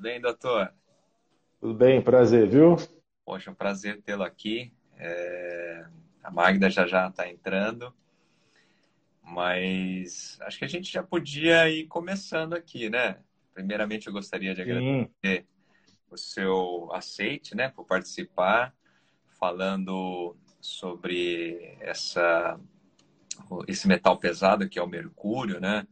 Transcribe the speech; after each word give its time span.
bem, 0.00 0.20
doutor? 0.20 0.72
Tudo 1.60 1.74
bem, 1.74 2.00
prazer, 2.00 2.48
viu? 2.48 2.76
Poxa, 3.24 3.50
um 3.50 3.54
prazer 3.54 4.00
tê-lo 4.00 4.22
aqui. 4.22 4.72
É... 4.96 5.86
A 6.22 6.30
Magda 6.30 6.70
já 6.70 6.86
já 6.86 7.08
está 7.08 7.28
entrando, 7.28 7.94
mas 9.22 10.38
acho 10.42 10.58
que 10.58 10.64
a 10.64 10.68
gente 10.68 10.90
já 10.90 11.02
podia 11.02 11.68
ir 11.68 11.86
começando 11.86 12.54
aqui, 12.54 12.88
né? 12.88 13.18
Primeiramente, 13.52 14.06
eu 14.06 14.12
gostaria 14.12 14.54
de 14.54 14.62
agradecer 14.62 15.10
Sim. 15.22 15.44
o 16.10 16.16
seu 16.16 16.88
aceite, 16.92 17.54
né, 17.54 17.68
por 17.68 17.84
participar, 17.84 18.74
falando 19.38 20.36
sobre 20.60 21.76
essa 21.80 22.58
esse 23.66 23.88
metal 23.88 24.18
pesado 24.18 24.68
que 24.68 24.78
é 24.78 24.82
o 24.82 24.86
mercúrio, 24.86 25.60
né? 25.60 25.86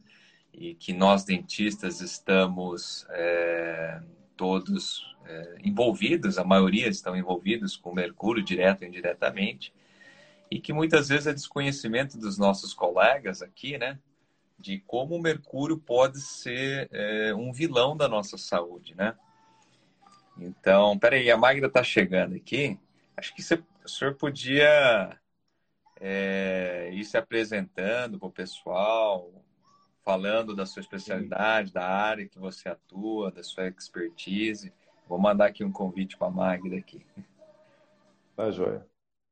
E 0.59 0.75
que 0.75 0.91
nós 0.91 1.23
dentistas 1.23 2.01
estamos 2.01 3.07
é, 3.11 4.01
todos 4.35 5.15
é, 5.25 5.55
envolvidos, 5.63 6.37
a 6.37 6.43
maioria 6.43 6.89
estão 6.89 7.15
envolvidos 7.15 7.77
com 7.77 7.93
mercúrio 7.93 8.43
direto 8.43 8.81
ou 8.81 8.87
indiretamente, 8.89 9.73
e 10.51 10.59
que 10.59 10.73
muitas 10.73 11.07
vezes 11.07 11.27
é 11.27 11.33
desconhecimento 11.33 12.17
dos 12.17 12.37
nossos 12.37 12.73
colegas 12.73 13.41
aqui, 13.41 13.77
né? 13.77 13.97
De 14.57 14.79
como 14.79 15.15
o 15.15 15.21
mercúrio 15.21 15.77
pode 15.77 16.19
ser 16.19 16.89
é, 16.91 17.33
um 17.33 17.53
vilão 17.53 17.95
da 17.95 18.09
nossa 18.09 18.37
saúde, 18.37 18.93
né? 18.95 19.15
Então, 20.37 20.99
peraí, 20.99 21.31
a 21.31 21.37
Magda 21.37 21.67
está 21.67 21.83
chegando 21.83 22.35
aqui. 22.35 22.77
Acho 23.15 23.33
que 23.33 23.41
você, 23.41 23.63
o 23.85 23.87
senhor 23.87 24.15
podia 24.15 25.17
é, 26.01 26.89
ir 26.91 27.05
se 27.05 27.17
apresentando 27.17 28.19
para 28.19 28.27
o 28.27 28.31
pessoal, 28.31 29.31
falando 30.09 30.55
da 30.55 30.65
sua 30.65 30.79
especialidade, 30.79 31.71
da 31.71 31.85
área 31.87 32.27
que 32.27 32.39
você 32.39 32.67
atua, 32.67 33.29
da 33.29 33.43
sua 33.43 33.67
expertise. 33.67 34.73
Vou 35.07 35.19
mandar 35.19 35.45
aqui 35.45 35.63
um 35.63 35.71
convite 35.71 36.17
para 36.17 36.29
a 36.29 36.31
Magda 36.31 36.75
aqui. 36.75 37.05
Tá, 38.35 38.49
joia. 38.49 38.83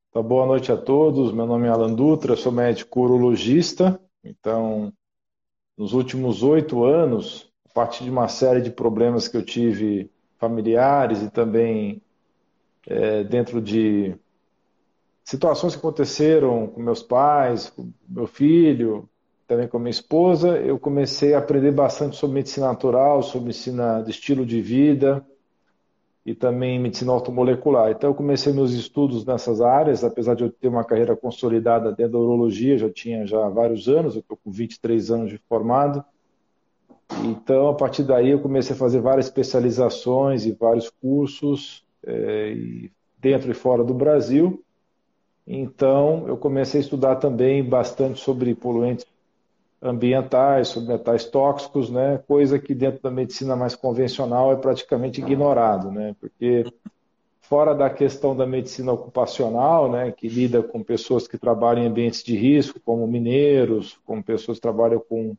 Então, 0.07 0.21
boa 0.21 0.45
noite 0.45 0.71
a 0.71 0.77
todos. 0.77 1.33
Meu 1.33 1.47
nome 1.47 1.65
é 1.65 1.71
Alan 1.71 1.95
Dutra, 1.95 2.35
sou 2.35 2.51
médico 2.51 3.01
urologista. 3.01 3.99
Então, 4.23 4.93
nos 5.75 5.93
últimos 5.93 6.43
oito 6.43 6.85
anos, 6.85 7.51
a 7.67 7.73
partir 7.73 8.03
de 8.03 8.11
uma 8.11 8.27
série 8.27 8.61
de 8.61 8.69
problemas 8.69 9.27
que 9.27 9.35
eu 9.35 9.43
tive 9.43 10.11
familiares 10.37 11.23
e 11.23 11.31
também 11.31 12.03
é, 12.85 13.23
dentro 13.23 13.59
de 13.59 14.15
situações 15.23 15.73
que 15.73 15.79
aconteceram 15.79 16.67
com 16.67 16.79
meus 16.83 17.01
pais, 17.01 17.67
com 17.71 17.91
meu 18.07 18.27
filho, 18.27 19.09
também 19.47 19.67
com 19.67 19.79
minha 19.79 19.89
esposa, 19.89 20.57
eu 20.57 20.77
comecei 20.77 21.33
a 21.33 21.37
aprender 21.37 21.71
bastante 21.71 22.17
sobre 22.17 22.35
medicina 22.35 22.67
natural, 22.67 23.23
sobre 23.23 23.47
medicina 23.47 24.01
de 24.01 24.11
estilo 24.11 24.45
de 24.45 24.61
vida 24.61 25.25
e 26.25 26.35
também 26.35 26.77
medicina 26.77 27.13
automolecular. 27.13 27.89
Então 27.89 28.09
eu 28.09 28.13
comecei 28.13 28.51
meus 28.51 28.73
estudos 28.73 29.25
nessas 29.25 29.61
áreas, 29.61 30.03
apesar 30.03 30.35
de 30.35 30.43
eu 30.43 30.51
ter 30.51 30.67
uma 30.67 30.83
carreira 30.83 31.15
consolidada 31.15 31.93
dentro 31.93 32.13
da 32.13 32.19
urologia, 32.19 32.77
já 32.77 32.89
tinha 32.89 33.25
já 33.25 33.47
vários 33.47 33.87
anos, 33.87 34.15
eu 34.15 34.19
estou 34.19 34.37
com 34.43 34.51
23 34.51 35.11
anos 35.11 35.29
de 35.29 35.37
formado. 35.47 36.03
Então, 37.23 37.69
a 37.69 37.73
partir 37.73 38.03
daí, 38.03 38.31
eu 38.31 38.39
comecei 38.39 38.75
a 38.75 38.79
fazer 38.79 38.99
várias 38.99 39.27
especializações 39.27 40.45
e 40.45 40.51
vários 40.51 40.89
cursos 40.89 41.85
é, 42.05 42.53
dentro 43.17 43.49
e 43.49 43.53
fora 43.53 43.81
do 43.81 43.93
Brasil. 43.93 44.61
Então, 45.47 46.25
eu 46.27 46.35
comecei 46.35 46.81
a 46.81 46.83
estudar 46.83 47.15
também 47.15 47.63
bastante 47.63 48.19
sobre 48.19 48.53
poluentes 48.53 49.05
ambientais, 49.81 50.69
sobre 50.69 50.93
metais 50.93 51.25
tóxicos, 51.25 51.89
né? 51.89 52.19
Coisa 52.27 52.57
que 52.57 52.73
dentro 52.73 53.01
da 53.01 53.11
medicina 53.11 53.55
mais 53.55 53.75
convencional 53.75 54.51
é 54.51 54.55
praticamente 54.55 55.21
ignorado, 55.21 55.91
né? 55.91 56.15
Porque 56.19 56.65
fora 57.41 57.73
da 57.73 57.89
questão 57.89 58.35
da 58.35 58.45
medicina 58.45 58.91
ocupacional, 58.91 59.89
né, 59.89 60.11
que 60.11 60.27
lida 60.27 60.61
com 60.61 60.83
pessoas 60.83 61.27
que 61.27 61.37
trabalham 61.37 61.83
em 61.83 61.87
ambientes 61.87 62.21
de 62.21 62.35
risco, 62.35 62.77
como 62.83 63.07
mineiros, 63.07 63.97
como 64.05 64.21
pessoas 64.21 64.57
que 64.57 64.61
trabalham 64.63 64.99
com 64.99 65.33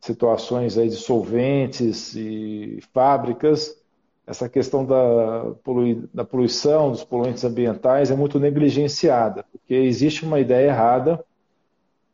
situações 0.00 0.78
aí 0.78 0.88
de 0.88 0.94
solventes 0.94 2.14
e 2.14 2.78
fábricas, 2.92 3.76
essa 4.24 4.48
questão 4.48 4.84
da, 4.84 5.52
polui, 5.64 6.08
da 6.14 6.24
poluição, 6.24 6.92
dos 6.92 7.02
poluentes 7.02 7.44
ambientais 7.44 8.12
é 8.12 8.14
muito 8.14 8.38
negligenciada, 8.38 9.44
porque 9.50 9.74
existe 9.74 10.24
uma 10.24 10.38
ideia 10.38 10.68
errada 10.68 11.24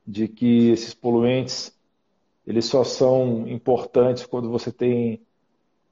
de 0.06 0.28
que 0.28 0.71
esses 0.71 0.94
poluentes 0.94 1.75
eles 2.47 2.67
só 2.67 2.84
são 2.84 3.49
importantes 3.49 4.25
quando 4.25 4.49
você 4.49 4.71
tem 4.71 5.21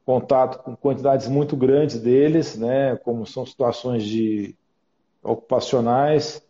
contato 0.05 0.63
com 0.63 0.77
quantidades 0.77 1.27
muito 1.27 1.57
grandes 1.57 2.01
deles, 2.01 2.57
né, 2.57 2.97
como 2.97 3.27
são 3.27 3.45
situações 3.45 4.05
de 4.05 4.55
ocupacionais, 5.23 6.47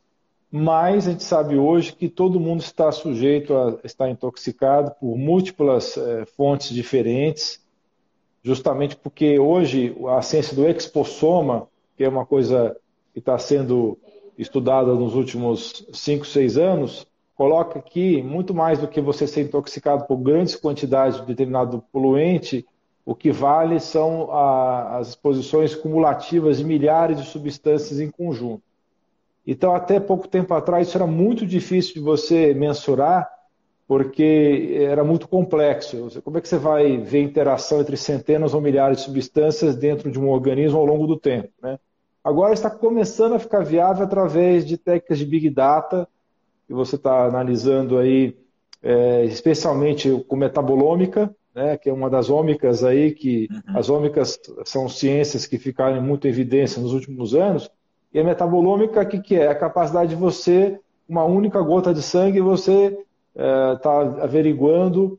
mas 0.51 1.07
a 1.07 1.13
gente 1.13 1.25
sabe 1.25 1.57
hoje 1.57 1.95
que 1.95 2.09
todo 2.09 2.39
mundo 2.39 2.61
está 2.61 2.93
sujeito 2.93 3.57
a 3.57 3.79
estar 3.85 4.11
intoxicado 4.11 4.93
por 5.01 5.17
múltiplas 5.17 5.97
é, 5.97 6.27
fontes 6.27 6.69
diferentes 6.71 7.65
justamente 8.45 8.95
porque 8.97 9.39
hoje 9.39 9.97
a 10.07 10.21
ciência 10.21 10.55
do 10.55 10.69
expossoma, 10.69 11.67
que 11.97 12.05
é 12.05 12.09
uma 12.09 12.27
coisa 12.27 12.77
que 13.15 13.19
está 13.19 13.39
sendo 13.39 13.99
estudada 14.37 14.95
nos 14.95 15.15
últimos 15.15 15.87
5, 15.93 16.27
6 16.27 16.59
anos, 16.59 17.07
coloca 17.35 17.81
que 17.81 18.23
muito 18.23 18.55
mais 18.55 18.79
do 18.79 18.89
que 18.89 19.01
você 19.01 19.27
ser 19.27 19.43
intoxicado 19.43 20.05
por 20.07 20.17
grandes 20.17 20.55
quantidades 20.55 21.21
de 21.21 21.27
determinado 21.27 21.85
poluente, 21.93 22.67
o 23.05 23.15
que 23.15 23.31
vale 23.31 23.81
são 23.81 24.31
a, 24.33 24.99
as 24.99 25.09
exposições 25.09 25.75
cumulativas 25.75 26.59
de 26.59 26.65
milhares 26.65 27.19
de 27.19 27.27
substâncias 27.27 28.01
em 28.01 28.11
conjunto. 28.11 28.63
Então, 29.47 29.75
até 29.75 30.01
pouco 30.01 30.27
tempo 30.27 30.55
atrás, 30.55 30.89
isso 30.89 30.97
era 30.97 31.07
muito 31.07 31.45
difícil 31.45 31.95
de 31.95 32.01
você 32.01 32.55
mensurar, 32.55 33.29
porque 33.87 34.79
era 34.89 35.05
muito 35.05 35.29
complexo. 35.29 36.09
Como 36.23 36.39
é 36.39 36.41
que 36.41 36.49
você 36.49 36.57
vai 36.57 36.97
ver 36.97 37.23
interação 37.23 37.81
entre 37.81 37.99
centenas 37.99 38.55
ou 38.55 38.61
milhares 38.61 38.99
de 38.99 39.05
substâncias 39.05 39.77
dentro 39.77 40.11
de 40.11 40.19
um 40.19 40.31
organismo 40.31 40.79
ao 40.79 40.87
longo 40.87 41.07
do 41.07 41.19
tempo? 41.19 41.51
Né? 41.63 41.79
Agora 42.23 42.55
está 42.55 42.71
começando 42.71 43.35
a 43.35 43.39
ficar 43.39 43.63
viável 43.63 44.05
através 44.05 44.65
de 44.65 44.79
técnicas 44.79 45.19
de 45.19 45.27
Big 45.27 45.51
Data, 45.51 46.09
que 46.67 46.73
você 46.73 46.97
está 46.97 47.27
analisando 47.27 47.99
aí, 47.99 48.37
é, 48.83 49.25
especialmente 49.25 50.11
com 50.29 50.37
metabolômica, 50.37 51.35
né, 51.55 51.77
que 51.77 51.89
é 51.89 51.93
uma 51.93 52.11
das 52.11 52.29
ômicas 52.29 52.83
aí, 52.83 53.13
que 53.13 53.49
uhum. 53.51 53.79
as 53.79 53.89
ômicas 53.89 54.41
são 54.65 54.89
ciências 54.89 55.47
que 55.47 55.59
ficaram 55.59 56.03
muito 56.03 56.27
em 56.27 56.31
evidência 56.31 56.83
nos 56.83 56.93
últimos 56.93 57.35
anos, 57.35 57.71
e 58.13 58.21
a 58.21 58.25
metabolômica, 58.25 59.03
o 59.03 59.07
que, 59.07 59.21
que 59.21 59.35
é? 59.37 59.49
A 59.49 59.55
capacidade 59.55 60.11
de 60.11 60.17
você, 60.17 60.79
uma 61.09 61.25
única 61.25 61.61
gota 61.61 61.93
de 61.93 62.01
sangue, 62.03 62.41
você 62.41 62.97
está 63.35 64.19
é, 64.19 64.23
averiguando 64.23 65.19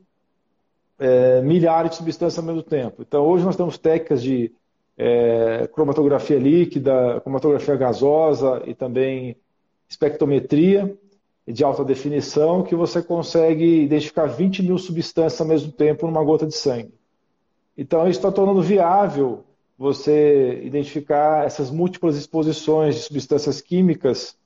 é, 0.98 1.42
milhares 1.42 1.92
de 1.92 1.98
substâncias 1.98 2.40
ao 2.40 2.46
mesmo 2.46 2.64
tempo. 2.64 3.02
Então, 3.02 3.26
hoje 3.26 3.44
nós 3.44 3.58
temos 3.58 3.78
técnicas 3.78 4.24
de 4.24 4.52
é, 4.98 5.68
cromatografia 5.74 6.40
líquida, 6.40 7.20
cromatografia 7.22 7.76
gasosa 7.76 8.64
e 8.66 8.74
também 8.74 9.36
espectrometria 9.90 10.98
de 11.48 11.64
alta 11.64 11.84
definição 11.84 12.64
que 12.64 12.76
você 12.76 13.02
consegue 13.02 13.84
identificar 13.84 14.26
20 14.26 14.64
mil 14.64 14.78
substâncias 14.78 15.40
ao 15.40 15.48
mesmo 15.48 15.72
tempo 15.72 16.06
numa 16.06 16.24
gota 16.24 16.46
de 16.46 16.56
sangue. 16.56 16.94
Então, 17.78 18.08
isso 18.08 18.20
está 18.20 18.32
tornando 18.32 18.62
viável 18.62 19.44
você 19.78 20.62
identificar 20.64 21.46
essas 21.46 21.70
múltiplas 21.70 22.16
exposições 22.16 22.96
de 22.96 23.02
substâncias 23.02 23.62
químicas 23.62 24.38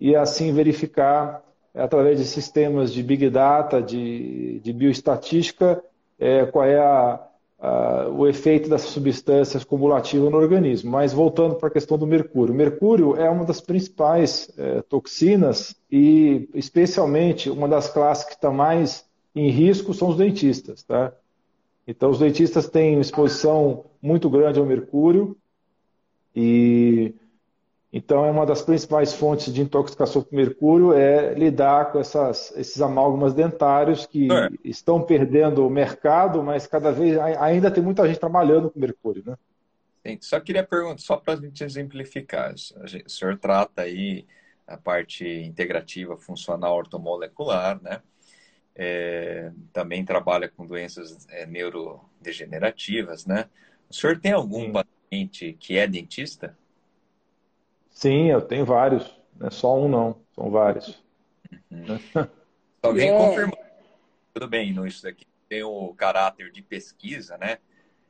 e 0.00 0.14
assim 0.14 0.52
verificar 0.52 1.42
é 1.74 1.82
através 1.82 2.18
de 2.18 2.24
sistemas 2.24 2.90
de 2.90 3.02
Big 3.02 3.28
Data, 3.28 3.82
de, 3.82 4.60
de 4.60 4.72
bioestatística, 4.72 5.84
é, 6.18 6.46
qual 6.46 6.64
é 6.64 6.78
a, 6.78 7.25
a, 7.58 8.08
o 8.08 8.26
efeito 8.26 8.68
dessas 8.68 8.90
substâncias 8.90 9.64
cumulativas 9.64 10.30
no 10.30 10.36
organismo. 10.36 10.90
Mas 10.90 11.12
voltando 11.12 11.56
para 11.56 11.68
a 11.68 11.72
questão 11.72 11.96
do 11.98 12.06
mercúrio. 12.06 12.52
O 12.52 12.56
mercúrio 12.56 13.16
é 13.16 13.28
uma 13.28 13.44
das 13.44 13.60
principais 13.60 14.50
é, 14.56 14.82
toxinas 14.82 15.74
e, 15.90 16.48
especialmente, 16.54 17.50
uma 17.50 17.68
das 17.68 17.88
classes 17.88 18.24
que 18.24 18.32
está 18.32 18.50
mais 18.50 19.04
em 19.34 19.50
risco 19.50 19.92
são 19.94 20.08
os 20.08 20.16
dentistas. 20.16 20.82
Tá? 20.82 21.12
Então, 21.86 22.10
os 22.10 22.18
dentistas 22.18 22.68
têm 22.68 23.00
exposição 23.00 23.84
muito 24.02 24.28
grande 24.28 24.58
ao 24.58 24.66
mercúrio 24.66 25.36
e 26.34 27.14
então, 27.96 28.24
é 28.24 28.30
uma 28.30 28.44
das 28.44 28.62
principais 28.62 29.12
fontes 29.12 29.52
de 29.52 29.62
intoxicação 29.62 30.22
por 30.22 30.34
mercúrio 30.34 30.92
é 30.92 31.34
lidar 31.34 31.92
com 31.92 31.98
essas, 31.98 32.52
esses 32.56 32.80
amálgamas 32.80 33.32
dentários 33.34 34.06
que 34.06 34.30
é. 34.30 34.48
estão 34.64 35.02
perdendo 35.02 35.66
o 35.66 35.70
mercado, 35.70 36.42
mas 36.42 36.66
cada 36.66 36.92
vez 36.92 37.18
ainda 37.18 37.70
tem 37.70 37.82
muita 37.82 38.06
gente 38.06 38.20
trabalhando 38.20 38.70
com 38.70 38.78
mercúrio, 38.78 39.22
né? 39.24 39.36
Sim, 40.06 40.18
só 40.20 40.38
queria 40.38 40.62
perguntar, 40.62 40.98
só 40.98 41.16
para 41.16 41.34
a 41.34 41.36
gente 41.36 41.64
exemplificar, 41.64 42.54
o 42.54 43.10
senhor 43.10 43.38
trata 43.38 43.82
aí 43.82 44.26
a 44.66 44.76
parte 44.76 45.26
integrativa 45.26 46.16
funcional 46.16 46.76
ortomolecular, 46.76 47.82
né? 47.82 48.00
é, 48.76 49.50
também 49.72 50.04
trabalha 50.04 50.48
com 50.48 50.66
doenças 50.66 51.26
é, 51.30 51.46
neurodegenerativas, 51.46 53.24
né? 53.24 53.48
O 53.88 53.94
senhor 53.94 54.18
tem 54.20 54.32
algum 54.32 54.66
Sim. 54.66 54.72
paciente 54.72 55.56
que 55.58 55.78
é 55.78 55.86
dentista? 55.86 56.56
Sim, 57.96 58.30
eu 58.30 58.42
tenho 58.42 58.66
vários. 58.66 59.10
Não 59.40 59.46
é 59.46 59.50
só 59.50 59.74
um, 59.74 59.88
não. 59.88 60.20
São 60.34 60.50
vários. 60.50 61.02
Uhum. 61.70 61.98
Alguém 62.82 63.08
é. 63.08 63.16
confirmou. 63.16 63.58
Tudo 64.34 64.46
bem, 64.46 64.70
não, 64.70 64.86
isso 64.86 65.02
daqui 65.02 65.24
tem 65.48 65.62
o 65.62 65.94
caráter 65.94 66.52
de 66.52 66.60
pesquisa, 66.60 67.38
né? 67.38 67.56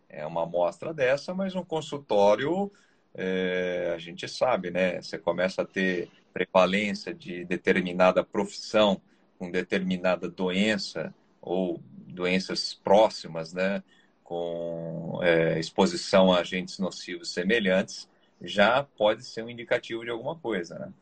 É 0.08 0.26
uma 0.26 0.42
amostra 0.42 0.92
dessa, 0.92 1.32
mas 1.32 1.54
um 1.54 1.64
consultório, 1.64 2.68
é, 3.14 3.92
a 3.94 3.98
gente 3.98 4.26
sabe, 4.26 4.72
né? 4.72 5.00
Você 5.00 5.18
começa 5.18 5.62
a 5.62 5.64
ter 5.64 6.10
prevalência 6.34 7.14
de 7.14 7.44
determinada 7.44 8.24
profissão 8.24 9.00
com 9.38 9.52
determinada 9.52 10.28
doença 10.28 11.14
ou 11.40 11.80
doenças 12.08 12.74
próximas, 12.74 13.52
né? 13.52 13.84
Com 14.24 15.20
é, 15.22 15.60
exposição 15.60 16.32
a 16.32 16.40
agentes 16.40 16.80
nocivos 16.80 17.32
semelhantes, 17.32 18.08
já 18.42 18.86
pode 18.96 19.24
ser 19.24 19.42
um 19.42 19.50
indicativo 19.50 20.04
de 20.04 20.10
alguma 20.10 20.36
coisa, 20.36 20.78
né? 20.78 20.92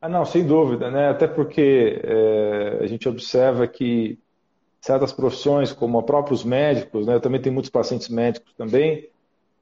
Ah, 0.00 0.08
não, 0.08 0.24
sem 0.24 0.44
dúvida, 0.44 0.90
né? 0.90 1.08
Até 1.08 1.28
porque 1.28 2.00
é, 2.02 2.78
a 2.80 2.86
gente 2.86 3.08
observa 3.08 3.66
que 3.68 4.18
certas 4.80 5.12
profissões, 5.12 5.72
como 5.72 6.02
próprios 6.02 6.42
médicos, 6.42 7.06
né? 7.06 7.14
Eu 7.14 7.20
também 7.20 7.40
tenho 7.40 7.54
muitos 7.54 7.70
pacientes 7.70 8.08
médicos 8.08 8.52
também, 8.54 9.08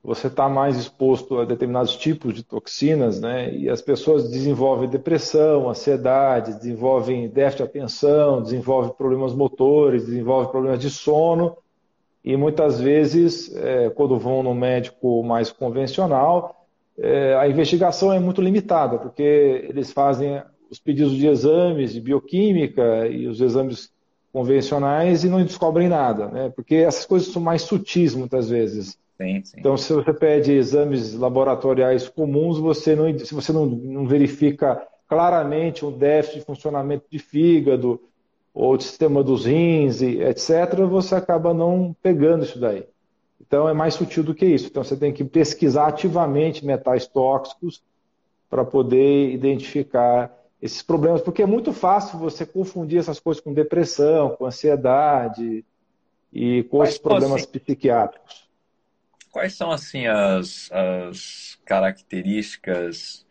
você 0.02 0.28
está 0.28 0.48
mais 0.48 0.78
exposto 0.78 1.38
a 1.38 1.44
determinados 1.44 1.94
tipos 1.94 2.32
de 2.32 2.42
toxinas, 2.42 3.20
né? 3.20 3.54
E 3.54 3.68
as 3.68 3.82
pessoas 3.82 4.30
desenvolvem 4.30 4.88
depressão, 4.88 5.68
ansiedade, 5.68 6.54
desenvolvem 6.54 7.28
déficit 7.28 7.58
de 7.58 7.62
atenção, 7.64 8.42
desenvolvem 8.42 8.94
problemas 8.94 9.34
motores, 9.34 10.06
desenvolvem 10.06 10.50
problemas 10.50 10.80
de 10.80 10.88
sono. 10.88 11.54
E 12.24 12.36
muitas 12.36 12.80
vezes, 12.80 13.54
é, 13.56 13.90
quando 13.90 14.18
vão 14.18 14.42
no 14.42 14.54
médico 14.54 15.22
mais 15.22 15.50
convencional, 15.50 16.66
é, 16.98 17.34
a 17.34 17.48
investigação 17.48 18.12
é 18.12 18.20
muito 18.20 18.42
limitada, 18.42 18.98
porque 18.98 19.66
eles 19.68 19.90
fazem 19.90 20.42
os 20.70 20.78
pedidos 20.78 21.14
de 21.14 21.26
exames 21.26 21.92
de 21.92 22.00
bioquímica 22.00 23.08
e 23.08 23.26
os 23.26 23.40
exames 23.40 23.90
convencionais 24.32 25.24
e 25.24 25.28
não 25.28 25.42
descobrem 25.42 25.88
nada, 25.88 26.28
né? 26.28 26.52
Porque 26.54 26.76
essas 26.76 27.04
coisas 27.04 27.28
são 27.32 27.42
mais 27.42 27.62
sutis 27.62 28.14
muitas 28.14 28.48
vezes. 28.48 28.98
Sim, 29.16 29.42
sim. 29.42 29.56
Então, 29.58 29.76
se 29.76 29.92
você 29.92 30.12
pede 30.12 30.52
exames 30.52 31.14
laboratoriais 31.14 32.08
comuns, 32.08 32.58
você 32.58 32.94
não, 32.94 33.18
se 33.18 33.34
você 33.34 33.52
não, 33.52 33.66
não 33.66 34.06
verifica 34.06 34.80
claramente 35.08 35.84
um 35.84 35.90
déficit 35.90 36.38
de 36.38 36.44
funcionamento 36.44 37.04
de 37.10 37.18
fígado 37.18 38.00
ou 38.52 38.76
de 38.76 38.84
sistema 38.84 39.22
dos 39.22 39.46
rins, 39.46 40.02
etc., 40.02 40.84
você 40.88 41.14
acaba 41.14 41.54
não 41.54 41.94
pegando 42.02 42.44
isso 42.44 42.58
daí. 42.58 42.84
Então, 43.40 43.68
é 43.68 43.72
mais 43.72 43.94
sutil 43.94 44.22
do 44.22 44.34
que 44.34 44.46
isso. 44.46 44.66
Então, 44.66 44.84
você 44.84 44.96
tem 44.96 45.12
que 45.12 45.24
pesquisar 45.24 45.86
ativamente 45.86 46.64
metais 46.64 47.06
tóxicos 47.06 47.82
para 48.48 48.64
poder 48.64 49.30
identificar 49.32 50.36
esses 50.60 50.82
problemas, 50.82 51.22
porque 51.22 51.42
é 51.42 51.46
muito 51.46 51.72
fácil 51.72 52.18
você 52.18 52.44
confundir 52.44 52.98
essas 52.98 53.18
coisas 53.18 53.42
com 53.42 53.54
depressão, 53.54 54.30
com 54.30 54.44
ansiedade 54.44 55.64
e 56.32 56.64
com 56.64 56.84
esses 56.84 56.98
problemas 56.98 57.42
assim, 57.42 57.58
psiquiátricos. 57.58 58.48
Quais 59.32 59.54
são 59.54 59.70
assim 59.70 60.06
as, 60.06 60.70
as 60.70 61.58
características 61.64 63.24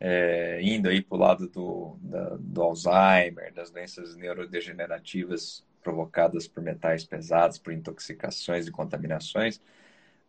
é, 0.00 0.60
indo 0.62 0.88
aí 0.88 1.02
para 1.02 1.16
o 1.16 1.20
lado 1.20 1.48
do, 1.48 1.96
da, 2.00 2.36
do 2.38 2.62
Alzheimer, 2.62 3.52
das 3.52 3.70
doenças 3.70 4.16
neurodegenerativas 4.16 5.64
provocadas 5.82 6.46
por 6.46 6.62
metais 6.62 7.04
pesados, 7.04 7.58
por 7.58 7.72
intoxicações 7.72 8.66
e 8.66 8.70
contaminações? 8.70 9.60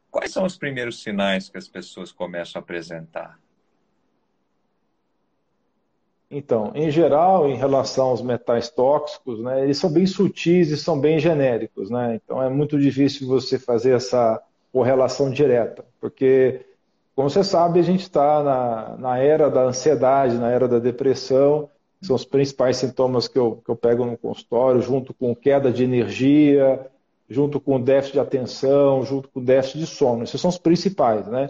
Quais 0.09 0.31
são 0.31 0.45
os 0.45 0.57
primeiros 0.57 1.01
sinais 1.03 1.49
que 1.49 1.57
as 1.57 1.67
pessoas 1.67 2.11
começam 2.11 2.59
a 2.59 2.63
apresentar? 2.63 3.39
Então, 6.31 6.71
em 6.75 6.91
geral, 6.91 7.49
em 7.49 7.55
relação 7.55 8.09
aos 8.09 8.21
metais 8.21 8.69
tóxicos, 8.69 9.41
né, 9.41 9.63
eles 9.63 9.77
são 9.77 9.91
bem 9.91 10.05
sutis 10.05 10.69
e 10.69 10.77
são 10.77 10.99
bem 10.99 11.17
genéricos, 11.17 11.89
né? 11.89 12.15
Então 12.23 12.41
é 12.41 12.47
muito 12.47 12.79
difícil 12.79 13.27
você 13.27 13.57
fazer 13.57 13.93
essa 13.93 14.39
correlação 14.71 15.31
direta, 15.31 15.83
porque, 15.99 16.63
como 17.19 17.29
você 17.29 17.43
sabe, 17.43 17.81
a 17.81 17.83
gente 17.83 18.03
está 18.03 18.41
na, 18.41 18.95
na 18.97 19.17
era 19.17 19.49
da 19.49 19.63
ansiedade, 19.63 20.37
na 20.37 20.49
era 20.51 20.69
da 20.69 20.79
depressão, 20.79 21.69
são 22.01 22.15
os 22.15 22.23
principais 22.23 22.77
sintomas 22.77 23.27
que 23.27 23.37
eu, 23.37 23.61
que 23.61 23.69
eu 23.69 23.75
pego 23.75 24.05
no 24.05 24.17
consultório, 24.17 24.81
junto 24.81 25.13
com 25.13 25.35
queda 25.35 25.69
de 25.69 25.83
energia, 25.83 26.87
junto 27.29 27.59
com 27.59 27.77
déficit 27.77 28.13
de 28.13 28.19
atenção, 28.21 29.03
junto 29.03 29.27
com 29.27 29.43
déficit 29.43 29.79
de 29.79 29.85
sono. 29.85 30.23
Esses 30.23 30.39
são 30.39 30.49
os 30.49 30.57
principais, 30.57 31.27
né? 31.27 31.49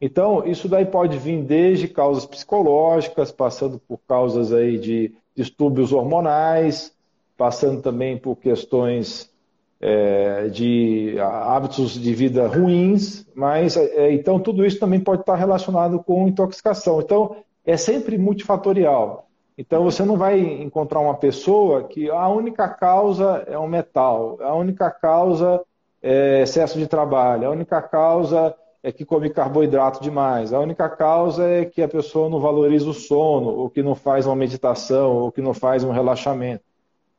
Então, 0.00 0.46
isso 0.46 0.68
daí 0.68 0.86
pode 0.86 1.18
vir 1.18 1.42
desde 1.42 1.88
causas 1.88 2.24
psicológicas, 2.24 3.32
passando 3.32 3.76
por 3.88 3.98
causas 4.06 4.52
aí 4.52 4.78
de 4.78 5.12
distúrbios 5.34 5.92
hormonais, 5.92 6.94
passando 7.36 7.82
também 7.82 8.16
por 8.16 8.36
questões 8.36 9.28
é, 9.80 10.48
de 10.48 11.16
hábitos 11.20 11.92
de 11.92 12.12
vida 12.14 12.46
ruins, 12.48 13.26
mas 13.34 13.76
é, 13.76 14.12
então 14.12 14.40
tudo 14.40 14.66
isso 14.66 14.80
também 14.80 15.00
pode 15.00 15.22
estar 15.22 15.36
relacionado 15.36 16.02
com 16.02 16.26
intoxicação. 16.26 17.00
Então 17.00 17.36
é 17.64 17.76
sempre 17.76 18.18
multifatorial. 18.18 19.28
Então 19.56 19.82
você 19.82 20.04
não 20.04 20.16
vai 20.16 20.38
encontrar 20.40 21.00
uma 21.00 21.14
pessoa 21.14 21.84
que 21.84 22.08
a 22.10 22.28
única 22.28 22.68
causa 22.68 23.44
é 23.46 23.58
um 23.58 23.66
metal, 23.66 24.38
a 24.40 24.54
única 24.54 24.90
causa 24.90 25.60
é 26.00 26.42
excesso 26.42 26.78
de 26.78 26.86
trabalho, 26.86 27.48
a 27.48 27.50
única 27.50 27.82
causa 27.82 28.54
é 28.82 28.92
que 28.92 29.04
come 29.04 29.28
carboidrato 29.28 30.00
demais, 30.00 30.52
a 30.52 30.60
única 30.60 30.88
causa 30.88 31.44
é 31.44 31.64
que 31.64 31.82
a 31.82 31.88
pessoa 31.88 32.28
não 32.28 32.38
valoriza 32.38 32.88
o 32.88 32.94
sono, 32.94 33.48
ou 33.48 33.68
que 33.68 33.82
não 33.82 33.96
faz 33.96 34.26
uma 34.26 34.36
meditação, 34.36 35.16
ou 35.16 35.32
que 35.32 35.42
não 35.42 35.52
faz 35.52 35.82
um 35.82 35.90
relaxamento. 35.90 36.62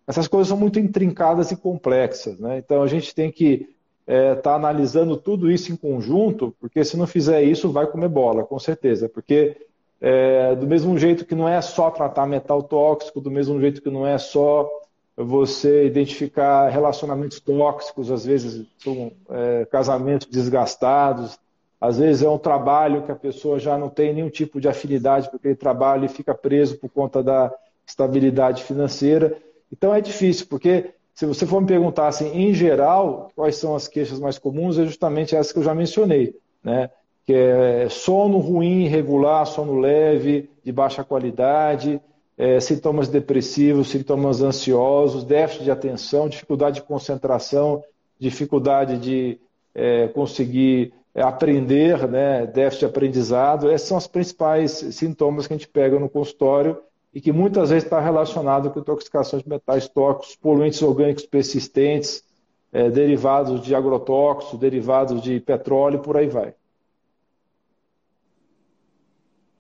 Essas 0.10 0.28
coisas 0.28 0.48
são 0.48 0.58
muito 0.58 0.80
intrincadas 0.80 1.52
e 1.52 1.56
complexas, 1.56 2.40
né? 2.40 2.58
Então 2.58 2.82
a 2.82 2.88
gente 2.88 3.14
tem 3.14 3.32
que 3.32 3.70
estar 4.08 4.08
é, 4.08 4.34
tá 4.34 4.56
analisando 4.56 5.16
tudo 5.16 5.52
isso 5.52 5.72
em 5.72 5.76
conjunto, 5.76 6.56
porque 6.60 6.84
se 6.84 6.98
não 6.98 7.06
fizer 7.06 7.44
isso, 7.44 7.72
vai 7.72 7.86
comer 7.86 8.10
bola, 8.10 8.44
com 8.44 8.58
certeza. 8.58 9.08
Porque 9.08 9.56
é, 10.02 10.56
do 10.56 10.66
mesmo 10.66 10.98
jeito 10.98 11.26
que 11.26 11.36
não 11.36 11.48
é 11.48 11.62
só 11.62 11.92
tratar 11.92 12.26
metal 12.26 12.64
tóxico, 12.64 13.22
do 13.22 13.30
mesmo 13.30 13.62
jeito 13.62 13.84
que 13.84 13.90
não 13.92 14.08
é 14.08 14.18
só 14.18 14.68
você 15.16 15.86
identificar 15.86 16.70
relacionamentos 16.70 17.40
tóxicos, 17.40 18.12
às 18.12 18.26
vezes 18.26 18.66
são 18.80 19.12
é, 19.30 19.68
casamentos 19.70 20.28
desgastados, 20.28 21.38
às 21.80 22.00
vezes 22.00 22.24
é 22.24 22.30
um 22.30 22.40
trabalho 22.40 23.04
que 23.04 23.12
a 23.12 23.16
pessoa 23.16 23.60
já 23.60 23.78
não 23.78 23.90
tem 23.90 24.12
nenhum 24.12 24.30
tipo 24.32 24.60
de 24.60 24.68
afinidade 24.68 25.28
para 25.28 25.38
aquele 25.38 25.56
trabalho 25.56 26.06
e 26.06 26.10
fica 26.10 26.34
preso 26.34 26.80
por 26.80 26.90
conta 26.90 27.22
da 27.22 27.54
estabilidade 27.86 28.64
financeira. 28.64 29.38
Então 29.72 29.94
é 29.94 30.02
difícil, 30.02 30.48
porque 30.48 30.94
se 31.14 31.26
você 31.26 31.46
for 31.46 31.60
me 31.60 31.68
perguntar 31.68 32.08
assim, 32.08 32.32
em 32.34 32.54
geral, 32.54 33.30
quais 33.36 33.58
são 33.58 33.76
as 33.76 33.88
queixas 33.88 34.20
mais 34.20 34.40
comuns, 34.40 34.80
é 34.80 34.86
justamente 34.86 35.36
essas 35.36 35.52
que 35.52 35.60
eu 35.60 35.64
já 35.64 35.76
mencionei, 35.76 36.34
né? 36.64 36.90
Que 37.26 37.34
é 37.34 37.88
sono 37.90 38.38
ruim, 38.38 38.86
irregular, 38.86 39.46
sono 39.46 39.80
leve, 39.80 40.50
de 40.64 40.72
baixa 40.72 41.04
qualidade, 41.04 42.02
é, 42.38 42.60
sintomas 42.62 43.10
depressivos, 43.10 43.90
sintomas 43.90 44.42
ansiosos, 44.42 45.26
déficit 45.26 45.66
de 45.66 45.72
atenção, 45.72 46.30
dificuldade 46.30 46.78
de 46.78 46.84
concentração, 46.84 47.84
dificuldade 48.18 48.98
de 48.98 49.38
é, 49.76 50.08
conseguir 50.08 50.94
aprender, 51.14 52.08
né, 52.08 52.46
déficit 52.46 52.80
de 52.80 52.86
aprendizado. 52.86 53.70
Esses 53.70 53.90
são 53.90 53.98
os 53.98 54.08
principais 54.08 54.72
sintomas 54.72 55.48
que 55.48 55.54
a 55.54 55.58
gente 55.58 55.68
pega 55.68 56.00
no 56.00 56.10
consultório 56.10 56.78
e 57.14 57.20
que 57.20 57.32
muitas 57.32 57.70
vezes 57.70 57.84
está 57.84 58.00
relacionado 58.00 58.70
com 58.72 58.80
intoxicações 58.80 59.44
de 59.44 59.50
metais 59.50 59.88
tóxicos, 59.88 60.36
poluentes 60.36 60.82
orgânicos 60.82 61.26
persistentes, 61.26 62.24
é, 62.72 62.90
derivados 62.90 63.62
de 63.62 63.74
agrotóxicos, 63.74 64.60
derivados 64.60 65.22
de 65.22 65.40
petróleo, 65.40 66.00
por 66.00 66.18
aí 66.18 66.28
vai. 66.28 66.54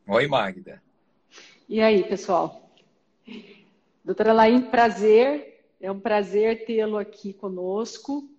Oi, 0.08 0.28
Magda. 0.28 0.82
E 1.68 1.82
aí, 1.82 2.04
pessoal? 2.04 2.70
Doutora 4.04 4.34
Laim, 4.34 4.62
prazer. 4.62 5.66
É 5.82 5.92
um 5.92 6.00
prazer 6.00 6.66
tê-lo 6.66 6.98
aqui 6.98 7.34
conosco. 7.34 8.30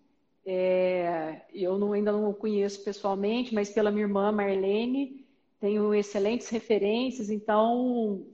É, 0.45 1.43
eu 1.52 1.79
não, 1.79 1.93
ainda 1.93 2.12
não 2.12 2.29
o 2.29 2.35
conheço 2.35 2.83
pessoalmente, 2.83 3.55
mas 3.55 3.71
pela 3.71 3.90
minha 3.90 4.05
irmã 4.05 4.33
Marlene, 4.33 5.25
tenho 5.61 5.95
excelentes 5.95 6.49
referências, 6.49 7.31
então 7.31 8.25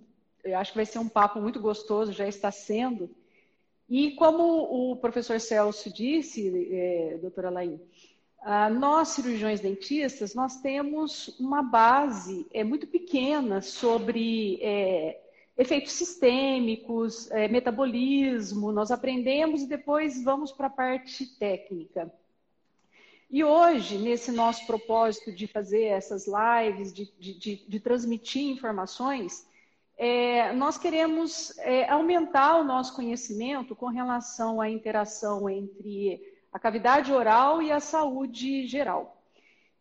eu 0.46 0.58
acho 0.58 0.72
que 0.72 0.78
vai 0.78 0.86
ser 0.86 0.98
um 0.98 1.08
papo 1.08 1.40
muito 1.40 1.60
gostoso, 1.60 2.12
já 2.12 2.26
está 2.26 2.50
sendo. 2.50 3.10
E 3.88 4.12
como 4.12 4.92
o 4.92 4.96
professor 4.96 5.40
Celso 5.40 5.92
disse, 5.92 6.68
é, 6.72 7.18
doutora 7.20 7.50
Laí, 7.50 7.80
nós 8.78 9.08
cirurgiões 9.08 9.60
dentistas, 9.60 10.34
nós 10.34 10.60
temos 10.60 11.28
uma 11.40 11.62
base 11.62 12.46
é, 12.52 12.62
muito 12.62 12.86
pequena 12.86 13.60
sobre 13.60 14.58
é, 14.62 15.20
efeitos 15.58 15.92
sistêmicos, 15.92 17.30
é, 17.30 17.48
metabolismo, 17.48 18.70
nós 18.70 18.90
aprendemos 18.90 19.62
e 19.62 19.66
depois 19.66 20.22
vamos 20.22 20.52
para 20.52 20.68
a 20.68 20.70
parte 20.70 21.26
técnica. 21.38 22.12
E 23.28 23.42
hoje, 23.42 23.98
nesse 23.98 24.30
nosso 24.30 24.64
propósito 24.66 25.32
de 25.32 25.48
fazer 25.48 25.84
essas 25.84 26.26
lives, 26.26 26.92
de, 26.92 27.12
de, 27.18 27.64
de 27.66 27.80
transmitir 27.80 28.44
informações, 28.44 29.44
é, 29.96 30.52
nós 30.52 30.76
queremos 30.76 31.56
é, 31.58 31.88
aumentar 31.88 32.60
o 32.60 32.64
nosso 32.64 32.94
conhecimento 32.94 33.74
com 33.74 33.86
relação 33.86 34.60
à 34.60 34.68
interação 34.68 35.48
entre 35.48 36.20
a 36.52 36.58
cavidade 36.58 37.12
oral 37.12 37.62
e 37.62 37.72
a 37.72 37.80
saúde 37.80 38.66
geral. 38.66 39.16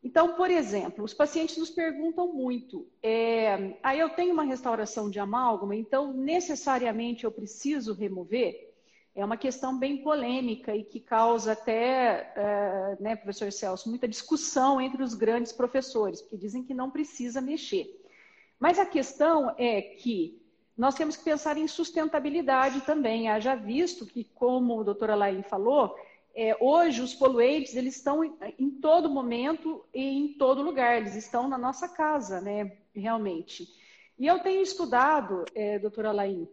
Então, 0.01 0.35
por 0.35 0.51
exemplo, 0.51 1.03
os 1.03 1.13
pacientes 1.13 1.57
nos 1.57 1.69
perguntam 1.69 2.31
muito: 2.31 2.87
é, 3.01 3.77
ah, 3.81 3.95
eu 3.95 4.09
tenho 4.09 4.33
uma 4.33 4.43
restauração 4.43 5.09
de 5.09 5.19
amálgama, 5.19 5.75
então 5.75 6.13
necessariamente 6.13 7.23
eu 7.23 7.31
preciso 7.31 7.93
remover? 7.93 8.73
É 9.15 9.23
uma 9.23 9.37
questão 9.37 9.77
bem 9.79 10.03
polêmica 10.03 10.75
e 10.75 10.83
que 10.83 10.99
causa 10.99 11.53
até, 11.53 12.33
é, 12.35 12.97
né, 12.99 13.15
professor 13.15 13.51
Celso, 13.51 13.89
muita 13.89 14.07
discussão 14.07 14.79
entre 14.79 15.01
os 15.01 15.13
grandes 15.13 15.51
professores, 15.51 16.21
porque 16.21 16.37
dizem 16.37 16.63
que 16.63 16.73
não 16.73 16.91
precisa 16.91 17.41
mexer. 17.41 18.04
Mas 18.59 18.79
a 18.79 18.85
questão 18.85 19.53
é 19.57 19.81
que 19.81 20.41
nós 20.77 20.95
temos 20.95 21.15
que 21.15 21.23
pensar 21.23 21.57
em 21.57 21.67
sustentabilidade 21.67 22.81
também. 22.81 23.29
Haja 23.29 23.55
visto 23.55 24.05
que, 24.05 24.23
como 24.23 24.81
a 24.81 24.83
doutora 24.83 25.15
Laine 25.15 25.43
falou, 25.43 25.95
é, 26.35 26.55
hoje 26.59 27.01
os 27.01 27.15
poluentes 27.15 27.75
eles 27.75 27.95
estão 27.95 28.23
em, 28.23 28.33
em, 28.59 28.69
todo 28.69 29.09
momento 29.09 29.85
e 29.93 30.03
em 30.03 30.33
todo 30.33 30.61
lugar, 30.61 30.97
eles 30.97 31.15
estão 31.15 31.47
na 31.47 31.57
nossa 31.57 31.87
casa, 31.87 32.41
né? 32.41 32.77
Realmente. 32.93 33.67
E 34.19 34.27
eu 34.27 34.39
tenho 34.39 34.61
estudado, 34.61 35.45
é, 35.55 35.79
doutora 35.79 36.11
Laim, 36.11 36.47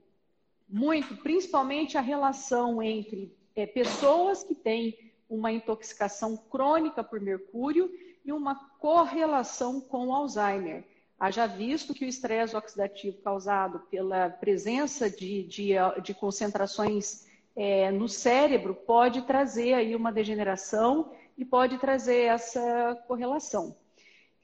muito, 0.68 1.16
principalmente 1.16 1.99
a 1.99 2.00
relação 2.00 2.82
entre 2.82 3.37
é, 3.56 3.66
pessoas 3.66 4.44
que 4.44 4.54
têm 4.54 5.12
uma 5.28 5.50
intoxicação 5.50 6.37
crônica 6.37 7.02
por 7.02 7.21
mercúrio 7.21 7.90
e 8.25 8.32
uma 8.32 8.54
correlação 8.78 9.80
com 9.80 10.14
Alzheimer. 10.14 10.85
Haja 11.23 11.47
visto 11.47 11.95
que 11.95 12.05
o 12.05 12.09
estresse 12.09 12.57
oxidativo 12.57 13.17
causado 13.19 13.79
pela 13.88 14.29
presença 14.29 15.09
de, 15.09 15.45
de, 15.45 15.75
de 16.02 16.14
concentrações 16.14 17.29
é, 17.55 17.93
no 17.93 18.09
cérebro 18.09 18.75
pode 18.75 19.23
trazer 19.23 19.75
aí 19.75 19.95
uma 19.95 20.11
degeneração 20.11 21.12
e 21.38 21.45
pode 21.45 21.79
trazer 21.79 22.23
essa 22.23 23.00
correlação. 23.07 23.76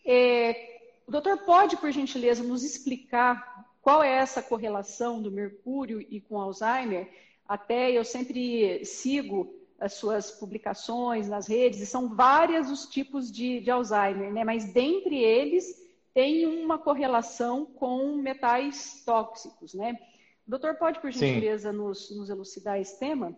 É, 0.07 0.79
o 1.05 1.11
doutor 1.11 1.39
pode, 1.39 1.77
por 1.79 1.91
gentileza, 1.91 2.45
nos 2.45 2.63
explicar 2.63 3.67
qual 3.83 4.01
é 4.01 4.13
essa 4.13 4.41
correlação 4.41 5.21
do 5.21 5.33
mercúrio 5.33 6.01
e 6.01 6.21
com 6.21 6.41
Alzheimer? 6.41 7.11
Até 7.49 7.91
eu 7.91 8.05
sempre 8.05 8.85
sigo 8.85 9.53
as 9.81 9.95
suas 9.95 10.31
publicações 10.31 11.29
nas 11.29 11.49
redes, 11.49 11.81
e 11.81 11.87
são 11.87 12.15
vários 12.15 12.71
os 12.71 12.87
tipos 12.87 13.33
de, 13.33 13.59
de 13.59 13.69
Alzheimer, 13.69 14.33
né? 14.33 14.45
mas 14.45 14.73
dentre 14.73 15.17
eles 15.19 15.88
tem 16.19 16.47
uma 16.47 16.77
correlação 16.81 17.65
com 17.65 18.17
metais 18.17 19.05
tóxicos, 19.07 19.73
né? 19.73 19.97
doutor, 20.45 20.75
pode, 20.75 21.01
por 21.01 21.13
gentileza, 21.13 21.73
nos, 21.73 22.11
nos, 22.11 22.29
elucidar 22.29 22.81
esse 22.81 22.99
tema? 22.99 23.37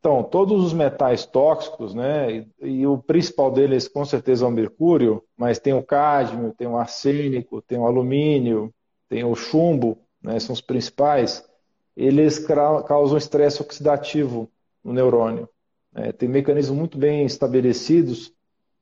Então, 0.00 0.22
todos 0.22 0.64
os 0.64 0.72
metais 0.72 1.26
tóxicos, 1.26 1.94
né, 1.94 2.32
e, 2.32 2.48
e, 2.62 2.86
o 2.86 2.96
principal 2.96 3.50
deles 3.50 3.86
com 3.86 4.02
certeza 4.02 4.46
é 4.46 4.48
o 4.48 4.50
mercúrio, 4.50 5.22
mas 5.36 5.58
tem 5.58 5.74
o 5.74 5.82
cádmio, 5.82 6.54
tem 6.54 6.66
o 6.66 6.78
arsênico, 6.78 7.60
tem 7.60 7.76
o 7.76 7.86
alumínio, 7.86 8.72
tem 9.06 9.22
o 9.22 9.34
chumbo, 9.34 9.98
né, 10.22 10.40
são 10.40 10.54
os 10.54 10.62
principais, 10.62 11.46
eles 11.94 12.38
causam 12.38 13.18
estresse 13.18 13.60
oxidativo 13.60 14.50
no 14.82 14.94
neurônio. 14.94 15.46
Né? 15.92 16.12
Tem 16.12 16.30
mecanismos 16.30 16.78
muito 16.78 16.96
bem 16.96 17.26
estabelecidos 17.26 18.32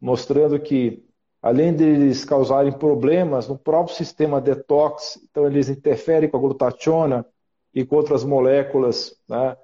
mostrando 0.00 0.61
que 0.61 1.04
além 1.44 1.74
de 1.76 1.84
eles 1.84 2.24
causarem 2.24 2.72
problemas 2.72 3.46
no 3.46 3.58
próprio 3.58 3.94
sistema 3.94 4.40
detox, 4.40 5.20
então 5.30 5.46
eles 5.46 5.68
interferem 5.68 6.26
com 6.26 6.38
a 6.38 6.40
glutationa 6.40 7.26
e 7.74 7.84
com 7.84 7.96
outras 7.96 8.24
moléculas 8.24 9.14
né, 9.28 9.54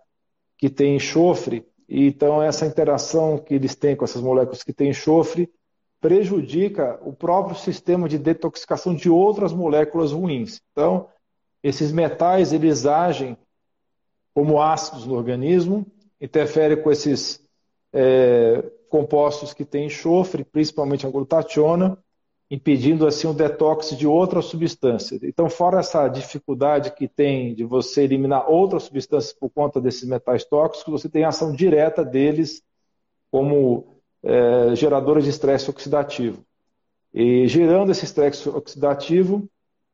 que 0.59 0.69
têm 0.69 0.97
enxofre, 0.97 1.67
e 1.89 2.07
então 2.07 2.43
essa 2.43 2.67
interação 2.67 3.39
que 3.39 3.55
eles 3.55 3.75
têm 3.75 3.97
com 3.97 4.05
essas 4.05 4.21
moléculas 4.21 4.63
que 4.63 4.75
têm 4.75 4.91
enxofre 4.91 5.51
prejudica 6.03 7.01
o 7.03 7.15
próprio 7.15 7.57
sistema 7.57 8.11
de 8.11 8.19
detoxificação 8.19 8.95
de 8.95 9.09
outras 9.09 9.51
moléculas 9.51 10.13
ruins. 10.13 10.61
Então, 10.73 11.09
esses 11.63 11.93
metais 11.93 12.53
eles 12.53 12.85
agem 12.85 13.39
como 14.35 14.61
ácidos 14.61 15.07
no 15.07 15.15
organismo, 15.15 15.87
interferem 16.21 16.83
com 16.83 16.91
esses 16.91 17.43
é, 17.91 18.71
compostos 18.91 19.55
que 19.55 19.65
têm 19.65 19.87
enxofre, 19.87 20.45
principalmente 20.45 21.07
a 21.07 21.11
glutationa, 21.11 21.97
impedindo 22.51 23.07
assim 23.07 23.29
o 23.29 23.33
detox 23.33 23.97
de 23.97 24.07
outras 24.07 24.47
substâncias. 24.47 25.23
Então, 25.23 25.49
fora 25.49 25.79
essa 25.79 26.09
dificuldade 26.09 26.93
que 26.93 27.07
tem 27.07 27.55
de 27.55 27.65
você 27.65 28.03
eliminar 28.03 28.51
outras 28.51 28.83
substâncias 28.83 29.33
por 29.33 29.49
conta 29.49 29.81
desses 29.81 30.07
metais 30.07 30.45
tóxicos, 30.45 31.01
você 31.01 31.09
tem 31.09 31.25
ação 31.25 31.53
direta 31.53 32.05
deles 32.05 32.63
como 33.31 34.03
é, 34.25 34.75
geradores 34.75 35.25
de 35.25 35.31
estresse 35.31 35.71
oxidativo. 35.71 36.45
E 37.15 37.47
gerando 37.47 37.93
esse 37.93 38.05
estresse 38.05 38.49
oxidativo, 38.49 39.49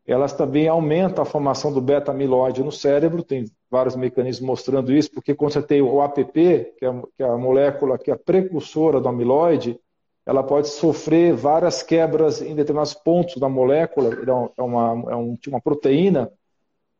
elas 0.06 0.32
também 0.32 0.68
aumentam 0.68 1.22
a 1.22 1.26
formação 1.26 1.72
do 1.72 1.80
beta-amiloide 1.80 2.62
no 2.62 2.70
cérebro, 2.70 3.22
tem 3.22 3.44
vários 3.70 3.96
mecanismos 3.96 4.46
mostrando 4.46 4.92
isso, 4.92 5.10
porque 5.10 5.34
quando 5.34 5.52
você 5.52 5.62
tem 5.62 5.82
o 5.82 6.00
APP, 6.00 6.74
que 6.78 6.86
é, 6.86 7.02
que 7.16 7.22
é 7.22 7.28
a 7.28 7.36
molécula 7.36 7.98
que 7.98 8.10
é 8.10 8.14
a 8.14 8.18
precursora 8.18 9.00
do 9.00 9.08
amiloide, 9.08 9.80
ela 10.24 10.42
pode 10.42 10.68
sofrer 10.68 11.34
várias 11.34 11.82
quebras 11.82 12.40
em 12.40 12.54
determinados 12.54 12.94
pontos 12.94 13.36
da 13.36 13.48
molécula, 13.48 14.10
é 14.56 14.62
uma, 14.62 15.10
é 15.10 15.16
um, 15.16 15.36
uma 15.48 15.60
proteína, 15.60 16.30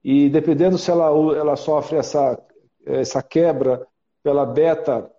e 0.02 0.28
dependendo 0.28 0.78
se 0.78 0.90
ela, 0.90 1.06
ela 1.36 1.56
sofre 1.56 1.98
essa, 1.98 2.40
essa 2.84 3.22
quebra 3.22 3.86
pela 4.22 4.44
beta, 4.44 5.10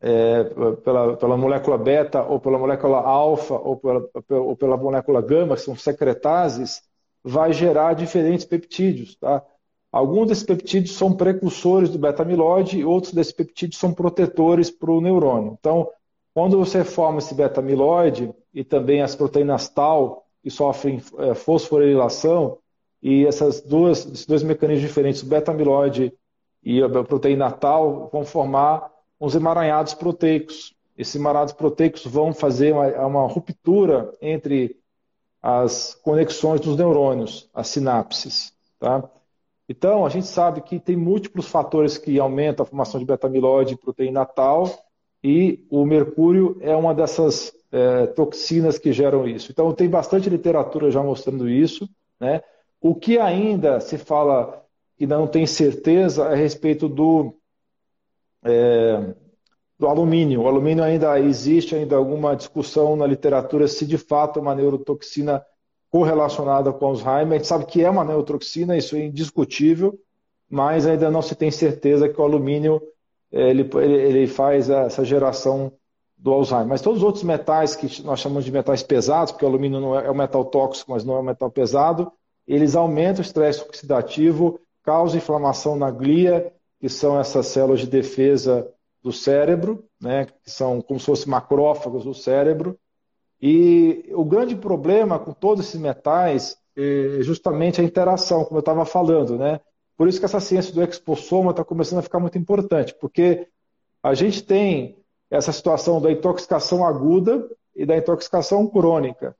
é, 0.00 0.44
pela, 0.84 1.16
pela 1.16 1.36
molécula 1.36 1.76
beta, 1.76 2.22
ou 2.22 2.38
pela 2.38 2.58
molécula 2.58 2.98
alfa, 2.98 3.54
ou 3.54 3.76
pela, 3.76 4.08
ou 4.30 4.56
pela 4.56 4.76
molécula 4.76 5.20
gama, 5.20 5.56
que 5.56 5.62
são 5.62 5.76
secretases, 5.76 6.82
vai 7.22 7.52
gerar 7.52 7.94
diferentes 7.94 8.44
peptídeos, 8.44 9.16
tá? 9.16 9.42
Alguns 9.90 10.28
desses 10.28 10.44
peptídeos 10.44 10.96
são 10.96 11.14
precursores 11.14 11.88
do 11.88 11.98
beta-amiloide 11.98 12.84
outros 12.84 13.14
desses 13.14 13.32
peptídeos 13.32 13.80
são 13.80 13.92
protetores 13.92 14.70
para 14.70 14.90
o 14.90 15.00
neurônio. 15.00 15.56
Então, 15.58 15.88
quando 16.34 16.58
você 16.58 16.84
forma 16.84 17.18
esse 17.18 17.34
beta-amiloide 17.34 18.32
e 18.52 18.62
também 18.62 19.00
as 19.00 19.16
proteínas 19.16 19.68
tal, 19.68 20.26
que 20.42 20.50
sofrem 20.50 21.02
é, 21.18 21.34
fosforilação, 21.34 22.58
e 23.02 23.26
essas 23.26 23.60
duas, 23.60 24.04
esses 24.06 24.26
dois 24.26 24.42
mecanismos 24.42 24.86
diferentes, 24.88 25.22
o 25.22 25.26
beta-amiloide 25.26 26.12
e 26.62 26.82
a 26.82 26.88
proteína 26.88 27.50
tal, 27.50 28.08
vão 28.12 28.24
formar 28.24 28.90
uns 29.20 29.34
emaranhados 29.34 29.94
proteicos. 29.94 30.74
Esses 30.96 31.14
emaranhados 31.14 31.52
proteicos 31.52 32.04
vão 32.04 32.32
fazer 32.32 32.72
uma, 32.72 32.86
uma 33.06 33.26
ruptura 33.26 34.12
entre 34.20 34.76
as 35.42 35.94
conexões 36.02 36.60
dos 36.60 36.76
neurônios, 36.76 37.48
as 37.54 37.68
sinapses. 37.68 38.52
Tá? 38.80 39.08
Então, 39.68 40.04
a 40.04 40.08
gente 40.08 40.26
sabe 40.26 40.60
que 40.62 40.80
tem 40.80 40.96
múltiplos 40.96 41.46
fatores 41.46 41.98
que 41.98 42.18
aumentam 42.18 42.64
a 42.64 42.66
formação 42.66 42.98
de 42.98 43.06
beta-amiloide 43.06 43.74
e 43.74 43.78
proteína 43.78 44.24
tal, 44.24 44.68
e 45.22 45.64
o 45.70 45.84
mercúrio 45.84 46.56
é 46.60 46.74
uma 46.74 46.94
dessas 46.94 47.52
é, 47.70 48.06
toxinas 48.06 48.78
que 48.78 48.92
geram 48.92 49.26
isso. 49.26 49.52
Então, 49.52 49.72
tem 49.72 49.88
bastante 49.88 50.30
literatura 50.30 50.90
já 50.90 51.02
mostrando 51.02 51.48
isso. 51.48 51.88
Né? 52.18 52.42
O 52.80 52.94
que 52.94 53.18
ainda 53.18 53.80
se 53.80 53.98
fala 53.98 54.64
que 54.96 55.06
não 55.06 55.26
tem 55.26 55.46
certeza 55.46 56.24
é 56.24 56.32
a 56.32 56.36
respeito 56.36 56.88
do, 56.88 57.34
é, 58.44 59.14
do 59.78 59.86
alumínio. 59.86 60.42
O 60.42 60.48
alumínio 60.48 60.82
ainda 60.82 61.18
existe 61.20 61.74
ainda 61.74 61.96
alguma 61.96 62.34
discussão 62.34 62.96
na 62.96 63.06
literatura 63.06 63.68
se 63.68 63.86
de 63.86 63.96
fato 63.96 64.38
é 64.38 64.42
uma 64.42 64.54
neurotoxina 64.54 65.44
correlacionada 65.90 66.72
com 66.72 66.86
Alzheimer. 66.86 67.32
A 67.32 67.36
gente 67.36 67.46
sabe 67.46 67.66
que 67.66 67.82
é 67.82 67.88
uma 67.90 68.04
neurotoxina, 68.04 68.76
isso 68.76 68.96
é 68.96 69.04
indiscutível, 69.04 69.98
mas 70.50 70.86
ainda 70.86 71.10
não 71.10 71.22
se 71.22 71.34
tem 71.34 71.50
certeza 71.50 72.08
que 72.08 72.20
o 72.20 72.24
alumínio 72.24 72.82
ele, 73.30 73.68
ele 73.76 74.26
faz 74.26 74.70
essa 74.70 75.04
geração 75.04 75.72
do 76.16 76.32
Alzheimer. 76.32 76.68
Mas 76.68 76.80
todos 76.80 76.98
os 76.98 77.04
outros 77.04 77.22
metais 77.22 77.76
que 77.76 78.02
nós 78.02 78.20
chamamos 78.20 78.44
de 78.44 78.52
metais 78.52 78.82
pesados, 78.82 79.32
porque 79.32 79.44
o 79.44 79.48
alumínio 79.48 79.80
não 79.80 79.98
é, 79.98 80.06
é 80.06 80.10
um 80.10 80.14
metal 80.14 80.44
tóxico, 80.44 80.90
mas 80.90 81.04
não 81.04 81.16
é 81.16 81.20
um 81.20 81.24
metal 81.24 81.50
pesado, 81.50 82.10
eles 82.46 82.74
aumentam 82.74 83.22
o 83.22 83.26
estresse 83.26 83.62
oxidativo, 83.62 84.58
causam 84.82 85.18
inflamação 85.18 85.76
na 85.76 85.90
glia, 85.90 86.52
que 86.80 86.88
são 86.88 87.18
essas 87.18 87.46
células 87.46 87.80
de 87.80 87.86
defesa 87.86 88.70
do 89.02 89.12
cérebro, 89.12 89.84
né, 90.00 90.26
que 90.26 90.50
são 90.50 90.80
como 90.80 90.98
se 90.98 91.06
fossem 91.06 91.28
macrófagos 91.28 92.04
do 92.04 92.14
cérebro, 92.14 92.78
e 93.40 94.10
o 94.12 94.24
grande 94.24 94.56
problema 94.56 95.18
com 95.18 95.32
todos 95.32 95.66
esses 95.66 95.80
metais 95.80 96.56
é, 96.76 97.18
justamente 97.22 97.80
a 97.80 97.84
interação, 97.84 98.44
como 98.44 98.58
eu 98.58 98.60
estava 98.60 98.84
falando, 98.84 99.36
né? 99.36 99.60
Por 99.96 100.08
isso 100.08 100.20
que 100.20 100.24
essa 100.24 100.38
ciência 100.38 100.72
do 100.72 100.82
exposoma 100.82 101.50
está 101.50 101.64
começando 101.64 101.98
a 101.98 102.02
ficar 102.02 102.20
muito 102.20 102.38
importante, 102.38 102.94
porque 103.00 103.48
a 104.00 104.14
gente 104.14 104.44
tem 104.44 104.96
essa 105.28 105.52
situação 105.52 106.00
da 106.00 106.10
intoxicação 106.10 106.86
aguda 106.86 107.48
e 107.74 107.84
da 107.84 107.96
intoxicação 107.96 108.66
crônica. 108.68 109.36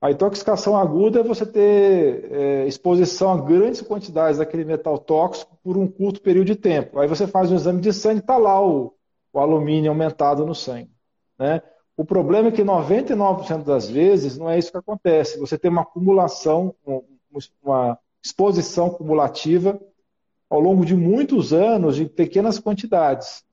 A 0.00 0.12
intoxicação 0.12 0.76
aguda 0.76 1.20
é 1.20 1.24
você 1.24 1.44
ter 1.44 2.32
é, 2.32 2.66
exposição 2.68 3.32
a 3.32 3.40
grandes 3.40 3.82
quantidades 3.82 4.38
daquele 4.38 4.64
metal 4.64 4.96
tóxico 4.96 5.58
por 5.62 5.76
um 5.76 5.88
curto 5.88 6.20
período 6.20 6.46
de 6.46 6.56
tempo. 6.56 7.00
Aí 7.00 7.08
você 7.08 7.26
faz 7.26 7.50
um 7.50 7.56
exame 7.56 7.80
de 7.80 7.92
sangue 7.92 8.18
e 8.18 8.20
está 8.20 8.36
lá 8.36 8.64
o, 8.64 8.94
o, 9.32 9.40
alumínio 9.40 9.90
aumentado 9.90 10.46
no 10.46 10.54
sangue. 10.54 10.90
Né? 11.36 11.60
O 11.96 12.04
problema 12.04 12.48
é 12.48 12.52
que 12.52 12.62
99% 12.62 13.64
das 13.64 13.90
vezes 13.90 14.38
não 14.38 14.48
é 14.48 14.56
isso 14.56 14.70
que 14.70 14.78
acontece. 14.78 15.40
Você 15.40 15.58
tem 15.58 15.68
uma 15.68 15.82
acumulação, 15.82 16.72
uma 17.60 17.98
exposição 18.24 18.90
cumulativa 18.90 19.80
ao 20.48 20.60
longo 20.60 20.84
de 20.84 20.94
muitos 20.94 21.52
anos 21.52 21.96
de 21.96 22.06
pequenas 22.06 22.60
quantidades. 22.60 23.44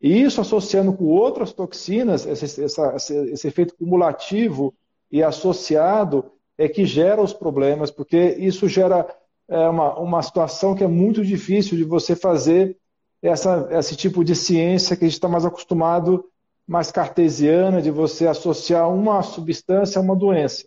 E 0.00 0.22
isso 0.22 0.40
associando 0.40 0.92
com 0.92 1.06
outras 1.06 1.52
toxinas, 1.52 2.24
esse, 2.24 2.62
essa, 2.62 2.94
esse 2.94 3.48
efeito 3.48 3.74
cumulativo 3.74 4.72
e 5.10 5.22
associado 5.22 6.32
é 6.56 6.68
que 6.68 6.84
gera 6.84 7.22
os 7.22 7.32
problemas, 7.32 7.90
porque 7.90 8.36
isso 8.38 8.68
gera 8.68 9.06
é, 9.48 9.68
uma, 9.68 9.98
uma 9.98 10.22
situação 10.22 10.74
que 10.74 10.84
é 10.84 10.88
muito 10.88 11.24
difícil 11.24 11.76
de 11.76 11.84
você 11.84 12.16
fazer 12.16 12.76
essa, 13.22 13.68
esse 13.72 13.96
tipo 13.96 14.24
de 14.24 14.34
ciência 14.34 14.96
que 14.96 15.04
a 15.04 15.08
gente 15.08 15.14
está 15.16 15.28
mais 15.28 15.44
acostumado, 15.44 16.24
mais 16.66 16.90
cartesiana, 16.90 17.80
de 17.80 17.90
você 17.90 18.26
associar 18.26 18.92
uma 18.92 19.22
substância 19.22 19.98
a 19.98 20.02
uma 20.02 20.14
doença. 20.14 20.66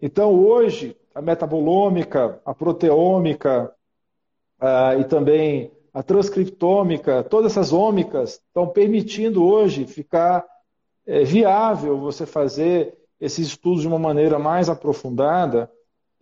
Então, 0.00 0.32
hoje, 0.32 0.96
a 1.14 1.20
metabolômica, 1.20 2.40
a 2.44 2.54
proteômica, 2.54 3.74
e 4.98 5.04
também 5.04 5.72
a 5.92 6.02
transcriptômica, 6.02 7.24
todas 7.24 7.52
essas 7.52 7.72
ômicas 7.72 8.34
estão 8.34 8.68
permitindo 8.68 9.44
hoje 9.44 9.86
ficar 9.86 10.44
é, 11.06 11.24
viável 11.24 11.98
você 11.98 12.26
fazer 12.26 12.96
esses 13.20 13.48
estudos 13.48 13.82
de 13.82 13.88
uma 13.88 13.98
maneira 13.98 14.38
mais 14.38 14.68
aprofundada. 14.68 15.70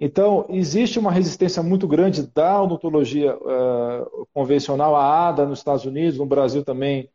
Então, 0.00 0.46
existe 0.48 0.98
uma 0.98 1.10
resistência 1.10 1.62
muito 1.62 1.86
grande 1.86 2.22
da 2.22 2.62
odontologia 2.62 3.36
uh, 3.36 4.26
convencional, 4.32 4.94
a 4.96 5.28
ADA 5.28 5.46
nos 5.46 5.60
Estados 5.60 5.84
Unidos, 5.84 6.18
no 6.18 6.26
Brasil 6.26 6.64
também, 6.64 7.08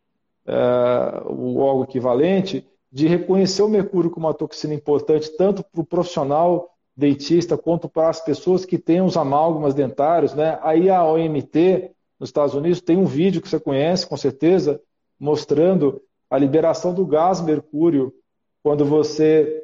uh, 0.47 1.31
o 1.31 1.61
algo 1.61 1.83
equivalente, 1.83 2.65
de 2.91 3.07
reconhecer 3.07 3.61
o 3.61 3.69
mercúrio 3.69 4.11
como 4.11 4.27
uma 4.27 4.33
toxina 4.33 4.73
importante, 4.73 5.35
tanto 5.37 5.63
para 5.63 5.81
o 5.81 5.85
profissional 5.85 6.69
dentista 6.95 7.57
quanto 7.57 7.89
para 7.89 8.09
as 8.09 8.23
pessoas 8.23 8.65
que 8.65 8.77
têm 8.77 9.01
os 9.01 9.17
amálgamas 9.17 9.73
dentários. 9.73 10.33
Né? 10.33 10.59
Aí 10.61 10.89
a 10.89 11.03
OMT, 11.03 11.91
nos 12.19 12.29
Estados 12.29 12.53
Unidos, 12.53 12.81
tem 12.81 12.97
um 12.97 13.05
vídeo 13.05 13.41
que 13.41 13.49
você 13.49 13.59
conhece, 13.59 14.05
com 14.05 14.15
certeza, 14.15 14.79
mostrando 15.19 16.01
a 16.29 16.37
liberação 16.37 16.93
do 16.93 17.05
gás 17.05 17.41
mercúrio 17.41 18.13
quando 18.61 18.85
você 18.85 19.63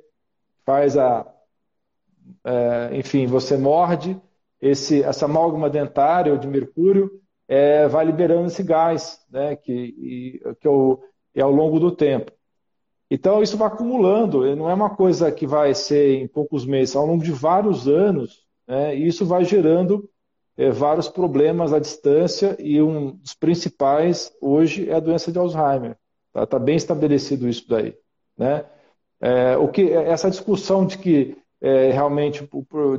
faz 0.69 0.95
a. 0.95 1.25
É, 2.45 2.95
enfim, 2.95 3.25
você 3.25 3.57
morde 3.57 4.15
esse, 4.61 5.01
essa 5.01 5.25
amálgama 5.25 5.67
dentária 5.67 6.37
de 6.37 6.47
mercúrio, 6.47 7.09
é, 7.47 7.87
vai 7.87 8.05
liberando 8.05 8.45
esse 8.45 8.61
gás, 8.61 9.19
né, 9.31 9.55
que, 9.55 9.73
e, 9.73 10.39
que 10.59 10.67
é, 10.67 10.69
o, 10.69 10.99
é 11.33 11.41
ao 11.41 11.51
longo 11.51 11.79
do 11.79 11.91
tempo. 11.91 12.31
Então, 13.09 13.41
isso 13.41 13.57
vai 13.57 13.67
acumulando, 13.67 14.55
não 14.55 14.69
é 14.69 14.73
uma 14.75 14.91
coisa 14.91 15.31
que 15.31 15.47
vai 15.47 15.73
ser 15.73 16.21
em 16.21 16.27
poucos 16.27 16.67
meses, 16.67 16.95
ao 16.95 17.07
longo 17.07 17.23
de 17.23 17.31
vários 17.31 17.87
anos, 17.87 18.45
né, 18.67 18.95
e 18.95 19.07
isso 19.07 19.25
vai 19.25 19.43
gerando 19.43 20.07
é, 20.55 20.69
vários 20.69 21.09
problemas 21.09 21.73
à 21.73 21.79
distância, 21.79 22.55
e 22.59 22.79
um 22.79 23.15
dos 23.15 23.33
principais 23.33 24.31
hoje 24.39 24.87
é 24.87 24.93
a 24.93 24.99
doença 24.99 25.31
de 25.31 25.39
Alzheimer. 25.39 25.97
Está 26.27 26.45
tá 26.45 26.59
bem 26.59 26.75
estabelecido 26.75 27.49
isso 27.49 27.67
daí. 27.67 27.97
Né? 28.37 28.63
É, 29.21 29.57
o 29.57 29.67
que, 29.67 29.91
essa 29.91 30.29
discussão 30.29 30.85
de 30.85 30.97
que 30.97 31.37
é, 31.61 31.91
realmente 31.91 32.47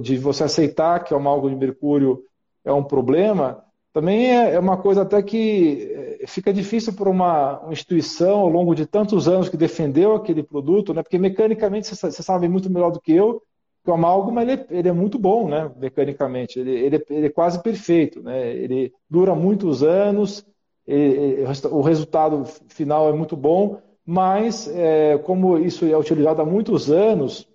de 0.01 0.19
você 0.19 0.45
aceitar 0.45 1.03
que 1.05 1.15
o 1.15 1.17
amalgam 1.17 1.51
de 1.51 1.57
mercúrio 1.57 2.23
é 2.65 2.73
um 2.73 2.85
problema, 2.85 3.65
também 3.93 4.37
é, 4.37 4.55
é 4.55 4.59
uma 4.59 4.77
coisa 4.77 5.03
até 5.03 5.23
que 5.23 6.19
é, 6.21 6.27
fica 6.27 6.53
difícil 6.53 6.93
para 6.93 7.09
uma, 7.09 7.67
instituição 7.71 8.41
ao 8.41 8.49
longo 8.49 8.75
de 8.75 8.87
tantos 8.87 9.27
anos 9.27 9.49
que 9.49 9.57
defendeu 9.57 10.15
aquele 10.15 10.43
produto, 10.43 10.95
né? 10.95 11.03
porque 11.03 11.19
mecanicamente 11.19 11.95
você 11.95 12.23
sabe 12.23 12.49
muito 12.49 12.71
melhor 12.71 12.91
do 12.91 13.01
que 13.01 13.13
eu 13.13 13.43
que 13.83 13.91
o 13.91 13.95
amálgama 13.95 14.43
ele, 14.43 14.63
ele 14.69 14.89
é 14.91 14.93
muito 14.93 15.19
bom, 15.19 15.49
né? 15.49 15.71
mecanicamente, 15.77 16.61
ele, 16.61 16.71
ele, 16.71 17.05
ele 17.09 17.27
é 17.27 17.31
quase 17.31 17.63
perfeito, 17.63 18.23
né? 18.23 18.55
ele 18.55 18.93
dura 19.09 19.35
muitos 19.35 19.83
anos, 19.83 20.47
ele, 20.87 21.45
o 21.71 21.81
resultado 21.81 22.45
final 22.69 23.09
é 23.09 23.13
muito 23.13 23.35
bom, 23.35 23.81
mas 24.11 24.67
é, 24.69 25.19
como 25.19 25.59
isso 25.59 25.85
é 25.85 25.97
utilizado 25.97 26.43
há 26.43 26.45
muitos 26.45 26.91
anos, 26.91 27.49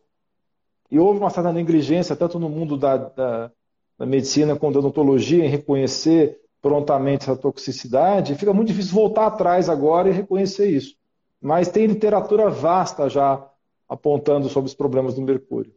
e 0.90 1.00
houve 1.00 1.20
uma 1.20 1.30
certa 1.30 1.52
negligência, 1.52 2.16
tanto 2.16 2.40
no 2.40 2.50
mundo 2.50 2.78
da, 2.78 2.98
da 2.98 3.52
da 3.98 4.06
medicina 4.06 4.56
com 4.56 4.68
odontologia 4.68 5.46
em 5.46 5.50
reconhecer 5.50 6.40
prontamente 6.62 7.24
essa 7.24 7.36
toxicidade, 7.36 8.36
fica 8.36 8.54
muito 8.54 8.70
difícil 8.70 8.94
voltar 8.94 9.28
atrás 9.28 9.70
agora 9.70 10.10
e 10.10 10.14
reconhecer 10.14 10.70
isso. 10.70 10.96
Mas 11.42 11.70
tem 11.70 11.86
literatura 11.86 12.50
vasta 12.50 13.08
já 13.10 13.48
apontando 13.88 14.50
sobre 14.50 14.68
os 14.68 14.74
problemas 14.74 15.14
do 15.14 15.22
mercúrio. 15.22 15.74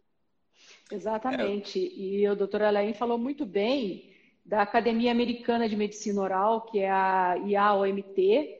Exatamente. 0.90 1.78
E 1.78 2.26
o 2.28 2.34
doutor 2.34 2.62
Alain 2.62 2.94
falou 2.94 3.18
muito 3.18 3.44
bem 3.44 4.10
da 4.44 4.62
Academia 4.62 5.12
Americana 5.12 5.68
de 5.68 5.76
Medicina 5.76 6.22
Oral, 6.22 6.62
que 6.62 6.78
é 6.78 6.90
a 6.90 7.34
IAOMT, 7.34 8.56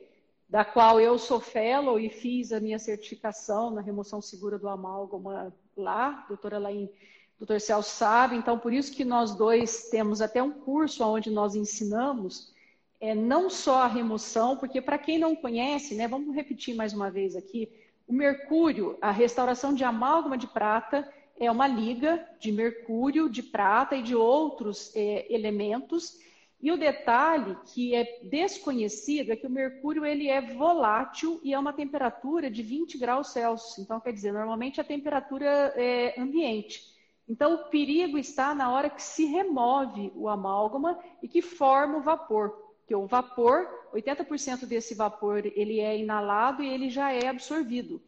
da 0.49 0.65
qual 0.65 0.99
eu 0.99 1.17
sou 1.19 1.39
fellow 1.39 1.99
e 1.99 2.09
fiz 2.09 2.51
a 2.51 2.59
minha 2.59 2.79
certificação 2.79 3.69
na 3.69 3.81
remoção 3.81 4.21
segura 4.21 4.57
do 4.57 4.67
amálgama 4.67 5.53
lá. 5.77 6.25
Doutora 6.27 6.55
Alain 6.55 6.89
doutor 7.37 7.61
Celso 7.61 7.91
sabe, 7.91 8.35
então 8.35 8.59
por 8.59 8.73
isso 8.73 8.93
que 8.93 9.05
nós 9.05 9.33
dois 9.33 9.89
temos 9.89 10.21
até 10.21 10.43
um 10.43 10.51
curso 10.51 11.05
onde 11.05 11.31
nós 11.31 11.55
ensinamos 11.55 12.53
é, 12.99 13.15
não 13.15 13.49
só 13.49 13.83
a 13.83 13.87
remoção, 13.87 14.57
porque 14.57 14.81
para 14.81 14.97
quem 14.97 15.17
não 15.17 15.35
conhece, 15.35 15.95
né, 15.95 16.05
vamos 16.07 16.35
repetir 16.35 16.75
mais 16.75 16.93
uma 16.93 17.09
vez 17.09 17.35
aqui, 17.35 17.71
o 18.05 18.13
mercúrio, 18.13 18.97
a 18.99 19.11
restauração 19.11 19.73
de 19.73 19.83
amálgama 19.83 20.37
de 20.37 20.47
prata 20.47 21.07
é 21.39 21.49
uma 21.49 21.67
liga 21.67 22.27
de 22.39 22.51
mercúrio, 22.51 23.29
de 23.29 23.41
prata 23.41 23.95
e 23.95 24.01
de 24.01 24.15
outros 24.15 24.91
é, 24.93 25.33
elementos. 25.33 26.17
E 26.61 26.71
o 26.71 26.77
detalhe 26.77 27.55
que 27.73 27.95
é 27.95 28.19
desconhecido 28.23 29.31
é 29.31 29.35
que 29.35 29.47
o 29.47 29.49
mercúrio 29.49 30.05
ele 30.05 30.27
é 30.27 30.41
volátil 30.41 31.39
e 31.41 31.53
é 31.53 31.59
uma 31.59 31.71
temperatura 31.71 32.51
de 32.51 32.61
20 32.61 32.97
graus 32.97 33.29
Celsius. 33.29 33.79
Então, 33.79 33.99
quer 33.99 34.11
dizer, 34.11 34.33
normalmente 34.33 34.81
a 34.81 34.83
temperatura 34.83 35.73
é 35.77 36.19
ambiente. 36.19 36.83
Então, 37.29 37.53
o 37.53 37.69
perigo 37.69 38.17
está 38.17 38.53
na 38.53 38.71
hora 38.71 38.89
que 38.89 39.01
se 39.01 39.23
remove 39.23 40.11
o 40.15 40.27
amálgama 40.27 40.99
e 41.23 41.29
que 41.29 41.41
forma 41.41 41.97
o 41.97 42.01
vapor. 42.01 42.49
Porque 42.79 42.95
o 42.95 43.05
vapor, 43.05 43.67
80% 43.93 44.65
desse 44.65 44.95
vapor, 44.95 45.45
ele 45.45 45.79
é 45.79 45.97
inalado 45.97 46.61
e 46.61 46.67
ele 46.67 46.89
já 46.89 47.13
é 47.13 47.27
absorvido. 47.27 48.01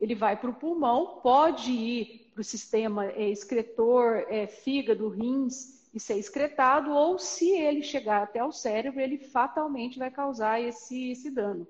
Ele 0.00 0.14
vai 0.14 0.36
para 0.36 0.48
o 0.48 0.54
pulmão, 0.54 1.18
pode 1.22 1.72
ir 1.72 2.30
para 2.32 2.40
o 2.40 2.44
sistema 2.44 3.06
é, 3.06 3.28
excretor, 3.28 4.24
é, 4.28 4.46
fígado, 4.46 5.08
rins 5.08 5.77
e 5.98 6.00
ser 6.00 6.16
excretado, 6.16 6.92
ou 6.92 7.18
se 7.18 7.50
ele 7.50 7.82
chegar 7.82 8.22
até 8.22 8.42
o 8.42 8.52
cérebro, 8.52 9.00
ele 9.00 9.18
fatalmente 9.18 9.98
vai 9.98 10.10
causar 10.10 10.60
esse, 10.60 11.10
esse 11.10 11.28
dano. 11.28 11.66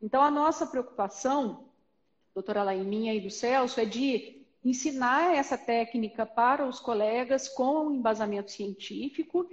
Então, 0.00 0.22
a 0.22 0.30
nossa 0.30 0.64
preocupação, 0.64 1.64
doutora 2.32 2.62
Laiminha 2.62 3.12
e 3.12 3.20
do 3.20 3.28
Celso, 3.28 3.80
é 3.80 3.84
de 3.84 4.40
ensinar 4.64 5.34
essa 5.34 5.58
técnica 5.58 6.24
para 6.24 6.64
os 6.64 6.78
colegas 6.78 7.48
com 7.48 7.90
embasamento 7.90 8.52
científico. 8.52 9.48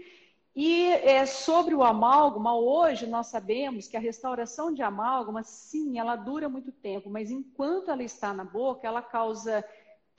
E 0.56 0.92
é, 0.92 1.26
sobre 1.26 1.74
o 1.74 1.84
amálgama, 1.84 2.56
hoje 2.56 3.08
nós 3.08 3.28
sabemos 3.28 3.88
que 3.88 3.98
a 3.98 4.00
restauração 4.00 4.72
de 4.72 4.84
amálgama, 4.84 5.42
sim, 5.42 5.98
ela 5.98 6.16
dura 6.16 6.48
muito 6.48 6.72
tempo, 6.72 7.10
mas 7.10 7.32
enquanto 7.32 7.90
ela 7.90 8.04
está 8.04 8.32
na 8.32 8.44
boca, 8.44 8.88
ela 8.88 9.02
causa 9.02 9.66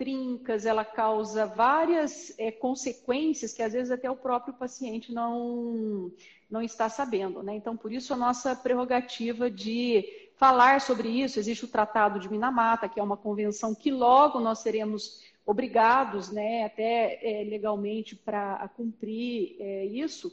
trincas, 0.01 0.65
ela 0.65 0.83
causa 0.83 1.45
várias 1.45 2.33
é, 2.39 2.51
consequências 2.51 3.53
que 3.53 3.63
às 3.63 3.75
vezes 3.75 3.91
até 3.91 4.11
o 4.11 4.17
próprio 4.17 4.55
paciente 4.55 5.13
não, 5.13 6.11
não 6.51 6.63
está 6.63 6.89
sabendo. 6.89 7.43
Né? 7.43 7.55
Então, 7.55 7.77
por 7.77 7.93
isso 7.93 8.15
a 8.15 8.17
nossa 8.17 8.57
prerrogativa 8.57 9.51
de 9.51 10.07
falar 10.37 10.81
sobre 10.81 11.11
isso. 11.11 11.39
Existe 11.39 11.67
o 11.67 11.69
Tratado 11.69 12.19
de 12.19 12.31
Minamata, 12.31 12.89
que 12.89 12.99
é 12.99 13.03
uma 13.03 13.17
convenção 13.19 13.75
que 13.75 13.91
logo 13.91 14.41
nós 14.41 14.61
seremos 14.61 15.23
obrigados, 15.45 16.31
né, 16.31 16.65
até 16.65 17.21
é, 17.23 17.45
legalmente, 17.45 18.17
para 18.17 18.67
cumprir 18.75 19.57
é, 19.61 19.85
isso. 19.85 20.33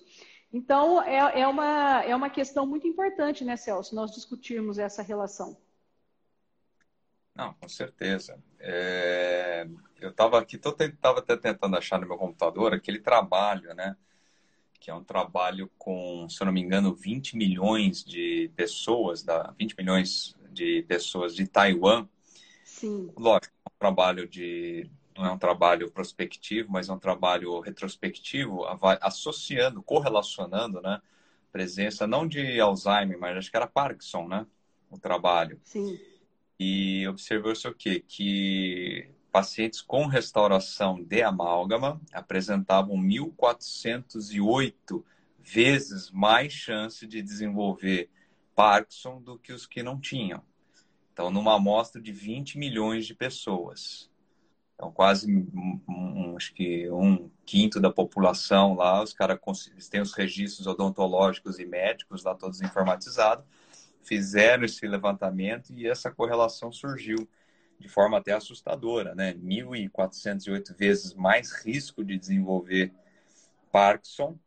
Então, 0.53 1.01
é, 1.03 1.41
é, 1.41 1.47
uma, 1.47 2.03
é 2.03 2.15
uma 2.15 2.30
questão 2.30 2.65
muito 2.65 2.88
importante, 2.88 3.43
né, 3.43 3.58
Celso, 3.58 3.93
nós 3.93 4.12
discutirmos 4.12 4.80
essa 4.80 5.01
relação. 5.01 5.58
Não, 7.38 7.54
com 7.54 7.69
certeza. 7.69 8.43
É... 8.60 9.67
Eu 10.02 10.10
estava 10.10 10.39
aqui, 10.39 10.56
estava 10.56 11.19
até 11.19 11.38
tentando 11.38 11.78
achar 11.78 12.00
no 12.00 12.08
meu 12.08 12.17
computador 12.17 12.73
aquele 12.73 13.00
trabalho, 13.00 13.73
né? 13.76 13.95
Que 14.80 14.89
é 14.89 14.93
um 14.93 15.04
trabalho 15.04 15.69
com, 15.78 16.28
se 16.30 16.41
eu 16.41 16.45
não 16.45 16.52
me 16.52 16.62
engano, 16.62 16.93
20 16.95 17.38
milhões 17.38 18.04
de 18.04 18.52
pessoas, 18.56 19.23
da, 19.23 19.54
20 19.58 19.76
milhões 19.78 20.36
de 20.52 20.84
pessoas 20.88 21.36
de 21.36 21.47
Taiwan. 21.47 22.08
Sim. 22.63 23.12
Lógico, 23.15 23.54
é 23.65 23.69
um 23.69 23.78
trabalho 23.80 24.28
de. 24.28 24.89
Não 25.15 25.26
é 25.26 25.32
um 25.32 25.38
trabalho 25.38 25.91
prospectivo, 25.91 26.71
mas 26.71 26.89
é 26.89 26.93
um 26.93 27.00
trabalho 27.00 27.60
retrospectivo, 27.60 28.65
associando, 29.02 29.82
correlacionando, 29.82 30.82
né? 30.82 31.02
Presença 31.52 32.06
não 32.06 32.28
de 32.28 32.60
Alzheimer, 32.60 33.19
mas 33.19 33.38
acho 33.38 33.50
que 33.50 33.58
era 33.58 33.67
Parkinson, 33.67 34.28
né? 34.28 34.45
O 34.91 35.00
trabalho. 35.00 35.60
Sim 35.63 36.00
e 36.59 37.07
observou-se 37.07 37.67
o 37.67 37.73
quê? 37.73 37.99
Que 37.99 39.11
pacientes 39.31 39.81
com 39.81 40.05
restauração 40.07 41.03
de 41.03 41.21
amálgama 41.21 42.01
apresentavam 42.11 42.97
1.408 42.97 45.03
vezes 45.39 46.09
mais 46.11 46.51
chance 46.51 47.05
de 47.05 47.21
desenvolver 47.21 48.09
Parkinson 48.55 49.21
do 49.21 49.37
que 49.37 49.53
os 49.53 49.67
que 49.67 49.83
não 49.83 49.99
tinham. 49.99 50.41
Então, 51.13 51.29
numa 51.29 51.55
amostra 51.55 52.01
de 52.01 52.11
20 52.11 52.57
milhões 52.57 53.05
de 53.05 53.13
pessoas. 53.13 54.09
Então, 54.73 54.91
quase 54.91 55.31
um, 55.31 56.35
acho 56.35 56.51
que 56.53 56.89
um 56.91 57.29
quinto 57.45 57.79
da 57.79 57.91
população 57.91 58.73
lá, 58.75 59.03
os 59.03 59.13
caras 59.13 59.39
têm 59.89 60.01
os 60.01 60.13
registros 60.13 60.67
odontológicos 60.67 61.59
e 61.59 61.65
médicos 61.65 62.23
lá 62.23 62.35
todos 62.35 62.61
informatizados 62.61 63.45
fizeram 64.07 64.63
esse 64.63 64.87
levantamento 64.87 65.73
e 65.73 65.87
essa 65.87 66.09
correlação 66.11 66.71
surgiu 66.71 67.27
de 67.79 67.87
forma 67.87 68.17
até 68.17 68.33
assustadora, 68.33 69.13
né? 69.13 69.33
1.408 69.35 70.75
vezes 70.75 71.13
mais 71.13 71.51
risco 71.51 72.03
de 72.03 72.17
desenvolver 72.17 72.91
Parkinson 73.71 74.37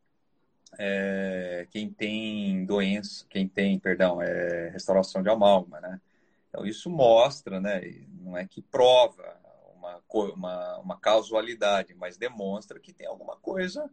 é, 0.78 1.66
quem 1.70 1.90
tem 1.90 2.64
doença, 2.64 3.26
quem 3.28 3.48
tem, 3.48 3.78
perdão, 3.78 4.22
é, 4.22 4.68
restauração 4.70 5.22
de 5.22 5.28
amálgama, 5.28 5.80
né? 5.80 6.00
Então 6.48 6.66
isso 6.66 6.90
mostra, 6.90 7.60
né? 7.60 7.80
Não 8.20 8.36
é 8.36 8.46
que 8.46 8.62
prova 8.62 9.36
uma, 9.74 10.02
uma, 10.08 10.78
uma 10.78 10.96
causalidade, 10.98 11.94
mas 11.94 12.16
demonstra 12.16 12.78
que 12.78 12.92
tem 12.92 13.06
alguma 13.06 13.36
coisa 13.36 13.90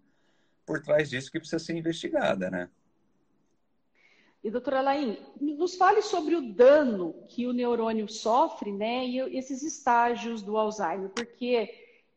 por 0.66 0.82
trás 0.82 1.10
disso 1.10 1.32
que 1.32 1.40
precisa 1.40 1.64
ser 1.64 1.76
investigada, 1.76 2.50
né? 2.50 2.70
E, 4.48 4.50
doutora 4.50 4.80
Laim, 4.80 5.18
nos 5.42 5.76
fale 5.76 6.02
sobre 6.02 6.34
o 6.34 6.42
dano 6.42 7.14
que 7.28 7.46
o 7.46 7.52
neurônio 7.52 8.08
sofre, 8.08 8.72
né, 8.72 9.06
e 9.06 9.38
esses 9.38 9.62
estágios 9.62 10.42
do 10.42 10.56
Alzheimer, 10.56 11.10
porque, 11.10 11.70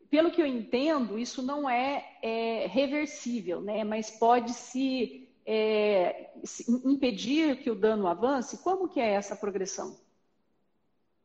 pelo 0.09 0.31
que 0.31 0.41
eu 0.41 0.45
entendo, 0.45 1.19
isso 1.19 1.43
não 1.43 1.69
é, 1.69 2.05
é 2.23 2.67
reversível, 2.67 3.59
né, 3.59 3.83
mas 3.83 4.09
pode 4.09 4.53
se, 4.53 5.27
é, 5.45 6.29
se, 6.41 6.71
impedir 6.85 7.57
que 7.57 7.69
o 7.69 7.75
dano 7.75 8.07
avance. 8.07 8.59
Como 8.59 8.87
que 8.87 9.01
é 9.01 9.11
essa 9.11 9.35
progressão? 9.35 9.97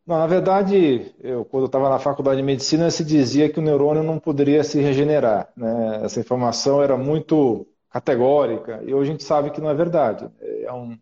Não, 0.05 0.19
na 0.19 0.27
verdade, 0.27 1.15
eu, 1.21 1.45
quando 1.45 1.63
eu 1.63 1.67
estava 1.67 1.89
na 1.89 2.01
faculdade 2.01 2.39
de 2.39 2.43
medicina, 2.43 2.91
se 2.91 3.05
dizia 3.05 3.49
que 3.49 3.61
o 3.61 3.63
neurônio 3.63 4.03
não 4.03 4.19
poderia 4.19 4.65
se 4.65 4.81
regenerar. 4.81 5.53
Né? 5.57 6.01
Essa 6.03 6.19
informação 6.19 6.83
era 6.83 6.97
muito 6.97 7.65
categórica, 7.91 8.83
e 8.85 8.93
hoje 8.93 9.11
a 9.11 9.13
gente 9.13 9.25
sabe 9.25 9.51
que 9.51 9.61
não 9.61 9.71
é 9.71 9.75
verdade. 9.75 10.29
É 10.41 10.73
um 10.73 10.99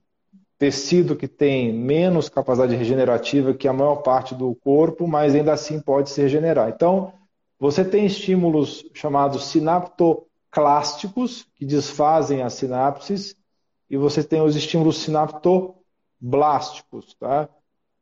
tecido 0.58 1.16
que 1.16 1.28
tem 1.28 1.72
menos 1.72 2.28
capacidade 2.28 2.76
regenerativa 2.76 3.54
que 3.54 3.66
a 3.66 3.72
maior 3.72 3.96
parte 3.96 4.34
do 4.34 4.54
corpo, 4.54 5.06
mas 5.06 5.34
ainda 5.34 5.52
assim 5.52 5.80
pode 5.80 6.10
se 6.10 6.22
regenerar. 6.22 6.68
Então, 6.68 7.12
você 7.58 7.84
tem 7.84 8.06
estímulos 8.06 8.84
chamados 8.94 9.46
sinaptoclásticos, 9.46 11.46
que 11.56 11.64
desfazem 11.64 12.42
as 12.42 12.54
sinapses, 12.54 13.36
e 13.90 13.96
você 13.96 14.22
tem 14.22 14.40
os 14.40 14.56
estímulos 14.56 14.98
sinaptoblásticos, 14.98 17.14
tá? 17.14 17.48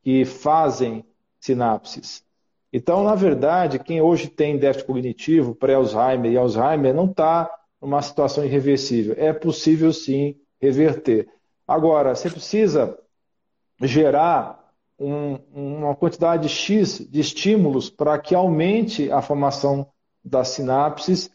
que 0.02 0.24
fazem 0.24 1.04
sinapses. 1.40 2.24
Então, 2.72 3.04
na 3.04 3.14
verdade, 3.14 3.78
quem 3.78 4.00
hoje 4.00 4.28
tem 4.28 4.56
déficit 4.56 4.86
cognitivo, 4.86 5.54
pré-Alzheimer 5.54 6.32
e 6.32 6.36
Alzheimer, 6.36 6.94
não 6.94 7.06
está 7.06 7.50
uma 7.82 8.00
situação 8.00 8.44
irreversível. 8.44 9.14
É 9.18 9.32
possível 9.32 9.92
sim 9.92 10.36
reverter. 10.60 11.28
Agora, 11.66 12.14
você 12.14 12.30
precisa 12.30 12.96
gerar 13.80 14.72
um, 14.98 15.34
uma 15.52 15.96
quantidade 15.96 16.48
X 16.48 16.98
de 17.10 17.20
estímulos 17.20 17.90
para 17.90 18.16
que 18.18 18.34
aumente 18.34 19.10
a 19.10 19.20
formação 19.20 19.88
das 20.24 20.48
sinapses, 20.48 21.28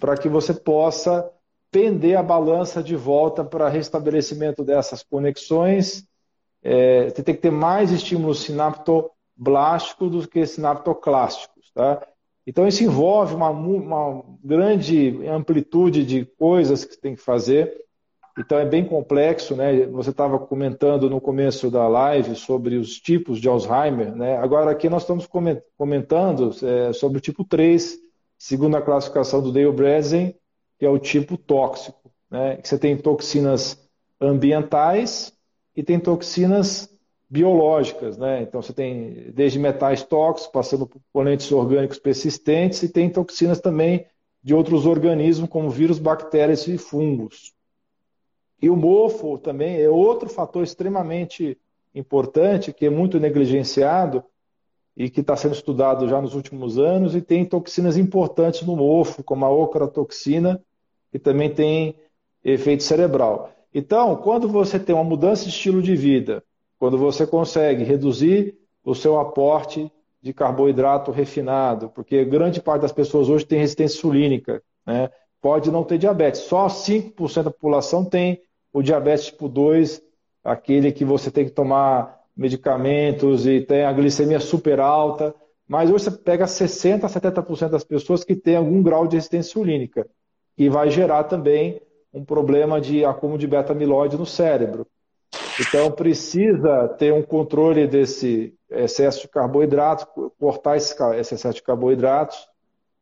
para 0.00 0.16
que 0.16 0.28
você 0.28 0.54
possa 0.54 1.30
pender 1.70 2.16
a 2.16 2.22
balança 2.22 2.82
de 2.82 2.96
volta 2.96 3.44
para 3.44 3.68
restabelecimento 3.68 4.64
dessas 4.64 5.02
conexões. 5.02 6.06
É, 6.62 7.10
você 7.10 7.22
tem 7.22 7.34
que 7.34 7.42
ter 7.42 7.50
mais 7.50 7.90
estímulos 7.90 8.40
sinaptoblásticos 8.42 10.10
do 10.10 10.26
que 10.28 10.46
sinaptoclásticos. 10.46 11.70
Tá? 11.74 12.06
Então, 12.46 12.66
isso 12.66 12.82
envolve 12.82 13.34
uma, 13.34 13.50
uma 13.50 14.24
grande 14.42 15.26
amplitude 15.28 16.04
de 16.04 16.24
coisas 16.24 16.84
que 16.84 17.00
tem 17.00 17.14
que 17.14 17.22
fazer. 17.22 17.72
Então, 18.38 18.58
é 18.58 18.64
bem 18.64 18.84
complexo. 18.84 19.54
Né? 19.54 19.86
Você 19.86 20.10
estava 20.10 20.38
comentando 20.38 21.08
no 21.08 21.20
começo 21.20 21.70
da 21.70 21.86
live 21.86 22.34
sobre 22.34 22.76
os 22.76 22.98
tipos 22.98 23.40
de 23.40 23.48
Alzheimer. 23.48 24.14
Né? 24.14 24.36
Agora, 24.38 24.70
aqui 24.70 24.88
nós 24.88 25.02
estamos 25.02 25.28
comentando 25.76 26.54
é, 26.62 26.92
sobre 26.92 27.18
o 27.18 27.20
tipo 27.20 27.44
3, 27.44 27.98
segundo 28.36 28.76
a 28.76 28.82
classificação 28.82 29.40
do 29.40 29.52
Dale 29.52 29.70
Brezen, 29.70 30.34
que 30.78 30.84
é 30.84 30.90
o 30.90 30.98
tipo 30.98 31.36
tóxico. 31.36 32.10
Né? 32.28 32.58
Você 32.62 32.76
tem 32.76 32.96
toxinas 32.96 33.78
ambientais 34.20 35.32
e 35.76 35.82
tem 35.82 36.00
toxinas 36.00 36.91
biológicas, 37.32 38.18
né? 38.18 38.42
Então 38.42 38.60
você 38.60 38.74
tem 38.74 39.32
desde 39.32 39.58
metais 39.58 40.02
tóxicos, 40.02 40.52
passando 40.52 40.86
por 40.86 41.00
componentes 41.00 41.50
orgânicos 41.50 41.98
persistentes 41.98 42.82
e 42.82 42.90
tem 42.90 43.08
toxinas 43.08 43.58
também 43.58 44.04
de 44.42 44.54
outros 44.54 44.84
organismos 44.84 45.48
como 45.48 45.70
vírus, 45.70 45.98
bactérias 45.98 46.68
e 46.68 46.76
fungos. 46.76 47.54
E 48.60 48.68
o 48.68 48.76
mofo 48.76 49.38
também 49.38 49.80
é 49.80 49.88
outro 49.88 50.28
fator 50.28 50.62
extremamente 50.62 51.56
importante 51.94 52.70
que 52.70 52.84
é 52.84 52.90
muito 52.90 53.18
negligenciado 53.18 54.22
e 54.94 55.08
que 55.08 55.22
está 55.22 55.34
sendo 55.34 55.54
estudado 55.54 56.06
já 56.06 56.20
nos 56.20 56.34
últimos 56.34 56.78
anos 56.78 57.14
e 57.14 57.22
tem 57.22 57.46
toxinas 57.46 57.96
importantes 57.96 58.60
no 58.60 58.76
mofo, 58.76 59.24
como 59.24 59.46
a 59.46 59.50
ocratoxina, 59.50 60.62
que 61.10 61.18
também 61.18 61.48
tem 61.48 61.96
efeito 62.44 62.82
cerebral. 62.82 63.50
Então, 63.72 64.16
quando 64.16 64.50
você 64.50 64.78
tem 64.78 64.94
uma 64.94 65.02
mudança 65.02 65.44
de 65.44 65.48
estilo 65.48 65.80
de 65.80 65.96
vida, 65.96 66.44
quando 66.82 66.98
você 66.98 67.24
consegue 67.24 67.84
reduzir 67.84 68.58
o 68.84 68.92
seu 68.92 69.16
aporte 69.16 69.88
de 70.20 70.34
carboidrato 70.34 71.12
refinado, 71.12 71.88
porque 71.90 72.24
grande 72.24 72.60
parte 72.60 72.82
das 72.82 72.90
pessoas 72.90 73.28
hoje 73.28 73.46
tem 73.46 73.60
resistência 73.60 73.98
insulínica, 73.98 74.60
né? 74.84 75.08
pode 75.40 75.70
não 75.70 75.84
ter 75.84 75.96
diabetes. 75.96 76.40
Só 76.40 76.66
5% 76.66 77.44
da 77.44 77.52
população 77.52 78.04
tem 78.04 78.42
o 78.72 78.82
diabetes 78.82 79.26
tipo 79.26 79.48
2, 79.48 80.02
aquele 80.42 80.90
que 80.90 81.04
você 81.04 81.30
tem 81.30 81.44
que 81.44 81.52
tomar 81.52 82.18
medicamentos 82.36 83.46
e 83.46 83.60
tem 83.60 83.84
a 83.84 83.92
glicemia 83.92 84.40
super 84.40 84.80
alta. 84.80 85.32
Mas 85.68 85.88
hoje 85.88 86.02
você 86.02 86.10
pega 86.10 86.46
60% 86.46 87.04
a 87.04 87.08
70% 87.08 87.68
das 87.68 87.84
pessoas 87.84 88.24
que 88.24 88.34
têm 88.34 88.56
algum 88.56 88.82
grau 88.82 89.06
de 89.06 89.14
resistência 89.14 89.50
insulínica, 89.50 90.04
e 90.58 90.68
vai 90.68 90.90
gerar 90.90 91.22
também 91.22 91.80
um 92.12 92.24
problema 92.24 92.80
de 92.80 93.04
acúmulo 93.04 93.38
de 93.38 93.46
beta-amiloide 93.46 94.18
no 94.18 94.26
cérebro. 94.26 94.84
Então, 95.60 95.90
precisa 95.90 96.88
ter 96.98 97.12
um 97.12 97.22
controle 97.22 97.86
desse 97.86 98.54
excesso 98.70 99.22
de 99.22 99.28
carboidratos, 99.28 100.06
cortar 100.38 100.76
esse 100.76 100.94
excesso 101.34 101.54
de 101.54 101.62
carboidratos. 101.62 102.48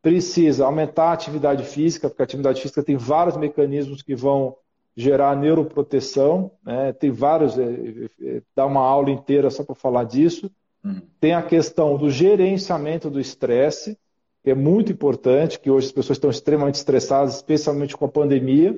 Precisa 0.03 0.65
aumentar 0.65 1.11
a 1.11 1.13
atividade 1.13 1.65
física, 1.65 2.09
porque 2.09 2.23
a 2.23 2.25
atividade 2.25 2.61
física 2.61 2.83
tem 2.83 2.97
vários 2.97 3.37
mecanismos 3.37 4.03
que 4.03 4.15
vão 4.15 4.57
gerar 4.97 5.37
neuroproteção. 5.37 6.51
Né? 6.65 6.93
Tem 6.93 7.11
vários, 7.11 7.59
é, 7.59 7.65
é, 7.65 8.37
é 8.37 8.43
dá 8.55 8.67
uma 8.67 8.81
aula 8.81 9.11
inteira 9.11 9.51
só 9.51 9.63
para 9.63 9.75
falar 9.75 10.05
disso. 10.05 10.51
Uhum. 10.85 11.03
Tem 11.21 11.35
a 11.35 11.43
questão 11.43 11.97
do 11.97 12.11
gerenciamento 12.11 13.11
do 13.11 13.21
estresse, 13.21 13.99
que 14.43 14.51
é 14.51 14.55
muito 14.55 14.91
importante, 14.91 15.61
que 15.61 15.71
hoje 15.71 15.89
as 15.89 15.93
pessoas 15.93 16.17
estão 16.17 16.31
extremamente 16.31 16.77
estressadas, 16.77 17.37
especialmente 17.37 17.97
com 17.97 18.07
a 18.07 18.09
pandemia. 18.09 18.75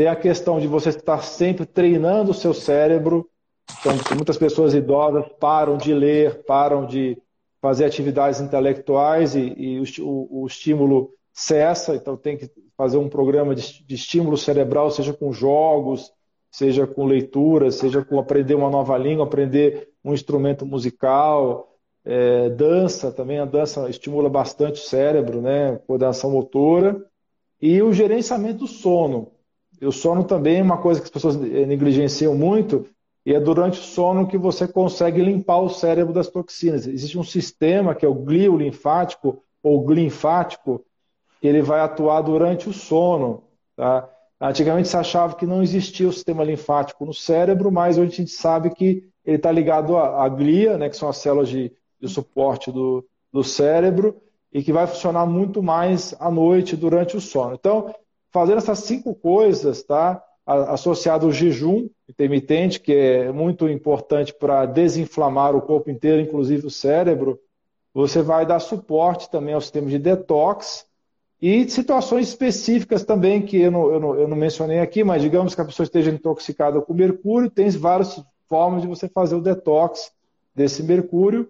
Tem 0.00 0.08
a 0.08 0.16
questão 0.16 0.58
de 0.58 0.66
você 0.66 0.88
estar 0.88 1.20
sempre 1.20 1.66
treinando 1.66 2.30
o 2.30 2.34
seu 2.34 2.54
cérebro. 2.54 3.28
Então, 3.78 3.92
muitas 4.16 4.38
pessoas 4.38 4.72
idosas 4.72 5.26
param 5.38 5.76
de 5.76 5.92
ler, 5.92 6.42
param 6.46 6.86
de 6.86 7.20
fazer 7.60 7.84
atividades 7.84 8.40
intelectuais 8.40 9.34
e, 9.34 9.40
e 9.40 9.78
o, 10.00 10.40
o, 10.40 10.46
estímulo 10.46 11.10
cessa. 11.34 11.94
Então, 11.94 12.16
tem 12.16 12.38
que 12.38 12.50
fazer 12.78 12.96
um 12.96 13.10
programa 13.10 13.54
de, 13.54 13.84
de 13.84 13.94
estímulo 13.94 14.38
cerebral, 14.38 14.90
seja 14.90 15.12
com 15.12 15.34
jogos, 15.34 16.10
seja 16.50 16.86
com 16.86 17.04
leitura, 17.04 17.70
seja 17.70 18.02
com 18.02 18.18
aprender 18.18 18.54
uma 18.54 18.70
nova 18.70 18.96
língua, 18.96 19.26
aprender 19.26 19.90
um 20.02 20.14
instrumento 20.14 20.64
musical, 20.64 21.74
é, 22.06 22.48
dança 22.48 23.12
também, 23.12 23.38
a 23.38 23.44
dança 23.44 23.86
estimula 23.90 24.30
bastante 24.30 24.80
o 24.80 24.82
cérebro, 24.82 25.42
né? 25.42 25.76
Coordenação 25.86 26.30
motora. 26.30 27.04
E 27.60 27.82
o 27.82 27.92
gerenciamento 27.92 28.60
do 28.60 28.66
sono. 28.66 29.32
E 29.80 29.86
o 29.86 29.92
sono 29.92 30.24
também 30.24 30.58
é 30.58 30.62
uma 30.62 30.78
coisa 30.78 31.00
que 31.00 31.06
as 31.06 31.10
pessoas 31.10 31.36
negligenciam 31.36 32.34
muito, 32.34 32.86
e 33.24 33.34
é 33.34 33.40
durante 33.40 33.78
o 33.78 33.82
sono 33.82 34.26
que 34.26 34.38
você 34.38 34.66
consegue 34.66 35.22
limpar 35.22 35.60
o 35.60 35.68
cérebro 35.68 36.12
das 36.12 36.28
toxinas. 36.28 36.86
Existe 36.86 37.18
um 37.18 37.24
sistema 37.24 37.94
que 37.94 38.04
é 38.04 38.08
o 38.08 38.14
glio 38.14 38.56
linfático 38.56 39.42
ou 39.62 39.84
glinfático, 39.84 40.84
que 41.40 41.46
ele 41.46 41.62
vai 41.62 41.80
atuar 41.80 42.22
durante 42.22 42.68
o 42.68 42.72
sono. 42.72 43.44
Tá? 43.76 44.08
Antigamente 44.40 44.88
se 44.88 44.96
achava 44.96 45.34
que 45.34 45.46
não 45.46 45.62
existia 45.62 46.08
o 46.08 46.12
sistema 46.12 46.42
linfático 46.42 47.04
no 47.04 47.12
cérebro, 47.12 47.70
mas 47.70 47.98
hoje 47.98 48.12
a 48.12 48.16
gente 48.16 48.30
sabe 48.30 48.70
que 48.70 49.04
ele 49.24 49.36
está 49.36 49.52
ligado 49.52 49.96
à, 49.96 50.26
glia, 50.28 50.78
né, 50.78 50.88
que 50.88 50.96
são 50.96 51.08
as 51.08 51.18
células 51.18 51.48
de, 51.48 51.70
de 52.00 52.08
suporte 52.08 52.72
do, 52.72 53.04
do 53.30 53.44
cérebro, 53.44 54.16
e 54.52 54.62
que 54.62 54.72
vai 54.72 54.86
funcionar 54.86 55.26
muito 55.26 55.62
mais 55.62 56.14
à 56.18 56.30
noite 56.30 56.74
durante 56.74 57.16
o 57.16 57.20
sono. 57.20 57.54
Então, 57.54 57.94
fazendo 58.30 58.58
essas 58.58 58.80
cinco 58.80 59.14
coisas, 59.14 59.82
tá? 59.82 60.22
Associado 60.46 61.26
ao 61.26 61.32
jejum 61.32 61.88
intermitente, 62.08 62.80
que 62.80 62.92
é 62.92 63.32
muito 63.32 63.68
importante 63.68 64.34
para 64.34 64.66
desinflamar 64.66 65.54
o 65.54 65.62
corpo 65.62 65.90
inteiro, 65.90 66.20
inclusive 66.20 66.66
o 66.66 66.70
cérebro, 66.70 67.38
você 67.94 68.22
vai 68.22 68.46
dar 68.46 68.60
suporte 68.60 69.30
também 69.30 69.54
ao 69.54 69.60
sistema 69.60 69.88
de 69.88 69.98
detox 69.98 70.86
e 71.40 71.68
situações 71.68 72.28
específicas 72.28 73.04
também, 73.04 73.42
que 73.42 73.58
eu 73.60 73.70
não, 73.70 73.92
eu 73.92 74.00
não, 74.00 74.14
eu 74.14 74.28
não 74.28 74.36
mencionei 74.36 74.80
aqui, 74.80 75.02
mas 75.02 75.22
digamos 75.22 75.54
que 75.54 75.60
a 75.60 75.64
pessoa 75.64 75.84
esteja 75.84 76.10
intoxicada 76.10 76.80
com 76.80 76.92
mercúrio, 76.92 77.50
tem 77.50 77.68
várias 77.70 78.22
formas 78.48 78.82
de 78.82 78.88
você 78.88 79.08
fazer 79.08 79.36
o 79.36 79.40
detox 79.40 80.12
desse 80.54 80.82
mercúrio, 80.82 81.48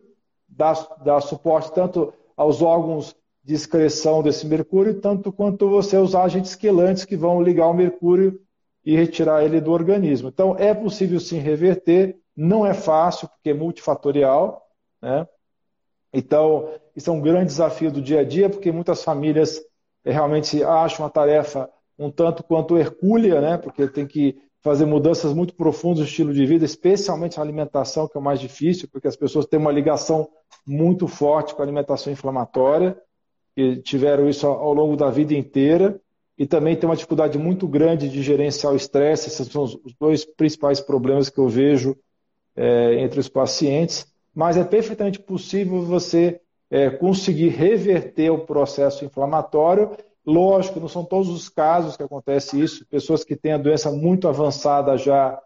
dar 0.48 1.20
suporte 1.22 1.72
tanto 1.72 2.12
aos 2.36 2.62
órgãos 2.62 3.16
de 3.42 3.54
excreção 3.54 4.22
desse 4.22 4.46
mercúrio, 4.46 5.00
tanto 5.00 5.32
quanto 5.32 5.68
você 5.68 5.96
usar 5.96 6.24
agentes 6.24 6.54
quelantes 6.54 7.04
que 7.04 7.16
vão 7.16 7.42
ligar 7.42 7.68
o 7.68 7.74
mercúrio 7.74 8.38
e 8.84 8.96
retirar 8.96 9.44
ele 9.44 9.60
do 9.60 9.72
organismo. 9.72 10.28
Então, 10.28 10.56
é 10.58 10.74
possível 10.74 11.18
sim 11.20 11.38
reverter, 11.38 12.18
não 12.36 12.66
é 12.66 12.74
fácil, 12.74 13.28
porque 13.28 13.50
é 13.50 13.54
multifatorial, 13.54 14.62
né? 15.02 15.26
Então, 16.12 16.68
isso 16.94 17.08
é 17.08 17.12
um 17.12 17.20
grande 17.20 17.46
desafio 17.46 17.90
do 17.90 18.02
dia 18.02 18.20
a 18.20 18.24
dia, 18.24 18.50
porque 18.50 18.72
muitas 18.72 19.02
famílias 19.02 19.60
eh, 20.04 20.12
realmente 20.12 20.62
acham 20.62 21.06
a 21.06 21.10
tarefa 21.10 21.70
um 21.98 22.10
tanto 22.10 22.42
quanto 22.42 22.78
hercúlea, 22.78 23.40
né? 23.40 23.58
Porque 23.58 23.86
tem 23.86 24.06
que 24.06 24.36
fazer 24.62 24.84
mudanças 24.84 25.32
muito 25.32 25.54
profundas 25.54 26.00
no 26.00 26.04
estilo 26.04 26.34
de 26.34 26.44
vida, 26.44 26.64
especialmente 26.64 27.38
a 27.38 27.42
alimentação, 27.42 28.08
que 28.08 28.16
é 28.16 28.20
o 28.20 28.24
mais 28.24 28.40
difícil, 28.40 28.88
porque 28.90 29.08
as 29.08 29.16
pessoas 29.16 29.46
têm 29.46 29.58
uma 29.58 29.72
ligação 29.72 30.28
muito 30.66 31.06
forte 31.06 31.54
com 31.54 31.62
a 31.62 31.64
alimentação 31.64 32.12
inflamatória, 32.12 33.00
tiveram 33.82 34.28
isso 34.28 34.46
ao 34.46 34.72
longo 34.72 34.96
da 34.96 35.10
vida 35.10 35.34
inteira, 35.34 36.00
e 36.36 36.46
também 36.46 36.74
tem 36.74 36.88
uma 36.88 36.96
dificuldade 36.96 37.36
muito 37.36 37.68
grande 37.68 38.08
de 38.08 38.22
gerenciar 38.22 38.72
o 38.72 38.76
estresse. 38.76 39.28
Esses 39.28 39.46
são 39.48 39.64
os 39.64 39.94
dois 40.00 40.24
principais 40.24 40.80
problemas 40.80 41.28
que 41.28 41.38
eu 41.38 41.48
vejo 41.48 41.96
é, 42.56 42.94
entre 43.00 43.20
os 43.20 43.28
pacientes. 43.28 44.06
Mas 44.34 44.56
é 44.56 44.64
perfeitamente 44.64 45.18
possível 45.18 45.82
você 45.82 46.40
é, 46.70 46.88
conseguir 46.88 47.48
reverter 47.48 48.30
o 48.30 48.46
processo 48.46 49.04
inflamatório. 49.04 49.96
Lógico, 50.24 50.80
não 50.80 50.88
são 50.88 51.04
todos 51.04 51.28
os 51.28 51.48
casos 51.48 51.96
que 51.96 52.02
acontece 52.02 52.58
isso. 52.58 52.86
Pessoas 52.86 53.24
que 53.24 53.36
têm 53.36 53.52
a 53.52 53.58
doença 53.58 53.90
muito 53.90 54.26
avançada 54.28 54.96
já 54.96 55.38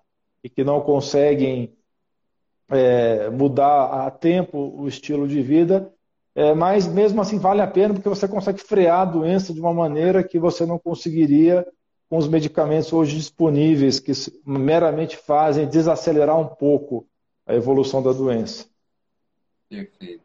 e 0.44 0.48
que 0.48 0.62
não 0.62 0.80
conseguem 0.80 1.72
é, 2.68 3.30
mudar 3.30 4.06
a 4.06 4.10
tempo 4.10 4.58
o 4.76 4.86
estilo 4.86 5.26
de 5.26 5.40
vida, 5.42 5.92
é, 6.34 6.52
mas 6.52 6.86
mesmo 6.86 7.20
assim 7.20 7.38
vale 7.38 7.60
a 7.60 7.66
pena 7.66 7.94
porque 7.94 8.08
você 8.08 8.26
consegue 8.26 8.60
frear 8.60 9.00
a 9.00 9.04
doença 9.04 9.54
de 9.54 9.60
uma 9.60 9.72
maneira 9.72 10.24
que 10.24 10.38
você 10.38 10.66
não 10.66 10.78
conseguiria 10.78 11.64
com 12.08 12.18
os 12.18 12.28
medicamentos 12.28 12.92
hoje 12.92 13.16
disponíveis, 13.16 14.00
que 14.00 14.12
meramente 14.44 15.16
fazem 15.16 15.68
desacelerar 15.68 16.38
um 16.38 16.48
pouco 16.48 17.08
a 17.46 17.54
evolução 17.54 18.02
da 18.02 18.12
doença. 18.12 18.68
Perfeito. 19.68 20.22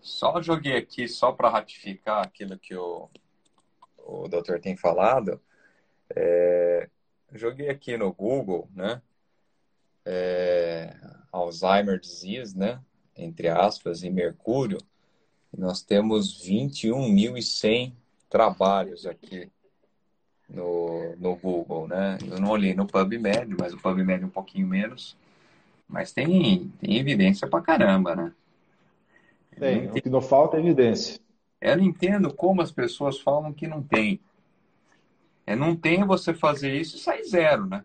Só 0.00 0.40
joguei 0.42 0.76
aqui, 0.76 1.06
só 1.08 1.32
para 1.32 1.48
ratificar 1.48 2.24
aquilo 2.24 2.58
que 2.58 2.74
o, 2.74 3.08
o 3.98 4.28
doutor 4.28 4.60
tem 4.60 4.76
falado, 4.76 5.40
é, 6.14 6.88
joguei 7.32 7.68
aqui 7.68 7.96
no 7.96 8.12
Google, 8.12 8.68
né? 8.74 9.00
É, 10.04 10.96
Alzheimer 11.30 12.00
disease, 12.00 12.56
né? 12.58 12.80
Entre 13.20 13.48
aspas, 13.48 14.02
em 14.02 14.10
Mercúrio, 14.10 14.78
nós 15.56 15.82
temos 15.82 16.42
21.100 16.42 17.92
trabalhos 18.28 19.04
aqui 19.04 19.50
no, 20.48 21.14
no 21.16 21.36
Google, 21.36 21.86
né? 21.86 22.18
Eu 22.26 22.40
não 22.40 22.50
olhei 22.50 22.74
no 22.74 22.86
PubMed, 22.86 23.54
mas 23.58 23.74
o 23.74 23.78
PubMed 23.78 24.22
é 24.22 24.26
um 24.26 24.30
pouquinho 24.30 24.66
menos. 24.66 25.16
Mas 25.88 26.12
tem, 26.12 26.72
tem 26.80 26.96
evidência 26.96 27.46
pra 27.48 27.60
caramba, 27.60 28.16
né? 28.16 28.32
Tem, 29.58 29.88
o 29.88 29.92
que 29.92 30.08
não 30.08 30.22
falta 30.22 30.56
é 30.56 30.60
evidência. 30.60 31.20
Eu 31.60 31.76
não 31.76 31.84
entendo 31.84 32.32
como 32.32 32.62
as 32.62 32.72
pessoas 32.72 33.20
falam 33.20 33.52
que 33.52 33.66
não 33.66 33.82
tem. 33.82 34.18
É, 35.46 35.54
não 35.54 35.76
tem 35.76 36.04
você 36.04 36.32
fazer 36.32 36.74
isso 36.74 36.96
e 36.96 37.00
sai 37.00 37.22
zero, 37.24 37.66
né? 37.66 37.84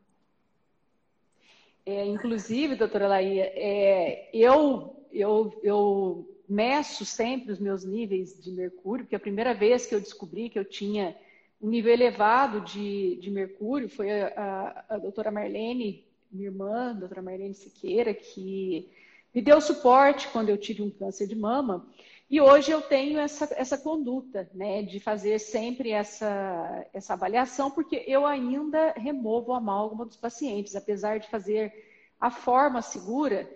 É, 1.85 2.05
inclusive, 2.05 2.75
doutora 2.75 3.07
Laí, 3.07 3.39
é, 3.39 4.29
eu 4.33 4.94
eu, 5.19 5.59
eu 5.63 6.29
meço 6.47 7.05
sempre 7.05 7.51
os 7.51 7.59
meus 7.59 7.83
níveis 7.83 8.41
de 8.41 8.51
mercúrio, 8.51 9.05
porque 9.05 9.15
a 9.15 9.19
primeira 9.19 9.53
vez 9.53 9.85
que 9.85 9.95
eu 9.95 9.99
descobri 9.99 10.49
que 10.49 10.59
eu 10.59 10.65
tinha 10.65 11.15
um 11.61 11.69
nível 11.69 11.91
elevado 11.91 12.61
de, 12.61 13.15
de 13.17 13.31
mercúrio 13.31 13.89
foi 13.89 14.11
a, 14.11 14.85
a, 14.89 14.95
a 14.95 14.97
doutora 14.97 15.31
Marlene, 15.31 16.05
minha 16.31 16.47
irmã, 16.47 16.91
a 16.91 16.93
doutora 16.93 17.21
Marlene 17.21 17.53
Siqueira, 17.53 18.13
que 18.13 18.89
me 19.33 19.41
deu 19.41 19.59
suporte 19.59 20.27
quando 20.29 20.49
eu 20.49 20.57
tive 20.57 20.81
um 20.81 20.89
câncer 20.89 21.27
de 21.27 21.35
mama. 21.35 21.87
E 22.29 22.41
hoje 22.41 22.71
eu 22.71 22.81
tenho 22.81 23.19
essa, 23.19 23.47
essa 23.55 23.77
conduta, 23.77 24.49
né, 24.53 24.81
de 24.81 24.99
fazer 24.99 25.39
sempre 25.39 25.91
essa, 25.91 26.85
essa 26.91 27.13
avaliação, 27.13 27.69
porque 27.69 28.03
eu 28.07 28.25
ainda 28.25 28.93
removo 28.93 29.53
a 29.53 29.57
amálgama 29.57 30.05
dos 30.05 30.17
pacientes, 30.17 30.75
apesar 30.75 31.19
de 31.19 31.29
fazer 31.29 31.71
a 32.19 32.31
forma 32.31 32.81
segura, 32.81 33.47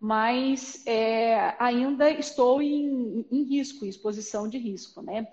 mas 0.00 0.86
é, 0.86 1.54
ainda 1.58 2.10
estou 2.10 2.62
em, 2.62 3.26
em, 3.30 3.42
risco, 3.42 3.84
em 3.84 3.88
exposição 3.88 4.48
de 4.48 4.58
risco, 4.58 5.02
né? 5.02 5.26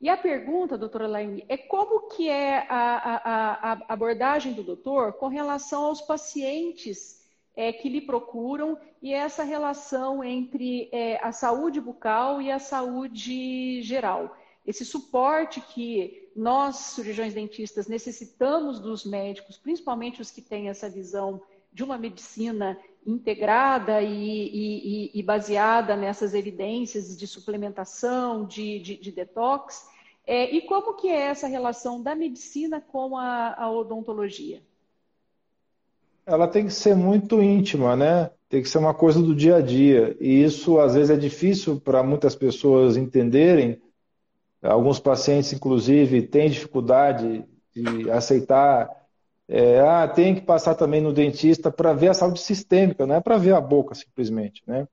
E 0.00 0.08
a 0.08 0.16
pergunta, 0.16 0.78
doutora 0.78 1.06
Laine, 1.06 1.44
é 1.48 1.58
como 1.58 2.08
que 2.08 2.28
é 2.28 2.66
a, 2.68 2.96
a, 2.96 3.72
a, 3.72 3.92
abordagem 3.92 4.54
do 4.54 4.62
doutor 4.62 5.12
com 5.12 5.28
relação 5.28 5.84
aos 5.84 6.00
pacientes 6.00 7.20
é, 7.54 7.70
que 7.70 7.88
lhe 7.88 8.00
procuram 8.00 8.78
e 9.02 9.12
essa 9.12 9.44
relação 9.44 10.24
entre 10.24 10.88
é, 10.90 11.22
a 11.22 11.32
saúde 11.32 11.80
bucal 11.80 12.40
e 12.40 12.50
a 12.50 12.58
saúde 12.58 13.82
geral? 13.82 14.34
Esse 14.66 14.84
suporte 14.84 15.60
que 15.60 16.30
nós, 16.34 16.76
cirurgiões 16.76 17.34
dentistas, 17.34 17.86
necessitamos 17.86 18.80
dos 18.80 19.04
médicos, 19.04 19.58
principalmente 19.58 20.22
os 20.22 20.30
que 20.30 20.40
têm 20.40 20.68
essa 20.68 20.88
visão 20.88 21.42
de 21.72 21.84
uma 21.84 21.96
medicina 21.96 22.78
integrada 23.06 24.02
e, 24.02 24.10
e, 24.12 25.10
e, 25.14 25.22
baseada 25.22 25.96
nessas 25.96 26.34
evidências 26.34 27.16
de 27.16 27.26
suplementação, 27.26 28.44
de, 28.44 28.78
de, 28.80 28.96
de 28.96 29.12
detox. 29.12 29.88
É, 30.26 30.54
e 30.54 30.60
como 30.62 30.94
que 30.94 31.08
é 31.08 31.22
essa 31.22 31.46
relação 31.46 32.02
da 32.02 32.14
medicina 32.14 32.80
com 32.80 33.16
a, 33.16 33.54
a, 33.56 33.70
odontologia? 33.70 34.62
Ela 36.26 36.46
tem 36.46 36.66
que 36.66 36.72
ser 36.72 36.94
muito 36.94 37.42
íntima, 37.42 37.96
né? 37.96 38.30
Tem 38.48 38.62
que 38.62 38.68
ser 38.68 38.78
uma 38.78 38.94
coisa 38.94 39.20
do 39.20 39.34
dia 39.34 39.56
a 39.56 39.60
dia. 39.60 40.16
E 40.20 40.42
isso, 40.44 40.78
às 40.78 40.94
vezes, 40.94 41.10
é 41.10 41.16
difícil 41.16 41.80
para 41.80 42.02
muitas 42.02 42.36
pessoas 42.36 42.96
entenderem. 42.96 43.80
Alguns 44.62 45.00
pacientes, 45.00 45.52
inclusive, 45.52 46.22
têm 46.22 46.50
dificuldade 46.50 47.44
de 47.74 48.10
aceitar 48.10 48.99
é, 49.52 49.80
ah, 49.80 50.06
tem 50.06 50.32
que 50.32 50.42
passar 50.42 50.76
também 50.76 51.00
no 51.00 51.12
dentista 51.12 51.72
para 51.72 51.92
ver 51.92 52.10
a 52.10 52.14
saúde 52.14 52.40
sistêmica, 52.40 53.04
não 53.04 53.16
é 53.16 53.20
para 53.20 53.36
ver 53.36 53.52
a 53.52 53.60
boca 53.60 53.96
simplesmente, 53.96 54.62
né? 54.64 54.86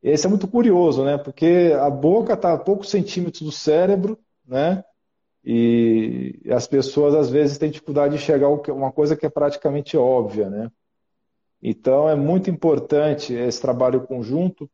Esse 0.00 0.24
é 0.24 0.28
muito 0.28 0.46
curioso, 0.46 1.04
né? 1.04 1.18
Porque 1.18 1.72
a 1.76 1.90
boca 1.90 2.34
está 2.34 2.52
a 2.52 2.58
poucos 2.58 2.90
centímetros 2.90 3.42
do 3.42 3.50
cérebro, 3.50 4.16
né? 4.46 4.84
E 5.44 6.40
as 6.48 6.68
pessoas 6.68 7.12
às 7.12 7.28
vezes 7.28 7.58
têm 7.58 7.72
dificuldade 7.72 8.14
de 8.16 8.22
enxergar 8.22 8.48
uma 8.48 8.92
coisa 8.92 9.16
que 9.16 9.26
é 9.26 9.28
praticamente 9.28 9.96
óbvia, 9.96 10.48
né? 10.48 10.70
Então 11.60 12.08
é 12.08 12.14
muito 12.14 12.48
importante 12.48 13.34
esse 13.34 13.60
trabalho 13.60 14.06
conjunto 14.06 14.70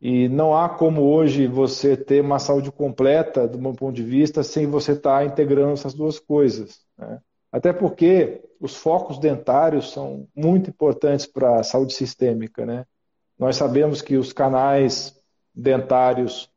e 0.00 0.28
não 0.28 0.56
há 0.56 0.68
como 0.68 1.02
hoje 1.02 1.48
você 1.48 1.96
ter 1.96 2.20
uma 2.20 2.38
saúde 2.38 2.70
completa, 2.70 3.48
do 3.48 3.58
meu 3.58 3.74
ponto 3.74 3.96
de 3.96 4.04
vista, 4.04 4.44
sem 4.44 4.68
você 4.68 4.92
estar 4.92 5.18
tá 5.18 5.24
integrando 5.24 5.72
essas 5.72 5.94
duas 5.94 6.20
coisas, 6.20 6.86
né? 6.96 7.20
Até 7.52 7.72
porque 7.72 8.42
os 8.58 8.74
focos 8.74 9.18
dentários 9.18 9.92
são 9.92 10.26
muito 10.34 10.70
importantes 10.70 11.26
para 11.26 11.60
a 11.60 11.62
saúde 11.62 11.92
sistêmica, 11.92 12.64
né? 12.64 12.86
Nós 13.38 13.56
sabemos 13.56 14.00
que 14.00 14.16
os 14.16 14.32
canais 14.32 15.14
dentários 15.54 16.50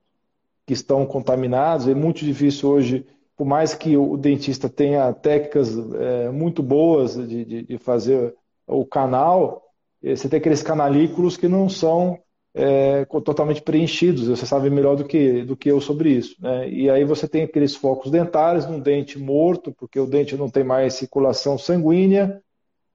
que 0.65 0.73
estão 0.73 1.05
contaminados, 1.05 1.87
é 1.87 1.93
muito 1.93 2.19
difícil 2.23 2.69
hoje, 2.69 3.05
por 3.35 3.45
mais 3.45 3.73
que 3.73 3.97
o 3.97 4.15
dentista 4.17 4.69
tenha 4.69 5.11
técnicas 5.13 5.77
é, 5.77 6.29
muito 6.29 6.63
boas 6.63 7.15
de, 7.15 7.43
de, 7.43 7.61
de, 7.63 7.77
fazer 7.77 8.33
o 8.65 8.85
canal, 8.85 9.63
é, 10.01 10.15
você 10.15 10.29
tem 10.29 10.37
aqueles 10.37 10.63
canalículos 10.63 11.37
que 11.37 11.47
não 11.47 11.67
são 11.67 12.19
é, 12.55 13.03
totalmente 13.05 13.61
preenchidos. 13.61 14.29
Você 14.29 14.45
sabe 14.45 14.69
melhor 14.69 14.95
do 14.95 15.03
que, 15.03 15.43
do 15.43 15.57
que 15.57 15.69
eu 15.69 15.81
sobre 15.81 16.09
isso. 16.09 16.37
Né? 16.39 16.69
E 16.69 16.89
aí 16.89 17.03
você 17.03 17.27
tem 17.27 17.43
aqueles 17.43 17.75
focos 17.75 18.09
dentários 18.09 18.65
num 18.65 18.79
dente 18.79 19.19
morto, 19.19 19.73
porque 19.73 19.99
o 19.99 20.07
dente 20.07 20.37
não 20.37 20.49
tem 20.49 20.63
mais 20.63 20.93
circulação 20.93 21.57
sanguínea, 21.57 22.41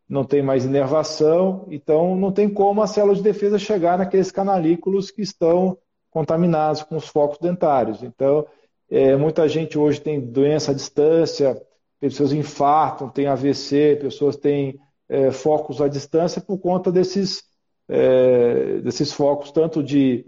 não 0.08 0.24
tem 0.24 0.42
mais 0.42 0.64
inervação, 0.64 1.66
então 1.70 2.16
não 2.16 2.32
tem 2.32 2.48
como 2.48 2.82
a 2.82 2.86
célula 2.86 3.14
de 3.14 3.22
defesa 3.22 3.58
chegar 3.58 3.98
naqueles 3.98 4.32
canalículos 4.32 5.10
que 5.10 5.20
estão 5.20 5.76
contaminados 6.10 6.82
com 6.82 6.96
os 6.96 7.06
focos 7.06 7.38
dentários. 7.38 8.02
Então, 8.02 8.46
é, 8.90 9.14
muita 9.14 9.46
gente 9.46 9.78
hoje 9.78 10.00
tem 10.00 10.18
doença 10.18 10.72
à 10.72 10.74
distância, 10.74 11.60
pessoas 12.00 12.32
infartam, 12.32 13.10
tem 13.10 13.26
AVC, 13.26 13.98
pessoas 14.00 14.36
têm 14.36 14.80
é, 15.08 15.30
focos 15.30 15.82
à 15.82 15.86
distância 15.86 16.40
por 16.40 16.58
conta 16.58 16.90
desses 16.90 17.49
é, 17.90 18.78
desses 18.78 19.12
focos, 19.12 19.50
tanto 19.50 19.82
de 19.82 20.24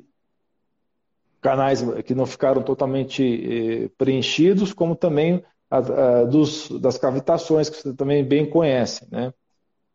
canais 1.40 1.82
que 2.04 2.14
não 2.14 2.26
ficaram 2.26 2.60
totalmente 2.62 3.84
é, 3.84 3.88
preenchidos, 3.96 4.72
como 4.72 4.96
também 4.96 5.44
a, 5.70 5.78
a, 5.78 6.24
dos, 6.24 6.68
das 6.80 6.98
cavitações, 6.98 7.70
que 7.70 7.76
você 7.76 7.94
também 7.94 8.24
bem 8.24 8.48
conhece. 8.48 9.06
Né? 9.10 9.32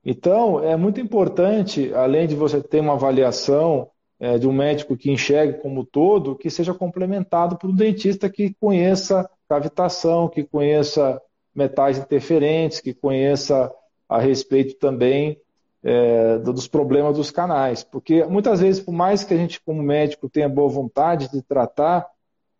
Então, 0.04 0.64
é 0.64 0.78
muito 0.78 1.02
importante, 1.02 1.94
além 1.94 2.26
de 2.26 2.36
você 2.36 2.62
ter 2.62 2.80
uma 2.80 2.94
avaliação 2.94 3.90
é, 4.20 4.38
de 4.38 4.48
um 4.48 4.54
médico 4.54 4.96
que 4.96 5.12
enxergue 5.12 5.60
como 5.60 5.86
todo, 5.86 6.36
que 6.36 6.50
seja 6.50 6.74
complementado 6.74 7.58
por 7.58 7.70
um 7.70 7.76
dentista 7.76 8.30
que 8.30 8.54
conheça 8.60 9.30
cavitação, 9.48 10.30
que 10.30 10.44
conheça 10.44 11.22
metais 11.54 11.98
interferentes, 11.98 12.80
que 12.80 12.94
conheça 12.94 13.72
a 14.08 14.20
respeito 14.20 14.76
também 14.76 15.38
é, 15.84 16.38
dos 16.40 16.68
problemas 16.68 17.16
dos 17.16 17.32
canais. 17.32 17.84
Porque 17.84 18.24
muitas 18.26 18.60
vezes, 18.60 18.82
por 18.82 18.92
mais 18.92 19.24
que 19.24 19.34
a 19.34 19.38
gente, 19.38 19.62
como 19.62 19.82
médico, 19.82 20.30
tenha 20.30 20.50
boa 20.50 20.70
vontade 20.70 21.32
de 21.32 21.42
tratar 21.42 22.08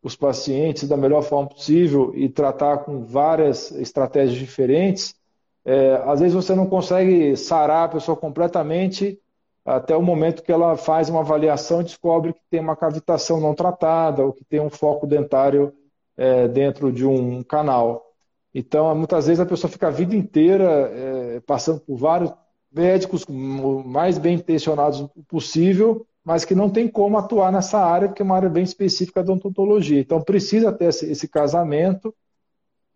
os 0.02 0.16
pacientes 0.16 0.88
da 0.88 0.96
melhor 0.96 1.24
forma 1.24 1.50
possível 1.50 2.14
e 2.16 2.30
tratar 2.30 2.80
com 2.80 3.04
várias 3.04 3.72
estratégias 3.72 4.38
diferentes, 4.38 5.16
é, 5.66 6.02
às 6.06 6.20
vezes 6.20 6.34
você 6.34 6.56
não 6.56 6.68
consegue 6.68 7.36
sarar 7.36 7.86
a 7.86 7.90
pessoa 7.90 8.16
completamente 8.16 9.20
até 9.66 9.98
o 9.98 10.02
momento 10.02 10.44
que 10.44 10.52
ela 10.52 10.78
faz 10.78 11.10
uma 11.10 11.20
avaliação 11.20 11.82
e 11.82 11.84
descobre 11.84 12.32
que 12.32 12.40
tem 12.50 12.62
uma 12.62 12.76
cavitação 12.76 13.42
não 13.42 13.54
tratada 13.54 14.24
ou 14.24 14.32
que 14.32 14.46
tem 14.46 14.62
um 14.62 14.70
foco 14.70 15.06
dentário 15.06 15.74
é, 16.16 16.48
dentro 16.48 16.90
de 16.90 17.06
um 17.06 17.44
canal. 17.44 18.06
Então, 18.56 18.96
muitas 18.96 19.28
vezes 19.28 19.42
a 19.42 19.46
pessoa 19.46 19.70
fica 19.70 19.88
a 19.88 19.92
vida 19.92 20.16
inteira 20.16 20.90
é, 20.94 21.40
passando 21.42 21.82
por 21.82 21.98
vários 21.98 22.32
médicos 22.78 23.26
mais 23.28 24.18
bem 24.18 24.36
intencionados 24.36 25.06
possível, 25.28 26.08
mas 26.24 26.46
que 26.46 26.56
não 26.56 26.70
tem 26.70 26.88
como 26.88 27.18
atuar 27.18 27.52
nessa 27.52 27.80
área, 27.80 28.08
porque 28.08 28.22
é 28.22 28.26
uma 28.26 28.36
área 28.36 28.50
bem 28.50 28.64
específica 28.64 29.24
da 29.24 29.34
odontologia. 29.34 30.00
Então 30.00 30.22
precisa 30.22 30.72
ter 30.72 30.86
esse, 30.86 31.28
casamento. 31.28 32.16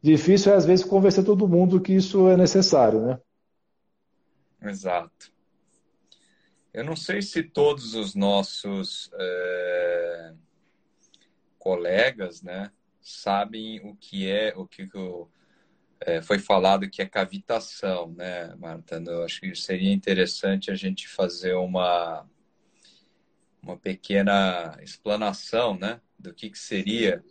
Difícil 0.02 0.52
é, 0.52 0.56
às 0.56 0.66
vezes, 0.66 0.86
convencer 0.86 1.24
todo 1.24 1.48
mundo 1.48 1.82
que 1.82 1.94
isso 1.94 2.28
é 2.28 2.38
necessário, 2.38 3.02
né? 3.02 3.20
Exato. 4.62 5.32
Eu 6.74 6.84
não 6.84 6.96
sei 6.96 7.22
se 7.22 7.44
todos 7.44 7.96
os 7.96 8.16
nossos 8.16 9.10
é, 9.14 10.34
colegas, 11.60 12.42
né, 12.42 12.72
sabem 13.02 13.80
o 13.86 13.96
que 13.96 14.30
é, 14.30 14.54
o 14.56 14.66
que 14.66 14.90
o 14.94 15.28
é, 16.02 16.22
foi 16.22 16.40
falado 16.40 16.90
que 16.90 17.02
é 17.02 17.06
cavitação, 17.06 18.12
né, 18.14 18.56
Marta? 18.58 19.02
Eu 19.06 19.24
acho 19.24 19.40
que 19.40 19.56
seria 19.56 19.94
interessante 19.94 20.72
a 20.72 20.76
gente 20.76 21.08
fazer 21.08 21.54
uma, 21.54 22.26
uma 23.62 23.78
pequena 23.78 24.78
explanação, 24.82 25.78
né, 25.78 26.02
do 26.18 26.34
que, 26.34 26.50
que 26.50 26.58
seria 26.58 27.24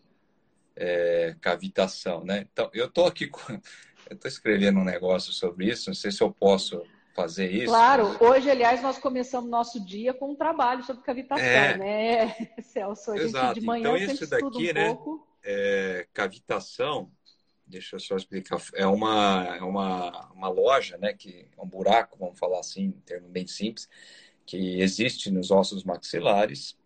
é, 0.77 1.35
cavitação, 1.41 2.25
né? 2.25 2.47
Então, 2.53 2.71
eu 2.73 2.87
estou 2.87 3.07
aqui 3.07 3.27
com... 3.27 3.41
Eu 4.09 4.17
estou 4.17 4.29
escrevendo 4.29 4.81
um 4.81 4.85
negócio 4.85 5.33
sobre 5.33 5.71
isso, 5.71 5.89
não 5.89 5.95
sei 5.95 6.11
se 6.11 6.21
eu 6.21 6.33
posso 6.33 6.83
fazer 7.15 7.49
isso. 7.53 7.67
Claro, 7.67 8.17
hoje, 8.19 8.51
aliás, 8.51 8.83
nós 8.83 8.99
começamos 8.99 9.49
nosso 9.49 9.79
dia 9.79 10.13
com 10.13 10.33
um 10.33 10.35
trabalho 10.35 10.83
sobre 10.83 11.05
cavitação, 11.05 11.45
é... 11.45 11.77
né, 11.77 12.35
Celso? 12.65 13.13
A 13.13 13.17
gente 13.19 13.27
Exato. 13.27 13.61
de 13.61 13.65
manhã 13.65 13.83
então, 13.83 13.97
isso 13.97 14.29
daqui, 14.29 14.71
um 14.71 14.75
né, 14.75 14.87
pouco. 14.87 15.29
É, 15.45 16.09
cavitação 16.13 17.09
deixa 17.71 17.97
eu 17.97 18.01
só 18.01 18.17
explicar. 18.17 18.61
É 18.75 18.87
uma, 18.87 19.57
é 19.57 19.63
uma, 19.63 20.31
uma 20.33 20.49
loja, 20.49 20.99
né? 20.99 21.15
Que 21.15 21.47
é 21.57 21.63
um 21.63 21.67
buraco, 21.67 22.19
vamos 22.19 22.39
falar 22.39 22.61
assim, 22.61 22.85
em 22.85 23.01
termo 23.07 23.29
bem 23.29 23.47
simples, 23.47 23.89
que 24.45 24.81
existe 24.81 25.31
nos 25.31 25.51
ossos 25.51 25.85
maxilares, 25.85 26.77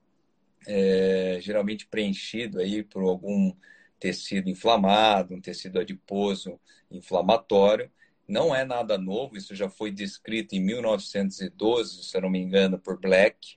é, 0.67 1.39
geralmente 1.41 1.87
preenchido 1.87 2.61
aí 2.61 2.83
por 2.83 3.03
algum 3.03 3.53
tecido 3.99 4.51
inflamado, 4.51 5.35
um 5.35 5.41
tecido 5.41 5.81
adiposo 5.81 6.61
inflamatório. 6.91 7.91
Não 8.27 8.55
é 8.55 8.65
nada 8.65 8.97
novo, 8.97 9.37
isso 9.37 9.55
já 9.55 9.69
foi 9.69 9.91
descrito 9.91 10.55
em 10.55 10.61
1912, 10.61 12.05
se 12.05 12.17
eu 12.17 12.23
não 12.23 12.31
me 12.31 12.39
engano, 12.39 12.79
por 12.79 12.99
Black. 12.99 13.57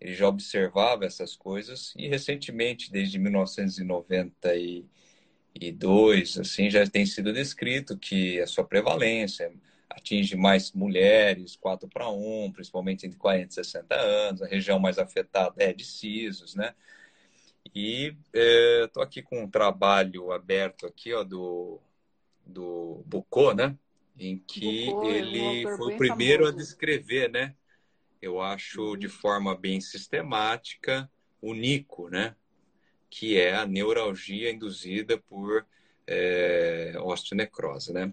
Ele 0.00 0.14
já 0.14 0.28
observava 0.28 1.04
essas 1.04 1.34
coisas 1.34 1.92
e 1.96 2.08
recentemente, 2.08 2.92
desde 2.92 3.18
1990 3.18 4.56
e 4.56 4.84
e 5.54 5.70
dois, 5.70 6.36
assim, 6.38 6.68
já 6.68 6.86
tem 6.86 7.06
sido 7.06 7.32
descrito 7.32 7.96
que 7.96 8.40
a 8.40 8.46
sua 8.46 8.64
prevalência 8.64 9.52
atinge 9.88 10.36
mais 10.36 10.72
mulheres, 10.72 11.54
4 11.56 11.88
para 11.88 12.08
1, 12.08 12.52
principalmente 12.52 13.06
entre 13.06 13.18
40 13.18 13.48
e 13.48 13.54
60 13.54 13.94
anos, 13.94 14.42
a 14.42 14.46
região 14.46 14.78
mais 14.78 14.98
afetada 14.98 15.62
é 15.62 15.72
de 15.72 15.84
sisos, 15.84 16.54
né? 16.54 16.74
E 17.74 18.16
estou 18.82 19.02
é, 19.02 19.06
aqui 19.06 19.22
com 19.22 19.42
um 19.42 19.50
trabalho 19.50 20.32
aberto 20.32 20.86
aqui, 20.86 21.12
ó, 21.12 21.22
do, 21.22 21.80
do 22.44 23.02
Bucô, 23.06 23.54
né? 23.54 23.76
Em 24.18 24.38
que 24.38 24.86
Bucô 24.86 25.10
ele 25.10 25.64
é 25.64 25.68
um 25.68 25.76
foi 25.76 25.94
o 25.94 25.96
primeiro 25.96 26.44
famoso. 26.44 26.58
a 26.58 26.60
descrever, 26.62 27.30
né? 27.30 27.54
Eu 28.20 28.40
acho 28.40 28.82
uhum. 28.82 28.96
de 28.96 29.08
forma 29.08 29.56
bem 29.56 29.80
sistemática, 29.80 31.10
o 31.40 31.54
Nico, 31.54 32.08
né? 32.08 32.34
Que 33.14 33.38
é 33.38 33.54
a 33.54 33.64
neuralgia 33.64 34.50
induzida 34.50 35.16
por 35.16 35.64
é, 36.04 36.94
osteonecrose, 37.00 37.92
né? 37.92 38.12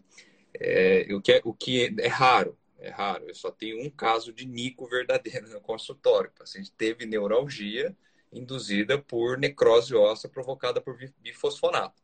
É, 0.53 1.07
o, 1.09 1.19
que 1.19 1.31
é, 1.31 1.41
o 1.43 1.55
que 1.55 1.95
é, 1.99 2.07
raro, 2.07 2.55
é 2.77 2.89
raro. 2.89 3.25
Eu 3.27 3.33
só 3.33 3.49
tenho 3.49 3.83
um 3.83 3.89
caso 3.89 4.31
de 4.31 4.45
nico 4.45 4.87
verdadeiro 4.87 5.49
no 5.49 5.59
consultório. 5.59 6.29
O 6.29 6.39
paciente 6.39 6.71
teve 6.73 7.07
neuralgia 7.07 7.97
induzida 8.31 8.99
por 8.99 9.39
necrose 9.39 9.95
óssea 9.95 10.29
provocada 10.29 10.79
por 10.79 10.95
bifosfonato. 11.19 11.99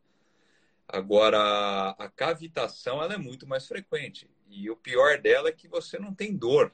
Agora, 0.87 1.91
a 1.99 2.09
cavitação 2.09 3.03
ela 3.03 3.13
é 3.13 3.17
muito 3.17 3.45
mais 3.45 3.67
frequente. 3.67 4.27
E 4.49 4.71
o 4.71 4.75
pior 4.75 5.21
dela 5.21 5.49
é 5.49 5.51
que 5.51 5.67
você 5.67 5.99
não 5.99 6.15
tem 6.15 6.35
dor. 6.35 6.73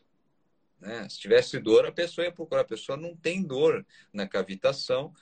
Né? 0.79 1.05
Se 1.09 1.19
tivesse 1.19 1.59
dor, 1.59 1.85
a 1.85 1.91
pessoa 1.91 2.23
ia 2.23 2.31
procurar. 2.31 2.61
A 2.61 2.65
pessoa 2.65 2.97
não 2.97 3.13
tem 3.13 3.43
dor 3.43 3.85
na 4.13 4.25
cavitação 4.25 5.13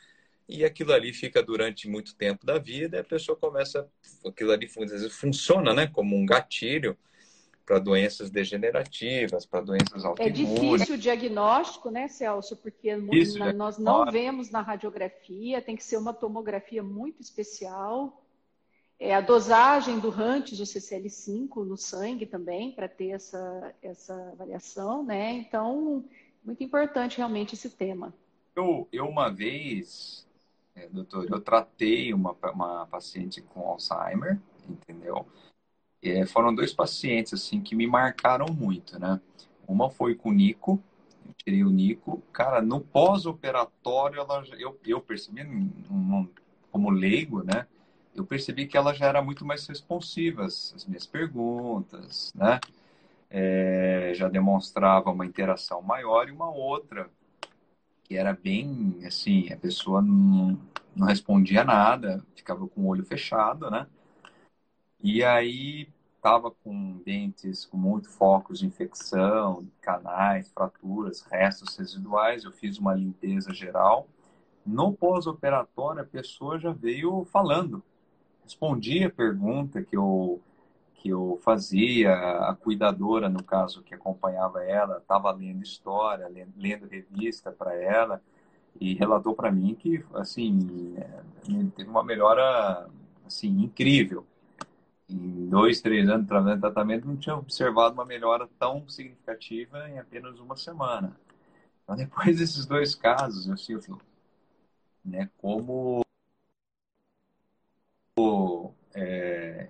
e 0.48 0.66
aquilo 0.66 0.94
ali 0.94 1.14
fica 1.14 1.42
durante 1.42 1.88
muito 1.88 2.16
tempo 2.16 2.46
da 2.46 2.58
vida, 2.58 2.98
e 2.98 3.00
a 3.00 3.04
pessoa 3.04 3.38
começa, 3.38 3.88
aquilo 4.26 4.52
ali 4.52 4.66
às 4.66 4.92
vezes 4.92 5.14
funciona, 5.14 5.74
né, 5.74 5.88
como 5.88 6.16
um 6.16 6.26
gatilho 6.26 6.98
para 7.66 7.80
doenças 7.80 8.30
degenerativas, 8.30 9.46
para 9.46 9.62
doenças 9.62 10.04
autoimunes. 10.04 10.40
É 10.40 10.44
difícil 10.44 10.96
o 10.96 10.98
diagnóstico, 10.98 11.90
né, 11.90 12.08
Celso? 12.08 12.58
Porque 12.58 12.94
Isso, 13.14 13.40
na, 13.40 13.54
nós 13.54 13.78
não 13.78 14.12
vemos 14.12 14.50
na 14.50 14.62
radiografia, 14.62 15.62
tem 15.62 15.76
que 15.76 15.84
ser 15.84 15.98
uma 15.98 16.14
tomografia 16.14 16.84
muito 16.84 17.22
especial. 17.22 18.22
É, 19.00 19.16
a 19.16 19.22
dosagem 19.22 20.00
do 20.00 20.10
Rantes, 20.10 20.60
o 20.60 20.64
CCL5, 20.64 21.64
no 21.64 21.78
sangue 21.78 22.26
também, 22.26 22.72
para 22.72 22.88
ter 22.88 23.10
essa, 23.10 23.74
essa 23.82 24.14
avaliação, 24.34 25.04
né? 25.04 25.32
Então, 25.32 26.04
muito 26.44 26.64
importante 26.64 27.18
realmente 27.18 27.56
esse 27.56 27.70
tema. 27.70 28.14
Eu, 28.56 28.88
eu 28.92 29.08
uma 29.08 29.30
vez 29.30 30.28
é, 30.76 30.88
doutor, 30.88 31.26
eu 31.30 31.40
tratei 31.40 32.14
uma, 32.14 32.36
uma 32.54 32.88
paciente 32.88 33.42
com 33.42 33.62
Alzheimer, 33.68 34.40
entendeu? 34.68 35.26
É, 36.02 36.26
foram 36.26 36.54
dois 36.54 36.74
pacientes, 36.74 37.34
assim, 37.34 37.62
que 37.62 37.76
me 37.76 37.86
marcaram 37.86 38.48
muito, 38.48 39.00
né? 39.00 39.20
Uma 39.68 39.90
foi 39.90 40.16
com 40.16 40.30
o 40.30 40.34
Nico, 40.34 40.82
eu 41.26 41.34
tirei 41.34 41.64
o 41.64 41.70
Nico. 41.70 42.22
Cara, 42.34 42.62
no 42.62 42.82
pós-operatório, 42.82 44.26
eu, 44.58 44.80
eu 44.86 45.02
percebi, 45.02 45.42
como 46.72 46.90
leigo, 46.90 47.44
né? 47.44 47.68
eu 48.16 48.26
percebi 48.26 48.68
que 48.68 48.78
ela 48.78 48.94
já 48.94 49.08
era 49.08 49.22
muito 49.22 49.46
mais 49.46 49.66
responsiva 49.68 50.46
às 50.46 50.86
minhas 50.88 51.06
perguntas, 51.06 52.32
né? 52.36 52.60
É, 53.30 54.12
já 54.14 54.28
demonstrava 54.28 55.10
uma 55.10 55.26
interação 55.26 55.82
maior 55.82 56.28
e 56.28 56.32
uma 56.32 56.52
outra 56.52 57.10
era 58.18 58.34
bem 58.34 59.00
assim, 59.06 59.52
a 59.52 59.58
pessoa 59.58 60.02
não, 60.02 60.60
não 60.96 61.08
respondia 61.08 61.64
nada, 61.64 62.24
ficava 62.36 62.68
com 62.68 62.82
o 62.82 62.88
olho 62.88 63.06
fechado, 63.06 63.70
né? 63.70 63.88
E 65.04 65.24
aí 65.24 65.88
estava 66.16 66.52
com 66.52 67.02
dentes 67.04 67.66
com 67.66 67.78
muito 67.78 68.08
focos 68.08 68.60
de 68.60 68.68
infecção, 68.68 69.68
canais, 69.82 70.52
fraturas, 70.52 71.22
restos 71.22 71.76
residuais. 71.76 72.44
Eu 72.44 72.52
fiz 72.52 72.78
uma 72.78 72.94
limpeza 72.94 73.52
geral. 73.52 74.08
No 74.64 74.94
pós-operatório, 74.94 76.02
a 76.02 76.06
pessoa 76.06 76.60
já 76.60 76.72
veio 76.72 77.26
falando, 77.26 77.84
respondia 78.44 79.08
a 79.08 79.12
pergunta 79.12 79.82
que 79.82 79.98
eu 79.98 80.40
que 81.02 81.10
eu 81.10 81.40
fazia, 81.44 82.14
a 82.14 82.54
cuidadora, 82.54 83.28
no 83.28 83.44
caso, 83.44 83.82
que 83.82 83.96
acompanhava 83.96 84.64
ela, 84.64 85.00
estava 85.00 85.32
lendo 85.32 85.64
história, 85.64 86.28
lendo, 86.28 86.54
lendo 86.56 86.88
revista 86.88 87.52
para 87.52 87.74
ela 87.74 88.22
e 88.80 88.94
relatou 88.94 89.34
para 89.34 89.52
mim 89.52 89.74
que, 89.74 90.06
assim, 90.14 90.96
é, 90.98 91.24
teve 91.76 91.90
uma 91.90 92.04
melhora, 92.04 92.88
assim, 93.26 93.48
incrível 93.64 94.24
em 95.10 95.50
dois, 95.50 95.82
três 95.82 96.08
anos 96.08 96.28
de 96.28 96.60
tratamento, 96.60 97.08
não 97.08 97.18
tinha 97.18 97.36
observado 97.36 97.96
uma 97.96 98.06
melhora 98.06 98.48
tão 98.60 98.88
significativa 98.88 99.90
em 99.90 99.98
apenas 99.98 100.40
uma 100.40 100.56
semana. 100.56 101.18
Então, 101.84 101.96
depois 101.96 102.38
desses 102.38 102.68
dois 102.68 102.94
casos, 102.94 103.48
eu 103.48 103.58
sinto 103.58 104.00
né, 105.04 105.32
como 105.40 106.06
é, 108.94 109.68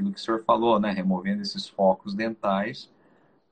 aquilo 0.00 0.12
que 0.12 0.18
o 0.18 0.22
senhor 0.22 0.42
falou, 0.44 0.80
né, 0.80 0.90
removendo 0.90 1.42
esses 1.42 1.68
focos 1.68 2.14
dentais, 2.14 2.90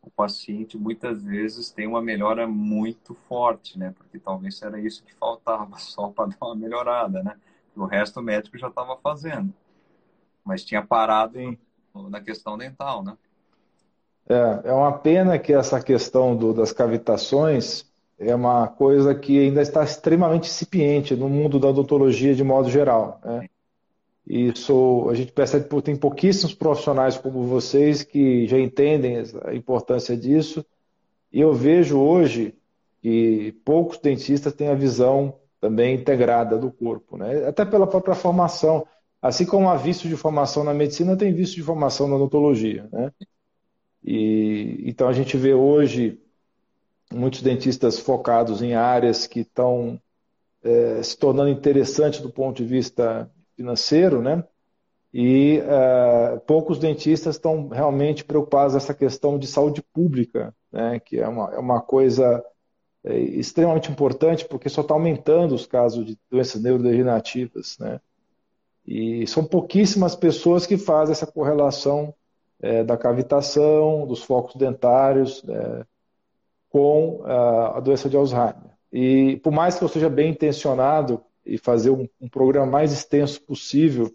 o 0.03 0.11
paciente 0.11 0.79
muitas 0.79 1.23
vezes 1.23 1.71
tem 1.71 1.87
uma 1.87 2.01
melhora 2.01 2.47
muito 2.47 3.15
forte, 3.29 3.79
né, 3.79 3.95
porque 3.97 4.19
talvez 4.19 4.61
era 4.63 4.81
isso 4.81 5.05
que 5.05 5.15
faltava 5.15 5.77
só 5.81 6.09
para 6.09 6.31
dar 6.31 6.47
uma 6.47 6.57
melhorada, 6.57 7.23
né, 7.23 7.37
o 7.77 7.85
resto 7.85 8.19
o 8.19 8.23
médico 8.23 8.59
já 8.59 8.69
estava 8.69 8.97
fazendo 8.97 9.55
mas 10.49 10.65
tinha 10.65 10.83
parado 10.83 11.39
Sim. 11.39 11.59
na 12.09 12.23
questão 12.23 12.57
dental, 12.57 13.05
né? 13.05 13.15
É, 14.27 14.71
é 14.71 14.73
uma 14.73 14.93
pena 14.93 15.39
que 15.39 15.53
essa 15.53 15.79
questão 15.79 16.35
do, 16.35 16.55
das 16.55 16.73
cavitações 16.73 17.85
é 18.19 18.35
uma 18.35 18.67
coisa 18.67 19.15
que 19.15 19.39
ainda 19.39 19.61
está 19.61 19.85
extremamente 19.85 20.49
incipiente 20.49 21.15
no 21.15 21.29
mundo 21.29 21.61
da 21.61 21.69
odontologia 21.69 22.35
de 22.35 22.43
modo 22.43 22.71
geral. 22.71 23.21
Né? 23.23 23.47
Isso 24.29 25.09
a 25.09 25.15
gente 25.15 25.33
percebe 25.33 25.67
que 25.67 25.83
tem 25.83 25.97
pouquíssimos 25.97 26.55
profissionais 26.55 27.17
como 27.17 27.45
vocês 27.45 28.03
que 28.03 28.47
já 28.47 28.59
entendem 28.59 29.25
a 29.43 29.55
importância 29.55 30.15
disso. 30.15 30.63
E 31.33 31.41
eu 31.41 31.55
vejo 31.55 31.99
hoje 31.99 32.55
que 33.01 33.53
poucos 33.65 33.99
dentistas 33.99 34.53
têm 34.53 34.69
a 34.69 34.75
visão 34.75 35.39
também 35.59 35.95
integrada 35.95 36.59
do 36.59 36.71
corpo, 36.71 37.17
né? 37.17 37.47
até 37.47 37.65
pela 37.65 37.87
própria 37.87 38.15
formação. 38.15 38.87
Assim 39.21 39.47
como 39.47 39.71
há 39.71 39.77
visto 39.77 40.07
de 40.07 40.15
formação 40.15 40.63
na 40.63 40.75
medicina, 40.75 41.17
tem 41.17 41.33
visto 41.33 41.55
de 41.55 41.63
formação 41.63 42.07
na 42.07 42.17
odontologia. 42.17 42.87
Né? 42.93 43.11
E, 44.05 44.85
então 44.85 45.09
a 45.09 45.13
gente 45.15 45.39
vê 45.39 45.55
hoje 45.55 46.21
muitos 47.11 47.41
dentistas 47.41 47.99
focados 47.99 48.61
em 48.61 48.75
áreas 48.75 49.27
que 49.27 49.41
estão 49.41 49.99
é, 50.63 51.03
se 51.03 51.17
tornando 51.17 51.49
interessantes 51.49 52.21
do 52.21 52.29
ponto 52.29 52.63
de 52.63 52.69
vista 52.69 53.31
financeiro, 53.59 54.23
né? 54.23 54.45
E 55.13 55.61
é, 55.65 56.37
poucos 56.47 56.79
dentistas 56.79 57.35
estão 57.35 57.69
realmente 57.69 58.25
preocupados 58.25 58.75
nessa 58.75 58.95
questão 58.95 59.39
de 59.39 59.49
saúde 59.49 59.83
pública, 59.83 60.55
né? 60.71 61.01
Que 61.01 61.19
é 61.19 61.27
uma, 61.27 61.55
é 61.55 61.59
uma 61.59 61.81
coisa 61.81 62.45
é, 63.05 63.19
extremamente 63.19 63.91
importante 63.91 64.45
porque 64.45 64.69
só 64.69 64.83
está 64.83 64.95
aumentando 64.95 65.55
os 65.55 65.67
casos 65.67 66.07
de 66.07 66.17
doenças 66.31 66.63
neurodegenerativas, 66.63 67.77
né? 67.79 68.01
E 68.87 69.27
são 69.27 69.45
pouquíssimas 69.45 70.15
pessoas 70.15 70.67
que 70.67 70.79
fazem 70.79 71.13
essa 71.13 71.27
correlação 71.27 72.15
é, 72.61 72.85
da 72.85 72.97
cavitação, 72.97 74.07
dos 74.07 74.23
focos 74.23 74.55
dentários 74.55 75.45
é, 75.49 75.85
com 76.71 77.23
a, 77.25 77.79
a, 77.79 77.81
doença 77.81 78.09
de 78.09 78.17
Alzheimer. 78.17 78.71
E 78.93 79.37
por 79.43 79.53
mais 79.53 79.79
que 79.79 79.85
eu 79.85 79.89
seja 79.89 80.09
bem 80.09 80.31
intencionado 80.31 81.23
e 81.49 81.59
fazer 81.59 81.91
um, 81.91 82.09
um 82.21 82.29
programa 82.29 82.71
mais 82.71 82.93
extenso 82.93 83.41
possível 83.43 84.15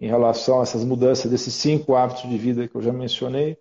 em 0.00 0.08
relação 0.08 0.60
a 0.60 0.62
essas 0.62 0.84
mudanças 0.84 1.30
desses 1.30 1.54
cinco 1.54 1.94
hábitos 1.94 2.28
de 2.28 2.36
vida 2.36 2.68
que 2.68 2.74
eu 2.74 2.82
já 2.82 2.92
mencionei, 2.92 3.56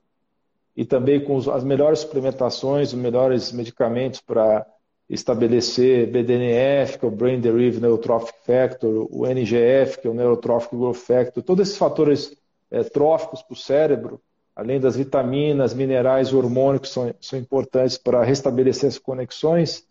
e 0.75 0.83
também 0.83 1.23
com 1.23 1.37
as 1.49 1.63
melhores 1.63 1.99
suplementações, 1.99 2.89
os 2.89 2.99
melhores 2.99 3.51
medicamentos 3.53 4.19
para 4.19 4.65
estabelecer 5.09 6.07
BDNF, 6.07 6.97
que 6.99 7.05
é 7.05 7.07
o 7.07 7.11
Brain 7.11 7.39
Derived 7.39 7.79
Neurotrophic 7.79 8.37
Factor, 8.43 9.07
o 9.09 9.25
NGF, 9.25 10.01
que 10.01 10.07
é 10.07 10.09
o 10.09 10.13
Neurotrophic 10.13 10.75
Growth 10.75 10.95
Factor, 10.95 11.43
todos 11.43 11.67
esses 11.67 11.77
fatores 11.77 12.35
é, 12.71 12.83
tróficos 12.83 13.41
para 13.41 13.53
o 13.53 13.55
cérebro, 13.55 14.19
além 14.55 14.79
das 14.79 14.95
vitaminas, 14.95 15.73
minerais 15.73 16.29
e 16.29 16.35
hormônios 16.35 16.81
que 16.81 16.87
são, 16.89 17.13
são 17.21 17.37
importantes 17.37 17.97
para 17.97 18.23
restabelecer 18.23 18.89
as 18.89 18.97
conexões, 18.97 19.85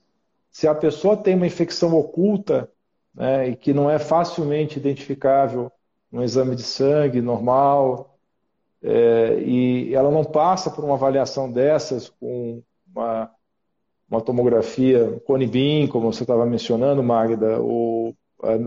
se 0.54 0.68
a 0.68 0.74
pessoa 0.74 1.16
tem 1.16 1.34
uma 1.34 1.48
infecção 1.48 1.92
oculta 1.98 2.70
né, 3.12 3.48
e 3.48 3.56
que 3.56 3.74
não 3.74 3.90
é 3.90 3.98
facilmente 3.98 4.78
identificável 4.78 5.68
no 6.12 6.22
exame 6.22 6.54
de 6.54 6.62
sangue 6.62 7.20
normal, 7.20 8.16
é, 8.80 9.40
e 9.40 9.92
ela 9.92 10.12
não 10.12 10.24
passa 10.24 10.70
por 10.70 10.84
uma 10.84 10.94
avaliação 10.94 11.50
dessas 11.50 12.08
com 12.08 12.62
uma 12.86 13.34
uma 14.08 14.20
tomografia 14.20 15.20
Conibin, 15.26 15.88
como 15.88 16.12
você 16.12 16.22
estava 16.22 16.46
mencionando, 16.46 17.02
Magda, 17.02 17.58
ou 17.58 18.14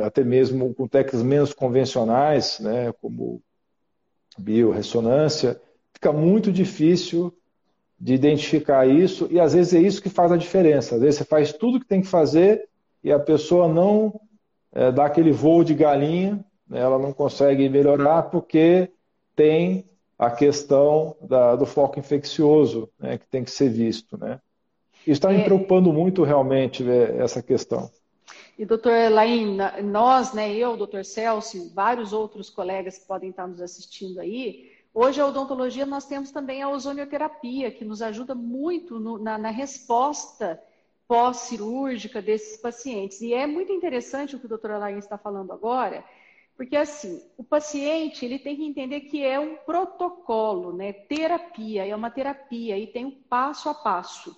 até 0.04 0.24
mesmo 0.24 0.74
com 0.74 0.88
técnicas 0.88 1.24
menos 1.24 1.54
convencionais, 1.54 2.60
né, 2.60 2.92
como 3.02 3.42
biorressonância, 4.38 5.62
fica 5.94 6.12
muito 6.12 6.52
difícil 6.52 7.34
de 8.00 8.14
identificar 8.14 8.88
isso 8.88 9.28
e 9.32 9.40
às 9.40 9.54
vezes 9.54 9.74
é 9.74 9.80
isso 9.80 10.02
que 10.02 10.10
faz 10.10 10.32
a 10.32 10.38
diferença. 10.38 10.96
Às 10.96 11.02
vezes 11.02 11.20
você 11.20 11.26
faz 11.26 11.52
tudo 11.52 11.80
que 11.80 11.88
tem 11.88 12.02
que 12.02 12.08
fazer 12.08 12.68
e 13.04 13.12
a 13.12 13.20
pessoa 13.20 13.68
não 13.68 14.20
é, 14.72 14.92
dá 14.92 15.06
aquele 15.06 15.32
voo 15.32 15.64
de 15.64 15.74
galinha, 15.74 16.44
né, 16.70 16.80
ela 16.80 17.00
não 17.00 17.12
consegue 17.12 17.68
melhorar 17.70 18.24
porque 18.24 18.92
tem 19.36 19.86
a 20.18 20.30
questão 20.30 21.16
da, 21.22 21.56
do 21.56 21.66
foco 21.66 22.00
infeccioso 22.00 22.90
né, 23.00 23.18
que 23.18 23.28
tem 23.28 23.44
que 23.44 23.52
ser 23.52 23.70
visto. 23.70 24.18
Né? 24.18 24.40
Está 25.06 25.30
me 25.30 25.42
é... 25.42 25.44
preocupando 25.44 25.92
muito 25.94 26.24
realmente 26.24 26.84
né, 26.84 27.18
essa 27.18 27.42
questão. 27.42 27.90
E, 28.58 28.66
doutor 28.66 29.12
Laim, 29.12 29.58
nós, 29.84 30.34
né, 30.34 30.52
eu, 30.52 30.76
doutor 30.76 31.06
Celso, 31.06 31.72
vários 31.76 32.12
outros 32.12 32.50
colegas 32.50 32.98
que 32.98 33.08
podem 33.08 33.30
estar 33.30 33.48
nos 33.48 33.62
assistindo 33.62 34.20
aí, 34.20 34.72
hoje 35.00 35.22
a 35.22 35.28
odontologia 35.28 35.86
nós 35.86 36.06
temos 36.06 36.32
também 36.32 36.64
a 36.64 36.70
ozonioterapia, 36.70 37.70
que 37.70 37.86
nos 37.86 38.02
ajuda 38.02 38.34
muito 38.34 39.00
no, 39.00 39.20
na, 39.20 39.38
na 39.38 39.52
resposta 39.52 40.60
pós-cirúrgica 41.08 42.20
desses 42.20 42.60
pacientes. 42.60 43.22
E 43.22 43.32
é 43.34 43.46
muito 43.46 43.72
interessante 43.72 44.36
o 44.36 44.40
que 44.40 44.48
o 44.48 44.50
doutor 44.50 44.72
Laim 44.72 44.98
está 44.98 45.16
falando 45.16 45.54
agora, 45.54 46.04
porque 46.56 46.76
assim, 46.76 47.24
o 47.38 47.44
paciente 47.44 48.26
ele 48.26 48.40
tem 48.40 48.56
que 48.56 48.66
entender 48.66 49.02
que 49.02 49.24
é 49.24 49.40
um 49.40 49.56
protocolo, 49.58 50.76
né? 50.76 50.92
Terapia, 50.92 51.86
é 51.86 51.96
uma 51.96 52.10
terapia 52.10 52.78
e 52.80 52.88
tem 52.88 53.06
um 53.06 53.12
passo 53.12 53.70
a 53.70 53.76
passo. 53.76 54.36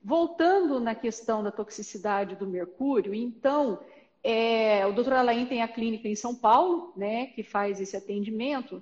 Voltando 0.00 0.78
na 0.78 0.94
questão 0.94 1.42
da 1.42 1.50
toxicidade 1.50 2.36
do 2.36 2.46
mercúrio, 2.46 3.12
então, 3.12 3.80
é, 4.22 4.86
o 4.86 4.92
doutor 4.92 5.14
Alain 5.14 5.44
tem 5.46 5.60
a 5.60 5.66
clínica 5.66 6.06
em 6.06 6.14
São 6.14 6.36
Paulo, 6.36 6.92
né, 6.96 7.26
que 7.26 7.42
faz 7.42 7.80
esse 7.80 7.96
atendimento. 7.96 8.80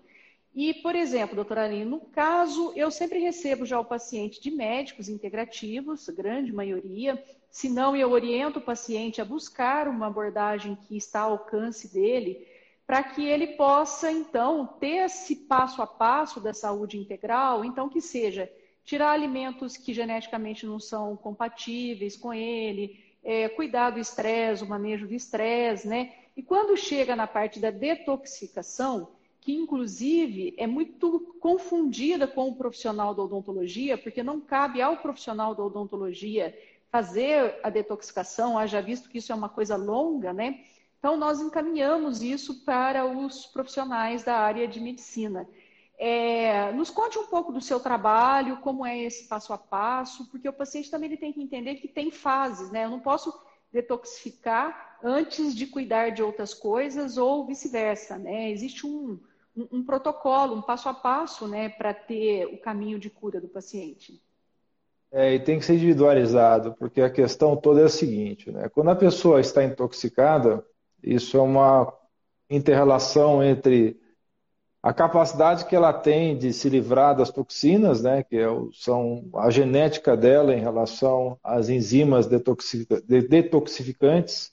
E, 0.57 0.73
por 0.73 0.97
exemplo, 0.97 1.37
doutor 1.37 1.59
Alain, 1.59 1.85
no 1.85 2.01
caso, 2.01 2.73
eu 2.75 2.91
sempre 2.91 3.19
recebo 3.19 3.67
já 3.67 3.79
o 3.79 3.85
paciente 3.85 4.41
de 4.41 4.51
médicos 4.51 5.07
integrativos, 5.07 6.09
grande 6.09 6.51
maioria. 6.51 7.23
Se 7.51 7.69
não, 7.69 7.95
eu 7.95 8.11
oriento 8.11 8.59
o 8.59 8.63
paciente 8.63 9.21
a 9.21 9.25
buscar 9.25 9.87
uma 9.87 10.07
abordagem 10.07 10.75
que 10.75 10.97
está 10.97 11.21
ao 11.21 11.33
alcance 11.33 11.93
dele, 11.93 12.49
para 12.87 13.03
que 13.03 13.23
ele 13.23 13.49
possa, 13.49 14.11
então, 14.11 14.67
ter 14.81 15.05
esse 15.05 15.37
passo 15.37 15.83
a 15.83 15.87
passo 15.87 16.41
da 16.41 16.55
saúde 16.55 16.97
integral, 16.97 17.63
então, 17.63 17.87
que 17.87 18.01
seja 18.01 18.51
tirar 18.83 19.11
alimentos 19.11 19.77
que 19.77 19.93
geneticamente 19.93 20.65
não 20.65 20.81
são 20.81 21.19
compatíveis 21.19 22.17
com 22.17 22.33
ele, 22.33 22.99
é, 23.23 23.47
cuidar 23.51 23.91
do 23.91 23.99
estresse, 23.99 24.65
o 24.65 24.69
manejo 24.69 25.07
do 25.07 25.13
estresse, 25.13 25.87
né? 25.87 26.15
E 26.35 26.43
quando 26.43 26.79
chega 26.79 27.15
na 27.15 27.27
parte 27.27 27.61
da 27.61 27.71
detoxicação, 27.71 29.16
que 29.47 29.55
inclusive 29.55 30.57
é 30.59 30.67
muito 30.67 31.37
confundida 31.39 32.27
com 32.27 32.49
o 32.49 32.57
profissional 32.57 33.15
da 33.15 33.23
odontologia, 33.23 33.97
porque 33.97 34.21
não 34.21 34.41
cabe 34.41 34.83
ao 34.83 34.97
profissional 34.97 35.55
da 35.55 35.63
odontologia 35.63 36.53
fazer 36.91 37.61
a 37.63 37.71
detoxicação, 37.71 38.59
haja 38.59 38.83
visto 38.83 39.09
que 39.09 39.19
isso 39.19 39.31
é 39.31 39.37
uma 39.37 39.49
coisa 39.49 39.77
longa, 39.77 40.33
né? 40.33 40.65
Então, 40.99 41.17
nós 41.17 41.41
encaminhamos 41.41 42.23
isso 42.23 42.65
para 42.65 43.07
os 43.07 43.47
profissionais 43.47 44.25
da 44.25 44.37
área 44.37 44.67
de 44.67 44.81
medicina. 44.81 45.49
É, 45.97 46.73
nos 46.73 46.91
conte 46.91 47.17
um 47.17 47.27
pouco 47.27 47.53
do 47.53 47.61
seu 47.61 47.79
trabalho, 47.79 48.57
como 48.57 48.85
é 48.85 48.99
esse 48.99 49.29
passo 49.29 49.53
a 49.53 49.59
passo, 49.59 50.29
porque 50.29 50.49
o 50.49 50.53
paciente 50.53 50.91
também 50.91 51.09
ele 51.09 51.17
tem 51.17 51.33
que 51.33 51.41
entender 51.41 51.77
que 51.77 51.87
tem 51.87 52.11
fases, 52.11 52.73
né? 52.73 52.85
Eu 52.85 52.91
não 52.91 52.99
posso 52.99 53.33
detoxificar 53.73 54.99
antes 55.05 55.55
de 55.55 55.69
cuidar 55.69 56.11
de 56.11 56.21
outras 56.21 56.53
coisas 56.53 57.17
ou 57.17 57.47
vice-versa, 57.47 58.19
né? 58.19 58.51
Existe 58.51 58.85
um, 58.85 59.21
um, 59.57 59.79
um, 59.79 59.85
protocolo, 59.85 60.55
um 60.55 60.63
passo 60.63 60.89
a 60.89 60.95
passo, 60.95 61.49
né, 61.49 61.69
para 61.69 61.95
ter 61.95 62.47
o 62.47 62.59
caminho 62.59 62.99
de 62.99 63.09
cura 63.09 63.41
do 63.41 63.49
paciente. 63.49 64.21
É, 65.11 65.35
e 65.35 65.41
tem 65.41 65.59
que 65.59 65.65
ser 65.65 65.75
individualizado, 65.75 66.75
porque 66.79 67.01
a 67.01 67.11
questão 67.11 67.57
toda 67.57 67.81
é 67.81 67.85
a 67.85 67.89
seguinte, 67.89 68.51
né? 68.51 68.69
Quando 68.69 68.91
a 68.91 68.97
pessoa 68.97 69.41
está 69.41 69.65
intoxicada, 69.65 70.65
isso 71.03 71.37
é 71.37 71.41
uma 71.41 71.93
interrelação 72.51 73.43
entre 73.43 73.99
a 74.83 74.93
capacidade 74.93 75.65
que 75.65 75.75
ela 75.75 75.93
tem 75.93 76.39
de 76.39 76.53
se 76.53 76.69
livrar 76.69 77.17
das 77.17 77.31
toxinas, 77.31 78.03
né, 78.03 78.23
que 78.23 78.37
é 78.37 78.47
são 78.73 79.29
a 79.35 79.51
genética 79.51 80.17
dela 80.17 80.55
em 80.55 80.61
relação 80.61 81.39
às 81.43 81.69
enzimas 81.69 82.29
detoxificantes 82.29 84.53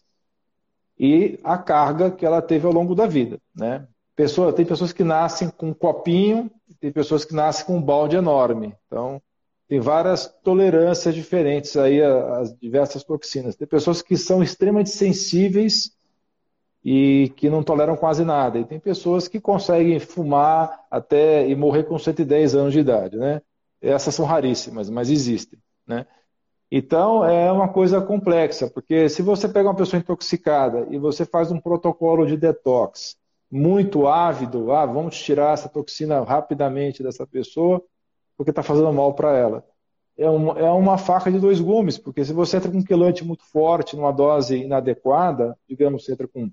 e 0.98 1.40
a 1.44 1.58
carga 1.58 2.10
que 2.10 2.26
ela 2.26 2.42
teve 2.42 2.66
ao 2.66 2.74
longo 2.74 2.96
da 2.96 3.06
vida, 3.06 3.40
né? 3.56 3.88
Pessoa, 4.16 4.54
tem 4.54 4.66
pessoas 4.66 4.94
que 4.94 5.04
nascem 5.04 5.50
com 5.50 5.70
um 5.70 5.74
copinho, 5.74 6.52
tem 6.80 6.92
pessoas 6.92 7.26
que 7.26 7.34
nascem 7.34 7.66
com 7.66 7.78
um 7.78 7.82
balde 7.82 8.16
enorme. 8.16 8.76
Então, 8.86 9.22
tem 9.68 9.80
várias 9.80 10.28
tolerâncias 10.44 11.16
diferentes 11.16 11.76
aí 11.78 12.02
às 12.02 12.56
diversas 12.60 13.04
toxinas. 13.04 13.56
Tem 13.56 13.68
pessoas 13.68 14.02
que 14.02 14.16
são 14.16 14.44
extremamente 14.44 14.92
sensíveis 14.92 15.92
e 16.84 17.32
que 17.38 17.50
não 17.50 17.64
toleram 17.64 17.96
quase 17.96 18.24
nada. 18.24 18.60
E 18.60 18.66
tem 18.66 18.80
pessoas 18.80 19.28
que 19.28 19.40
conseguem 19.40 20.00
fumar 20.00 20.86
até 20.92 21.48
e 21.48 21.56
morrer 21.56 21.86
com 21.86 21.98
110 21.98 22.54
anos 22.56 22.74
de 22.74 22.80
idade, 22.80 23.18
né? 23.18 23.42
Essas 23.82 24.14
são 24.14 24.26
raríssimas, 24.26 24.90
mas 24.90 25.10
existem, 25.10 25.60
né? 25.88 26.06
Então 26.72 27.24
é 27.24 27.52
uma 27.52 27.70
coisa 27.70 28.02
complexa, 28.02 28.70
porque 28.70 29.08
se 29.08 29.22
você 29.22 29.48
pega 29.48 29.70
uma 29.70 29.76
pessoa 29.76 30.00
intoxicada 30.00 30.88
e 30.90 30.98
você 30.98 31.26
faz 31.26 31.52
um 31.52 31.60
protocolo 31.60 32.26
de 32.26 32.36
detox 32.36 33.16
muito 33.54 34.08
ávido, 34.08 34.72
ah, 34.72 34.84
vamos 34.84 35.16
tirar 35.16 35.54
essa 35.54 35.70
toxina 35.70 36.24
rapidamente 36.24 37.04
dessa 37.04 37.26
pessoa, 37.28 37.84
porque 38.36 38.50
está 38.50 38.64
fazendo 38.64 38.92
mal 38.92 39.14
para 39.14 39.38
ela. 39.38 39.64
É 40.18 40.28
uma, 40.28 40.60
é 40.60 40.72
uma 40.72 40.98
faca 40.98 41.32
de 41.32 41.38
dois 41.38 41.60
gumes, 41.62 42.00
porque 42.00 42.26
se 42.26 42.34
você 42.34 42.58
entra 42.58 42.72
com 42.72 42.80
um 42.80 42.84
quelante 42.84 43.24
muito 43.24 43.46
forte, 43.46 43.96
numa 43.96 44.12
dose 44.12 44.58
inadequada, 44.58 45.56
digamos, 45.70 46.04
você 46.04 46.14
entra 46.14 46.28
com 46.28 46.50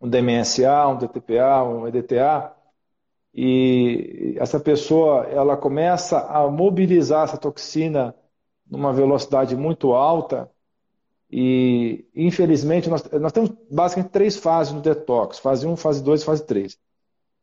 um 0.00 0.08
DMSA, 0.08 0.86
um 0.86 0.98
DTPA, 0.98 1.64
um 1.64 1.88
EDTA, 1.88 2.52
e 3.34 4.36
essa 4.38 4.60
pessoa 4.60 5.24
ela 5.24 5.56
começa 5.56 6.20
a 6.28 6.48
mobilizar 6.48 7.24
essa 7.24 7.36
toxina 7.36 8.14
numa 8.70 8.92
velocidade 8.92 9.56
muito 9.56 9.92
alta 9.92 10.48
e 11.36 12.06
infelizmente 12.14 12.88
nós, 12.88 13.02
nós 13.10 13.32
temos 13.32 13.50
basicamente 13.68 14.12
três 14.12 14.36
fases 14.36 14.72
no 14.72 14.80
detox, 14.80 15.40
fase 15.40 15.66
1, 15.66 15.74
fase 15.74 16.00
2 16.00 16.22
e 16.22 16.24
fase 16.24 16.46
3. 16.46 16.78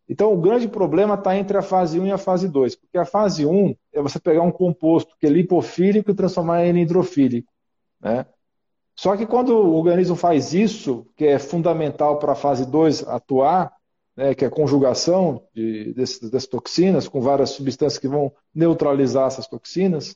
Então 0.07 0.33
o 0.33 0.39
grande 0.39 0.69
problema 0.69 1.15
está 1.15 1.35
entre 1.35 1.57
a 1.57 1.61
fase 1.61 1.99
1 1.99 2.07
e 2.07 2.11
a 2.13 2.17
fase 2.17 2.47
2, 2.47 2.77
porque 2.77 2.97
a 2.97 3.03
fase 3.03 3.45
1 3.45 3.75
é 3.91 4.01
você 4.01 4.17
pegar 4.17 4.43
um 4.43 4.51
composto 4.51 5.13
que 5.19 5.27
é 5.27 5.29
lipofílico 5.29 6.09
e 6.09 6.15
transformar 6.15 6.63
ele 6.63 6.79
em 6.79 6.83
hidrofílico. 6.83 7.51
Né? 7.99 8.25
Só 8.95 9.17
que 9.17 9.25
quando 9.25 9.49
o 9.49 9.75
organismo 9.75 10.15
faz 10.15 10.53
isso, 10.53 11.05
que 11.17 11.25
é 11.25 11.37
fundamental 11.37 12.17
para 12.17 12.31
a 12.31 12.35
fase 12.35 12.65
2 12.65 13.05
atuar, 13.09 13.73
né, 14.15 14.33
que 14.33 14.45
é 14.45 14.47
a 14.47 14.51
conjugação 14.51 15.43
de, 15.53 15.93
dessas, 15.93 16.29
dessas, 16.29 16.47
toxinas 16.47 17.09
com 17.09 17.19
várias 17.19 17.49
substâncias 17.49 17.99
que 17.99 18.07
vão 18.07 18.31
neutralizar 18.55 19.27
essas 19.27 19.47
toxinas, 19.47 20.15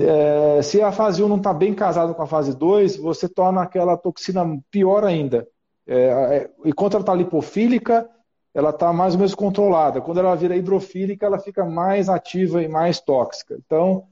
é, 0.00 0.62
se 0.62 0.80
a 0.80 0.90
fase 0.90 1.22
1 1.22 1.28
não 1.28 1.36
está 1.36 1.52
bem 1.52 1.74
casada 1.74 2.14
com 2.14 2.22
a 2.22 2.26
fase 2.26 2.56
2, 2.56 2.96
você 2.96 3.28
torna 3.28 3.62
aquela 3.62 3.96
toxina 3.96 4.44
pior 4.70 5.04
ainda. 5.04 5.46
É, 5.86 5.96
é, 5.96 6.50
enquanto 6.64 6.94
ela 6.94 7.02
está 7.02 7.14
lipofílica, 7.14 8.08
ela 8.54 8.70
está 8.70 8.92
mais 8.92 9.14
ou 9.14 9.18
menos 9.18 9.34
controlada. 9.34 10.00
Quando 10.00 10.18
ela 10.18 10.34
vira 10.34 10.56
hidrofílica, 10.56 11.26
ela 11.26 11.38
fica 11.38 11.64
mais 11.64 12.08
ativa 12.08 12.62
e 12.62 12.68
mais 12.68 13.00
tóxica. 13.00 13.58
Então, 13.66 14.06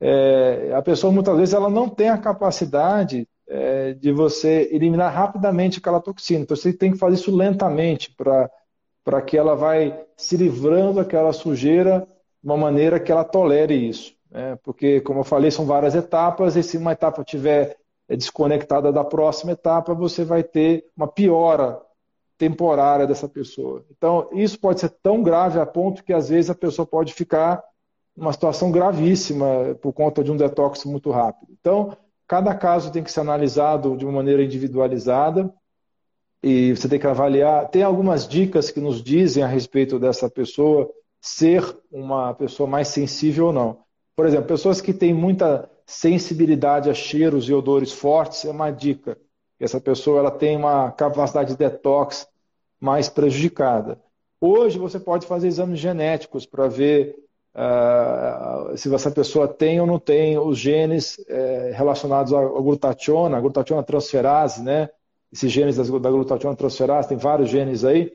é, 0.00 0.72
a 0.74 0.82
pessoa 0.82 1.12
muitas 1.12 1.36
vezes 1.36 1.54
ela 1.54 1.70
não 1.70 1.88
tem 1.88 2.10
a 2.10 2.18
capacidade 2.18 3.26
é, 3.48 3.94
de 3.94 4.12
você 4.12 4.68
eliminar 4.72 5.12
rapidamente 5.12 5.78
aquela 5.78 6.00
toxina. 6.00 6.42
Então 6.42 6.56
você 6.56 6.72
tem 6.72 6.92
que 6.92 6.98
fazer 6.98 7.14
isso 7.14 7.34
lentamente 7.34 8.14
para 8.14 9.22
que 9.22 9.36
ela 9.38 9.54
vai 9.54 9.98
se 10.16 10.36
livrando 10.36 10.94
daquela 10.94 11.32
sujeira 11.32 12.06
de 12.42 12.50
uma 12.50 12.56
maneira 12.56 13.00
que 13.00 13.10
ela 13.10 13.24
tolere 13.24 13.74
isso. 13.74 14.14
Né? 14.34 14.58
Porque, 14.64 15.00
como 15.00 15.20
eu 15.20 15.24
falei, 15.24 15.52
são 15.52 15.64
várias 15.64 15.94
etapas, 15.94 16.56
e 16.56 16.62
se 16.62 16.76
uma 16.76 16.92
etapa 16.92 17.22
estiver 17.22 17.76
desconectada 18.08 18.92
da 18.92 19.04
próxima 19.04 19.52
etapa, 19.52 19.94
você 19.94 20.24
vai 20.24 20.42
ter 20.42 20.84
uma 20.96 21.06
piora 21.06 21.80
temporária 22.36 23.06
dessa 23.06 23.28
pessoa. 23.28 23.84
Então, 23.96 24.28
isso 24.32 24.58
pode 24.58 24.80
ser 24.80 24.90
tão 25.02 25.22
grave 25.22 25.60
a 25.60 25.64
ponto 25.64 26.02
que 26.02 26.12
às 26.12 26.28
vezes 26.28 26.50
a 26.50 26.54
pessoa 26.54 26.84
pode 26.84 27.14
ficar 27.14 27.62
uma 28.16 28.32
situação 28.32 28.70
gravíssima 28.70 29.76
por 29.80 29.92
conta 29.92 30.22
de 30.22 30.32
um 30.32 30.36
detox 30.36 30.84
muito 30.84 31.10
rápido. 31.10 31.52
Então, 31.60 31.96
cada 32.26 32.54
caso 32.54 32.92
tem 32.92 33.02
que 33.02 33.10
ser 33.10 33.20
analisado 33.20 33.96
de 33.96 34.04
uma 34.04 34.12
maneira 34.12 34.42
individualizada 34.42 35.52
e 36.42 36.76
você 36.76 36.88
tem 36.88 36.98
que 36.98 37.06
avaliar. 37.06 37.68
Tem 37.68 37.82
algumas 37.82 38.28
dicas 38.28 38.70
que 38.70 38.80
nos 38.80 39.02
dizem 39.02 39.42
a 39.42 39.46
respeito 39.46 39.98
dessa 39.98 40.28
pessoa 40.28 40.90
ser 41.20 41.64
uma 41.90 42.34
pessoa 42.34 42.68
mais 42.68 42.88
sensível 42.88 43.46
ou 43.46 43.52
não. 43.52 43.84
Por 44.16 44.26
exemplo, 44.26 44.46
pessoas 44.46 44.80
que 44.80 44.92
têm 44.92 45.12
muita 45.12 45.68
sensibilidade 45.86 46.88
a 46.88 46.94
cheiros 46.94 47.48
e 47.48 47.52
odores 47.52 47.92
fortes 47.92 48.44
é 48.44 48.50
uma 48.50 48.70
dica. 48.70 49.18
Essa 49.58 49.80
pessoa 49.80 50.18
ela 50.18 50.30
tem 50.30 50.56
uma 50.56 50.90
capacidade 50.92 51.50
de 51.50 51.56
detox 51.56 52.26
mais 52.80 53.08
prejudicada. 53.08 54.00
Hoje 54.40 54.78
você 54.78 55.00
pode 55.00 55.26
fazer 55.26 55.48
exames 55.48 55.78
genéticos 55.78 56.46
para 56.46 56.68
ver 56.68 57.24
Uh, 57.56 58.76
se 58.76 58.92
essa 58.92 59.12
pessoa 59.12 59.46
tem 59.46 59.80
ou 59.80 59.86
não 59.86 59.96
tem 59.96 60.36
os 60.36 60.58
genes 60.58 61.24
é, 61.28 61.70
relacionados 61.72 62.34
à 62.34 62.40
glutationa, 62.40 63.36
a 63.36 63.40
glutationa 63.40 63.80
transferase, 63.80 64.60
né? 64.60 64.90
Esses 65.32 65.52
genes 65.52 65.76
da, 65.76 65.84
da 66.00 66.10
glutationa 66.10 66.56
transferase, 66.56 67.08
tem 67.08 67.16
vários 67.16 67.48
genes 67.48 67.84
aí, 67.84 68.12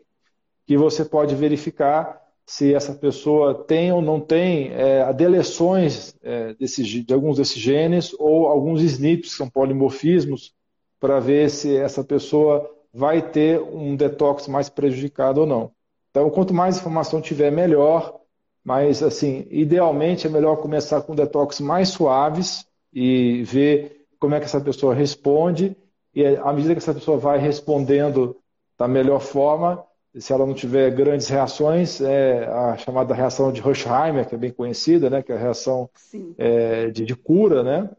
que 0.67 0.77
você 0.77 1.05
pode 1.05 1.35
verificar 1.35 2.18
se 2.49 2.73
essa 2.73 2.95
pessoa 2.95 3.53
tem 3.53 3.91
ou 3.91 4.01
não 4.01 4.19
tem 4.19 4.71
é, 4.73 5.13
deleções 5.13 6.15
é, 6.23 6.55
desse, 6.55 6.83
de 6.83 7.13
alguns 7.13 7.37
desses 7.37 7.59
genes 7.59 8.15
ou 8.17 8.47
alguns 8.47 8.81
SNPs, 8.81 9.29
que 9.29 9.37
são 9.37 9.47
polimorfismos, 9.47 10.51
para 10.99 11.19
ver 11.19 11.51
se 11.51 11.77
essa 11.77 12.03
pessoa 12.03 12.67
vai 12.91 13.21
ter 13.21 13.61
um 13.61 13.95
detox 13.95 14.47
mais 14.47 14.67
prejudicado 14.67 15.41
ou 15.41 15.45
não. 15.45 15.71
Então, 16.09 16.27
quanto 16.31 16.51
mais 16.51 16.77
informação 16.77 17.21
tiver, 17.21 17.51
melhor 17.51 18.19
mas, 18.63 19.01
assim, 19.01 19.47
idealmente 19.49 20.27
é 20.27 20.29
melhor 20.29 20.57
começar 20.57 21.01
com 21.01 21.15
detox 21.15 21.59
mais 21.59 21.89
suaves 21.89 22.65
e 22.93 23.43
ver 23.43 24.05
como 24.19 24.35
é 24.35 24.39
que 24.39 24.45
essa 24.45 24.59
pessoa 24.59 24.93
responde. 24.93 25.75
E 26.13 26.25
à 26.25 26.51
medida 26.51 26.73
que 26.73 26.79
essa 26.79 26.93
pessoa 26.93 27.17
vai 27.17 27.37
respondendo 27.37 28.35
da 28.77 28.87
melhor 28.87 29.21
forma, 29.21 29.83
se 30.19 30.33
ela 30.33 30.45
não 30.45 30.53
tiver 30.53 30.91
grandes 30.91 31.27
reações, 31.27 32.01
é 32.01 32.45
a 32.45 32.77
chamada 32.77 33.13
reação 33.13 33.51
de 33.51 33.61
Rushheimer, 33.61 34.27
que 34.27 34.35
é 34.35 34.37
bem 34.37 34.51
conhecida, 34.51 35.09
né, 35.09 35.21
que 35.21 35.31
é 35.31 35.35
a 35.35 35.39
reação 35.39 35.89
é, 36.37 36.89
de, 36.89 37.05
de, 37.05 37.15
cura, 37.15 37.63
né? 37.63 37.89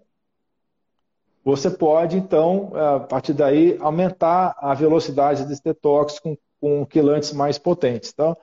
Você 1.44 1.70
pode, 1.70 2.16
então, 2.16 2.72
a 2.74 3.00
partir 3.00 3.32
daí, 3.32 3.76
aumentar 3.80 4.56
a 4.58 4.74
velocidade 4.74 5.46
desse 5.46 5.64
detox 5.64 6.18
com, 6.18 6.36
com 6.60 6.84
quilantes 6.84 7.32
mais 7.32 7.58
potentes. 7.58 8.10
Então, 8.12 8.36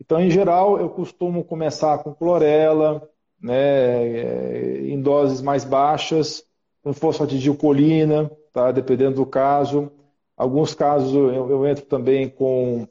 então, 0.00 0.20
em 0.20 0.30
geral, 0.30 0.78
eu 0.78 0.90
costumo 0.90 1.42
começar 1.42 1.98
com 1.98 2.14
clorela, 2.14 3.08
né, 3.40 4.06
é, 4.06 4.78
em 4.82 5.00
doses 5.00 5.40
mais 5.40 5.64
baixas, 5.64 6.44
com 6.82 6.92
fosfatidilcolina, 6.92 8.30
tá, 8.52 8.70
dependendo 8.70 9.16
do 9.16 9.26
caso. 9.26 9.90
Alguns 10.36 10.74
casos 10.74 11.14
eu, 11.14 11.50
eu 11.50 11.66
entro 11.66 11.84
também 11.86 12.28
com 12.28 12.86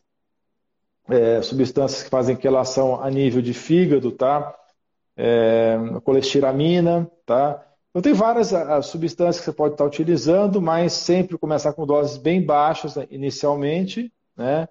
é, 1.09 1.41
substâncias 1.41 2.03
que 2.03 2.09
fazem 2.09 2.35
quelação 2.35 3.01
a 3.01 3.09
nível 3.09 3.41
de 3.41 3.53
fígado, 3.53 4.11
tá? 4.11 4.53
É, 5.17 5.77
colestiramina, 6.03 7.09
tá? 7.25 7.63
Então 7.89 8.01
tem 8.01 8.13
várias 8.13 8.53
substâncias 8.85 9.39
que 9.39 9.45
você 9.45 9.53
pode 9.53 9.75
estar 9.75 9.85
utilizando, 9.85 10.61
mas 10.61 10.93
sempre 10.93 11.37
começar 11.37 11.71
com 11.73 11.85
doses 11.85 12.17
bem 12.17 12.45
baixas 12.45 12.95
né, 12.95 13.07
inicialmente, 13.09 14.11
né? 14.35 14.67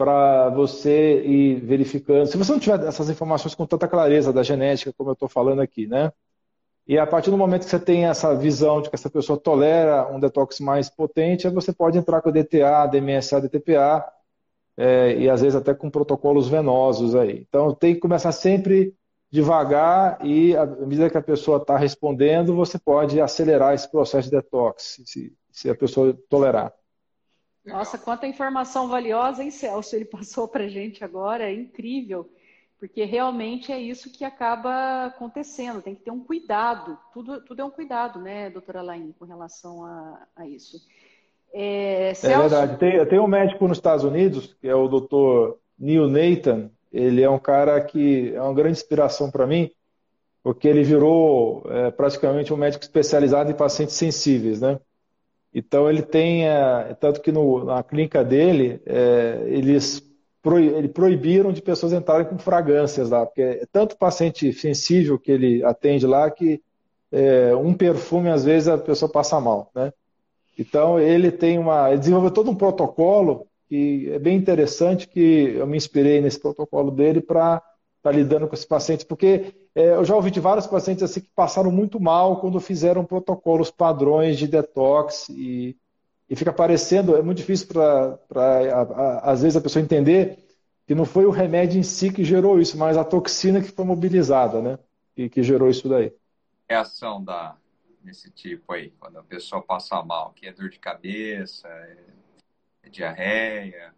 para 0.00 0.48
você 0.48 1.22
ir 1.26 1.60
verificando. 1.60 2.26
Se 2.26 2.38
você 2.38 2.52
não 2.52 2.58
tiver 2.58 2.82
essas 2.86 3.10
informações 3.10 3.54
com 3.54 3.66
tanta 3.66 3.86
clareza 3.86 4.32
da 4.32 4.42
genética, 4.42 4.94
como 4.96 5.10
eu 5.10 5.12
estou 5.12 5.28
falando 5.28 5.60
aqui, 5.60 5.86
né? 5.86 6.10
E 6.88 6.98
a 6.98 7.06
partir 7.06 7.30
do 7.30 7.36
momento 7.36 7.64
que 7.64 7.70
você 7.70 7.78
tem 7.78 8.06
essa 8.06 8.34
visão 8.34 8.80
de 8.80 8.88
que 8.88 8.96
essa 8.96 9.10
pessoa 9.10 9.38
tolera 9.38 10.10
um 10.10 10.18
detox 10.18 10.58
mais 10.58 10.88
potente, 10.88 11.46
aí 11.46 11.52
você 11.52 11.70
pode 11.70 11.98
entrar 11.98 12.22
com 12.22 12.32
DTA, 12.32 12.86
DMSA, 12.86 13.42
DTPA, 13.42 14.10
é, 14.80 15.14
e 15.14 15.28
às 15.28 15.42
vezes 15.42 15.54
até 15.54 15.74
com 15.74 15.90
protocolos 15.90 16.48
venosos 16.48 17.14
aí. 17.14 17.44
Então 17.46 17.74
tem 17.74 17.92
que 17.92 18.00
começar 18.00 18.32
sempre 18.32 18.94
devagar 19.30 20.24
e 20.24 20.56
à 20.56 20.64
medida 20.64 21.10
que 21.10 21.18
a 21.18 21.22
pessoa 21.22 21.58
está 21.58 21.76
respondendo, 21.76 22.56
você 22.56 22.78
pode 22.78 23.20
acelerar 23.20 23.74
esse 23.74 23.90
processo 23.90 24.30
de 24.30 24.36
detox, 24.36 25.02
se, 25.04 25.36
se 25.52 25.68
a 25.68 25.74
pessoa 25.74 26.18
tolerar. 26.30 26.72
Nossa, 27.62 27.98
quanta 27.98 28.26
informação 28.26 28.88
valiosa, 28.88 29.44
hein, 29.44 29.50
Celso? 29.50 29.94
Ele 29.94 30.06
passou 30.08 30.48
para 30.48 30.66
gente 30.66 31.04
agora, 31.04 31.44
é 31.44 31.52
incrível, 31.52 32.32
porque 32.78 33.04
realmente 33.04 33.70
é 33.70 33.78
isso 33.78 34.10
que 34.10 34.24
acaba 34.24 35.04
acontecendo, 35.04 35.82
tem 35.82 35.94
que 35.94 36.04
ter 36.04 36.10
um 36.10 36.24
cuidado, 36.24 36.98
tudo, 37.12 37.44
tudo 37.44 37.60
é 37.60 37.64
um 37.66 37.70
cuidado, 37.70 38.18
né, 38.18 38.48
doutora 38.48 38.80
Laine, 38.80 39.12
com 39.12 39.26
relação 39.26 39.84
a, 39.84 40.26
a 40.34 40.48
isso. 40.48 40.80
É, 41.52 42.12
Celso... 42.14 42.36
é 42.36 42.40
verdade, 42.40 42.78
tem, 42.78 43.06
tem 43.06 43.18
um 43.18 43.26
médico 43.26 43.66
nos 43.66 43.78
Estados 43.78 44.04
Unidos, 44.04 44.56
que 44.60 44.68
é 44.68 44.74
o 44.74 44.88
doutor 44.88 45.58
Neil 45.78 46.08
Nathan, 46.08 46.70
ele 46.92 47.22
é 47.22 47.30
um 47.30 47.38
cara 47.38 47.80
que 47.80 48.32
é 48.34 48.42
uma 48.42 48.54
grande 48.54 48.78
inspiração 48.78 49.30
para 49.30 49.46
mim, 49.46 49.70
porque 50.42 50.66
ele 50.66 50.82
virou 50.82 51.64
é, 51.68 51.90
praticamente 51.90 52.52
um 52.52 52.56
médico 52.56 52.82
especializado 52.82 53.50
em 53.50 53.54
pacientes 53.54 53.94
sensíveis, 53.94 54.60
né? 54.60 54.78
Então 55.52 55.88
ele 55.88 56.02
tem, 56.02 56.46
é, 56.48 56.96
tanto 57.00 57.20
que 57.20 57.32
no, 57.32 57.64
na 57.64 57.82
clínica 57.82 58.24
dele, 58.24 58.80
é, 58.86 59.44
eles 59.46 60.08
ele 60.56 60.88
proibiram 60.88 61.52
de 61.52 61.60
pessoas 61.60 61.92
entrarem 61.92 62.26
com 62.26 62.38
fragrâncias 62.38 63.10
lá, 63.10 63.26
porque 63.26 63.42
é 63.42 63.66
tanto 63.70 63.98
paciente 63.98 64.50
sensível 64.54 65.18
que 65.18 65.30
ele 65.30 65.62
atende 65.62 66.06
lá 66.06 66.30
que 66.30 66.62
é, 67.12 67.54
um 67.54 67.74
perfume 67.74 68.30
às 68.30 68.42
vezes 68.42 68.68
a 68.68 68.78
pessoa 68.78 69.10
passa 69.10 69.38
mal, 69.38 69.70
né? 69.74 69.92
Então 70.60 71.00
ele 71.00 71.32
tem 71.32 71.58
uma, 71.58 71.88
ele 71.88 72.00
desenvolveu 72.00 72.30
todo 72.30 72.50
um 72.50 72.54
protocolo 72.54 73.46
que 73.66 74.10
é 74.10 74.18
bem 74.18 74.36
interessante 74.36 75.08
que 75.08 75.54
eu 75.56 75.66
me 75.66 75.78
inspirei 75.78 76.20
nesse 76.20 76.38
protocolo 76.38 76.90
dele 76.90 77.22
para 77.22 77.56
estar 77.56 77.62
tá 78.02 78.10
lidando 78.10 78.46
com 78.46 78.54
esses 78.54 78.66
pacientes, 78.66 79.04
porque 79.04 79.54
é, 79.74 79.94
eu 79.94 80.04
já 80.04 80.14
ouvi 80.14 80.30
de 80.30 80.38
vários 80.38 80.66
pacientes 80.66 81.02
assim 81.02 81.20
que 81.20 81.30
passaram 81.34 81.72
muito 81.72 81.98
mal 81.98 82.40
quando 82.40 82.60
fizeram 82.60 83.06
protocolos 83.06 83.70
padrões 83.70 84.36
de 84.36 84.46
detox 84.46 85.30
e, 85.30 85.78
e 86.28 86.36
fica 86.36 86.52
parecendo, 86.52 87.16
é 87.16 87.22
muito 87.22 87.38
difícil 87.38 87.68
para, 87.68 88.18
às 89.22 89.40
vezes, 89.40 89.56
a 89.56 89.60
pessoa 89.62 89.82
entender 89.82 90.38
que 90.86 90.94
não 90.94 91.06
foi 91.06 91.24
o 91.24 91.30
remédio 91.30 91.78
em 91.78 91.84
si 91.84 92.12
que 92.12 92.22
gerou 92.22 92.60
isso, 92.60 92.76
mas 92.76 92.98
a 92.98 93.04
toxina 93.04 93.62
que 93.62 93.70
foi 93.70 93.84
mobilizada, 93.84 94.60
né? 94.60 94.78
E 95.16 95.28
que 95.28 95.42
gerou 95.42 95.70
isso 95.70 95.88
daí. 95.88 96.12
Reação 96.68 97.22
da, 97.22 97.54
desse 98.02 98.30
tipo 98.30 98.72
aí, 98.72 98.92
quando 98.98 99.18
a 99.18 99.22
pessoa 99.22 99.62
passa 99.62 100.02
mal, 100.02 100.32
que 100.32 100.46
é 100.46 100.52
dor 100.52 100.68
de 100.68 100.78
cabeça, 100.78 101.68
é 101.68 102.88
diarreia. 102.90 103.92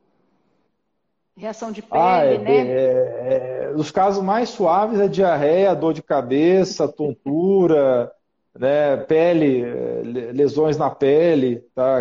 Reação 1.37 1.73
de 1.73 1.81
pele, 1.81 2.03
ah, 2.03 2.25
é, 2.25 2.39
né? 2.39 2.57
É, 2.57 3.69
é, 3.71 3.73
os 3.75 3.91
casos 3.91 4.23
mais 4.23 4.51
suaves 4.51 5.01
é 5.01 5.09
diarreia, 5.09 5.75
dor 5.75 5.95
de 5.95 6.03
cabeça, 6.03 6.87
tontura, 6.87 8.13
né, 8.59 8.99
pele, 8.99 9.63
é, 9.63 10.03
lesões 10.33 10.77
na 10.77 10.91
pele, 10.91 11.65
tá, 11.75 11.99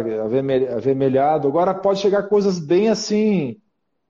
avermelhado. 0.76 1.48
Agora 1.48 1.74
pode 1.74 2.00
chegar 2.00 2.24
coisas 2.24 2.60
bem 2.60 2.90
assim, 2.90 3.58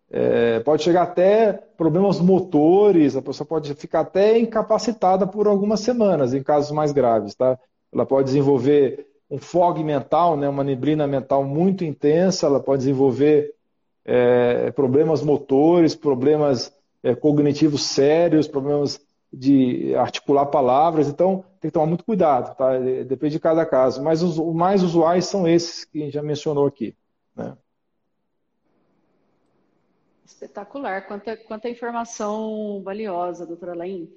é, 0.09 0.59
pode 0.61 0.83
chegar 0.83 1.03
até 1.03 1.53
problemas 1.53 2.19
motores, 2.19 3.15
a 3.15 3.21
pessoa 3.21 3.47
pode 3.47 3.73
ficar 3.75 4.01
até 4.01 4.39
incapacitada 4.39 5.27
por 5.27 5.47
algumas 5.47 5.81
semanas, 5.81 6.33
em 6.33 6.41
casos 6.41 6.71
mais 6.71 6.91
graves, 6.91 7.35
tá? 7.35 7.59
Ela 7.93 8.05
pode 8.05 8.25
desenvolver 8.25 9.07
um 9.29 9.37
fog 9.37 9.81
mental, 9.83 10.35
né, 10.35 10.49
uma 10.49 10.63
neblina 10.63 11.07
mental 11.07 11.43
muito 11.43 11.85
intensa, 11.85 12.47
ela 12.47 12.59
pode 12.59 12.79
desenvolver 12.79 13.55
é, 14.03 14.71
problemas 14.71 15.21
motores, 15.21 15.95
problemas 15.95 16.73
é, 17.01 17.15
cognitivos 17.15 17.83
sérios, 17.83 18.47
problemas 18.47 18.99
de 19.31 19.95
articular 19.95 20.45
palavras, 20.47 21.07
então 21.07 21.45
tem 21.61 21.69
que 21.69 21.73
tomar 21.73 21.85
muito 21.85 22.03
cuidado, 22.03 22.55
tá? 22.57 22.77
Depende 22.77 23.35
de 23.35 23.39
cada 23.39 23.65
caso. 23.65 24.03
Mas 24.03 24.21
os, 24.21 24.37
mais 24.53 24.83
usuais 24.83 25.25
são 25.25 25.47
esses 25.47 25.85
que 25.85 26.01
a 26.01 26.05
gente 26.05 26.13
já 26.13 26.21
mencionou 26.21 26.65
aqui. 26.65 26.95
Né? 27.35 27.55
Espetacular, 30.25 31.07
quanta, 31.07 31.37
quanta 31.37 31.69
informação 31.69 32.81
valiosa, 32.83 33.45
doutora 33.45 33.75
Lain. 33.75 34.11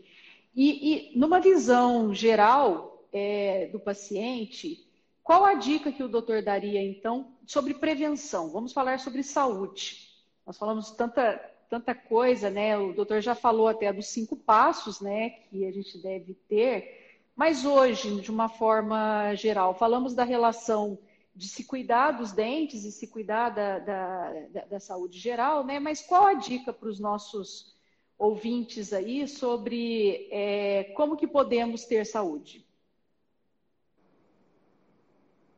E, 0.57 1.13
e 1.15 1.19
numa 1.19 1.39
visão 1.39 2.13
geral 2.13 2.94
é, 3.15 3.69
do 3.69 3.79
paciente, 3.79 4.85
qual 5.23 5.45
a 5.45 5.55
dica 5.55 5.93
que 5.93 6.03
o 6.03 6.09
doutor 6.09 6.43
daria, 6.43 6.83
então, 6.83 7.33
sobre 7.47 7.73
prevenção? 7.73 8.51
Vamos 8.51 8.73
falar 8.73 8.99
sobre 8.99 9.23
saúde. 9.23 10.09
Nós 10.45 10.59
falamos 10.59 10.91
tanta, 10.91 11.37
tanta 11.71 11.95
coisa, 11.95 12.51
né? 12.51 12.77
O 12.77 12.93
doutor 12.93 13.23
já 13.23 13.35
falou 13.35 13.69
até 13.69 13.93
dos 13.93 14.09
cinco 14.09 14.37
passos, 14.37 15.01
né, 15.01 15.31
que 15.31 15.65
a 15.65 15.73
gente 15.73 15.97
deve 15.97 16.35
ter. 16.49 17.23
Mas 17.37 17.65
hoje, 17.65 18.21
de 18.21 18.31
uma 18.31 18.49
forma 18.49 19.35
geral, 19.35 19.75
falamos 19.75 20.13
da 20.15 20.25
relação 20.25 20.99
de 21.35 21.49
se 21.49 21.65
cuidar 21.65 22.13
dos 22.13 22.33
dentes 22.33 22.85
e 22.85 22.93
se 22.93 23.07
cuidar 23.07 23.49
da, 23.49 23.79
da, 23.79 24.33
da, 24.51 24.65
da 24.67 24.81
saúde 24.81 25.19
geral, 25.19 25.65
né? 25.65 25.81
Mas 25.81 26.01
qual 26.01 26.27
a 26.27 26.35
dica 26.35 26.73
para 26.73 26.89
os 26.89 27.01
nossos 27.01 27.75
ouvintes 28.19 28.93
aí 28.93 29.27
sobre 29.27 30.29
é, 30.31 30.93
como 30.97 31.17
que 31.17 31.27
podemos 31.27 31.85
ter 31.85 32.05
saúde? 32.07 32.64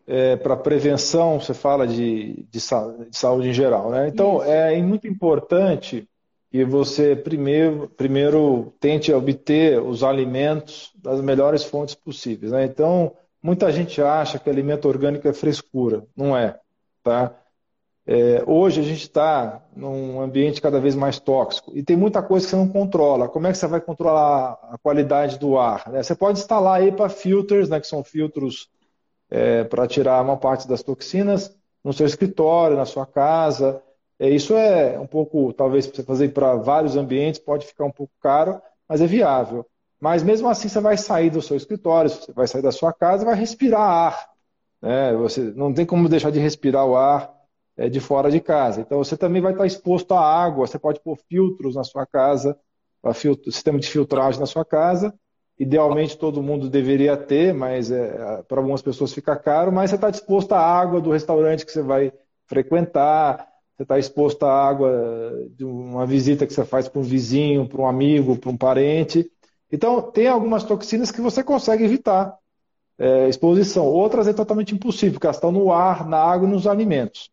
É, 0.07 0.37
para 0.37 0.57
prevenção, 0.57 1.41
você 1.41 1.53
fala 1.53 1.87
de, 1.87 2.47
de, 2.49 2.61
de, 2.61 3.17
saúde 3.17 3.49
em 3.49 3.53
geral, 3.53 3.91
né? 3.91 4.09
Então, 4.09 4.37
Isso. 4.37 4.51
é 4.51 4.81
muito 4.81 5.09
importante 5.09 6.09
que 6.51 6.65
você 6.65 7.17
primeiro, 7.17 7.89
primeiro 7.97 8.73
tente 8.79 9.13
obter 9.13 9.83
os 9.83 10.05
alimentos 10.05 10.93
das 10.95 11.21
melhores 11.21 11.65
fontes 11.65 11.95
possíveis, 11.95 12.53
né? 12.53 12.65
Então, 12.65 13.13
muita 13.43 13.71
gente 13.73 14.01
acha 14.01 14.39
que 14.39 14.49
alimento 14.49 14.87
orgânico 14.87 15.27
é 15.27 15.33
frescura. 15.33 16.05
Não 16.17 16.37
é, 16.37 16.59
tá? 17.03 17.35
É, 18.09 18.45
hoje 18.47 18.81
a 18.81 18.85
gente 18.85 19.03
está 19.03 19.61
num 19.75 20.21
ambiente 20.21 20.63
cada 20.63 20.79
vez 20.79 20.95
mais 20.95 21.19
tóxico 21.19 21.73
e 21.75 21.83
tem 21.83 21.97
muita 21.97 22.23
coisa 22.23 22.47
que 22.47 22.51
você 22.51 22.57
não 22.57 22.69
controla. 22.69 23.29
Como 23.29 23.49
é 23.49 23.51
que 23.51 23.59
você 23.59 23.67
vai 23.67 23.81
controlar 23.81 24.57
a 24.71 24.79
qualidade 24.81 25.41
do 25.41 25.59
ar? 25.59 25.91
Né? 25.91 26.05
Você 26.05 26.15
pode 26.15 26.39
instalar 26.39 26.81
para 26.93 27.09
filters, 27.09 27.69
né, 27.69 27.81
que 27.81 27.87
são 27.89 28.05
filtros 28.05 28.69
é, 29.31 29.65
para 29.65 29.87
tirar 29.87 30.23
uma 30.23 30.37
parte 30.37 30.69
das 30.69 30.83
toxinas 30.83 31.55
no 31.83 31.93
seu 31.93 32.07
escritório, 32.07 32.77
na 32.77 32.85
sua 32.85 33.07
casa. 33.07 33.83
É, 34.19 34.29
isso 34.29 34.55
é 34.55 34.99
um 34.99 35.07
pouco, 35.07 35.53
talvez, 35.53 35.87
você 35.87 36.03
fazer 36.03 36.31
para 36.31 36.55
vários 36.57 36.97
ambientes, 36.97 37.41
pode 37.41 37.67
ficar 37.67 37.85
um 37.85 37.91
pouco 37.91 38.13
caro, 38.21 38.61
mas 38.89 39.01
é 39.01 39.07
viável. 39.07 39.67
Mas 40.01 40.23
mesmo 40.23 40.49
assim, 40.49 40.69
você 40.69 40.81
vai 40.81 40.97
sair 40.97 41.31
do 41.31 41.43
seu 41.43 41.57
escritório, 41.57 42.11
você 42.11 42.33
vai 42.33 42.47
sair 42.47 42.63
da 42.63 42.73
sua 42.73 42.93
casa, 42.93 43.25
vai 43.25 43.35
respirar 43.35 43.81
ar. 43.81 44.29
Né? 44.81 45.15
Você 45.15 45.41
não 45.55 45.73
tem 45.73 45.87
como 45.87 46.09
deixar 46.09 46.31
de 46.31 46.39
respirar 46.39 46.87
o 46.87 46.97
ar 46.97 47.33
é, 47.77 47.89
de 47.89 48.01
fora 48.01 48.31
de 48.31 48.41
casa. 48.41 48.81
Então, 48.81 48.99
você 48.99 49.17
também 49.17 49.43
vai 49.43 49.53
estar 49.53 49.67
exposto 49.67 50.13
à 50.13 50.21
água. 50.21 50.67
Você 50.67 50.79
pode 50.79 51.01
pôr 51.01 51.17
filtros 51.29 51.75
na 51.75 51.85
sua 51.85 52.07
casa, 52.07 52.59
sistema 53.45 53.79
de 53.79 53.89
filtragem 53.89 54.41
na 54.41 54.47
sua 54.47 54.65
casa, 54.65 55.15
Idealmente 55.59 56.19
todo 56.19 56.43
mundo 56.43 56.69
deveria 56.69 57.17
ter, 57.17 57.55
mas 57.55 57.91
é, 57.91 58.43
para 58.47 58.59
algumas 58.59 58.83
pessoas 58.83 59.13
fica 59.13 59.35
caro. 59.37 59.73
Mas 59.73 59.91
você 59.91 59.97
está 59.97 60.11
disposto 60.11 60.53
à 60.53 60.61
água 60.61 61.01
do 61.01 61.13
restaurante 61.13 61.65
que 61.65 61.73
você 61.73 61.83
vai 61.83 62.13
frequentar, 62.47 63.49
você 63.77 63.83
está 63.83 63.99
exposto 63.99 64.45
à 64.45 64.53
água 64.53 64.91
de 65.51 65.65
uma 65.65 66.07
visita 66.07 66.47
que 66.47 66.53
você 66.53 66.65
faz 66.65 66.89
para 66.89 67.01
um 67.01 67.05
vizinho, 67.05 67.69
para 67.69 67.81
um 67.81 67.87
amigo, 67.87 68.37
para 68.37 68.51
um 68.51 68.57
parente. 68.57 69.31
Então, 69.71 70.01
tem 70.01 70.29
algumas 70.29 70.65
toxinas 70.65 71.11
que 71.11 71.21
você 71.21 71.43
consegue 71.43 71.85
evitar 71.85 72.37
é, 72.99 73.29
exposição. 73.29 73.87
Outras 73.87 74.29
é 74.29 74.33
totalmente 74.33 74.75
impossível, 74.75 75.15
porque 75.15 75.27
elas 75.27 75.37
estão 75.37 75.53
no 75.53 75.73
ar, 75.73 76.07
na 76.07 76.19
água 76.19 76.47
e 76.47 76.51
nos 76.51 76.67
alimentos. 76.67 77.31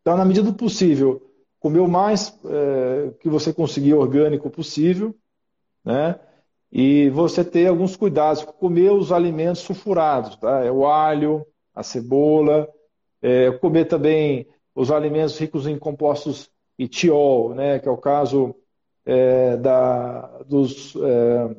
Então, 0.00 0.16
na 0.16 0.24
medida 0.24 0.50
do 0.50 0.54
possível, 0.54 1.22
comer 1.58 1.80
o 1.80 1.88
mais 1.88 2.38
é, 2.44 3.10
que 3.20 3.28
você 3.28 3.52
conseguir 3.52 3.94
orgânico 3.94 4.48
possível, 4.50 5.14
né? 5.84 6.18
E 6.70 7.08
você 7.10 7.42
ter 7.42 7.66
alguns 7.66 7.96
cuidados, 7.96 8.44
comer 8.44 8.92
os 8.92 9.10
alimentos 9.10 9.62
sulfurados, 9.62 10.36
tá? 10.36 10.64
É 10.64 10.70
o 10.70 10.86
alho, 10.86 11.46
a 11.74 11.82
cebola, 11.82 12.68
é, 13.22 13.50
comer 13.52 13.86
também 13.86 14.46
os 14.74 14.90
alimentos 14.90 15.38
ricos 15.38 15.66
em 15.66 15.78
compostos 15.78 16.50
etiol, 16.78 17.54
né? 17.54 17.78
Que 17.78 17.88
é 17.88 17.90
o 17.90 17.96
caso 17.96 18.54
é, 19.06 19.56
da, 19.56 20.42
dos 20.46 20.94
é, 20.96 21.56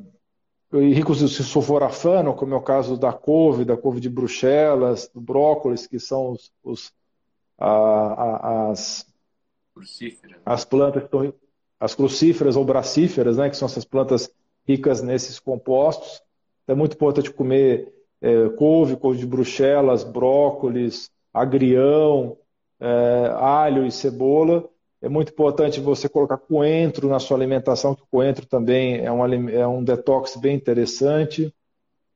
ricos 0.78 1.20
em 1.22 1.26
sulforafano, 1.26 2.34
como 2.34 2.54
é 2.54 2.56
o 2.56 2.62
caso 2.62 2.96
da 2.96 3.12
couve, 3.12 3.64
da 3.64 3.76
couve 3.76 4.00
de 4.00 4.08
Bruxelas, 4.08 5.10
do 5.12 5.20
brócolis, 5.20 5.88
que 5.88 5.98
são 5.98 6.30
os, 6.30 6.52
os 6.62 6.92
a, 7.58 7.68
a, 7.68 8.70
as, 8.70 9.06
as 10.46 10.64
plantas, 10.64 11.02
as 11.80 11.94
crucíferas 11.96 12.54
ou 12.54 12.64
bracíferas, 12.64 13.36
né? 13.36 13.50
Que 13.50 13.56
são 13.56 13.66
essas 13.66 13.84
plantas 13.84 14.32
ricas 14.70 15.02
nesses 15.02 15.38
compostos. 15.38 16.22
é 16.68 16.74
muito 16.74 16.94
importante 16.94 17.30
comer 17.30 17.92
é, 18.20 18.48
couve, 18.50 18.96
couve 18.96 19.18
de 19.18 19.26
bruxelas, 19.26 20.04
brócolis, 20.04 21.10
agrião, 21.32 22.36
é, 22.78 23.32
alho 23.34 23.86
e 23.86 23.90
cebola. 23.90 24.68
É 25.02 25.08
muito 25.08 25.32
importante 25.32 25.80
você 25.80 26.08
colocar 26.08 26.36
coentro 26.36 27.08
na 27.08 27.18
sua 27.18 27.36
alimentação, 27.36 27.94
que 27.94 28.02
o 28.02 28.08
coentro 28.10 28.46
também 28.46 28.98
é 28.98 29.10
um, 29.10 29.48
é 29.48 29.66
um 29.66 29.82
detox 29.82 30.36
bem 30.36 30.54
interessante. 30.54 31.54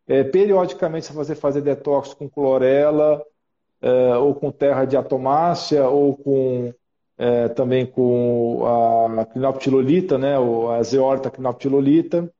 É, 0.07 0.23
periodicamente 0.23 1.07
você 1.07 1.15
fazer, 1.15 1.35
fazer 1.35 1.61
detox 1.63 2.13
com 2.13 2.29
clorela, 2.29 3.25
é, 3.81 4.17
ou 4.17 4.35
com 4.35 4.51
terra 4.51 4.85
de 4.85 4.97
atomácea, 4.97 5.89
ou 5.89 6.15
com 6.17 6.75
é, 7.17 7.49
também 7.49 7.87
com 7.87 8.63
a 8.67 9.25
quinoptilolita, 9.25 10.19
né, 10.19 10.35
a 10.77 10.83
zeorta 10.83 11.31
quinoptilolita. 11.31 12.31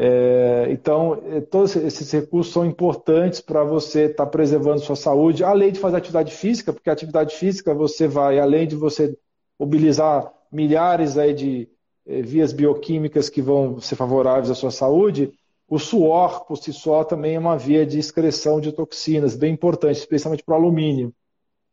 É, 0.00 0.68
então, 0.70 1.20
é, 1.26 1.40
todos 1.40 1.74
esses 1.74 2.08
recursos 2.12 2.52
são 2.52 2.64
importantes 2.64 3.40
para 3.40 3.64
você 3.64 4.04
estar 4.04 4.26
tá 4.26 4.30
preservando 4.30 4.78
sua 4.78 4.94
saúde, 4.94 5.42
além 5.42 5.72
de 5.72 5.80
fazer 5.80 5.96
atividade 5.96 6.32
física, 6.32 6.72
porque 6.72 6.88
atividade 6.88 7.34
física 7.34 7.74
você 7.74 8.06
vai, 8.06 8.38
além 8.38 8.68
de 8.68 8.76
você 8.76 9.18
mobilizar 9.58 10.32
milhares 10.52 11.18
aí 11.18 11.34
de 11.34 11.68
é, 12.06 12.22
vias 12.22 12.52
bioquímicas 12.52 13.28
que 13.28 13.42
vão 13.42 13.80
ser 13.80 13.96
favoráveis 13.96 14.52
à 14.52 14.54
sua 14.54 14.70
saúde, 14.70 15.32
o 15.68 15.80
suor, 15.80 16.46
por 16.46 16.56
si 16.58 16.72
só, 16.72 17.02
também 17.02 17.34
é 17.34 17.38
uma 17.38 17.58
via 17.58 17.84
de 17.84 17.98
excreção 17.98 18.60
de 18.60 18.70
toxinas, 18.70 19.34
bem 19.34 19.52
importante, 19.52 19.96
especialmente 19.96 20.44
para 20.44 20.54
o 20.54 20.58
alumínio. 20.58 21.12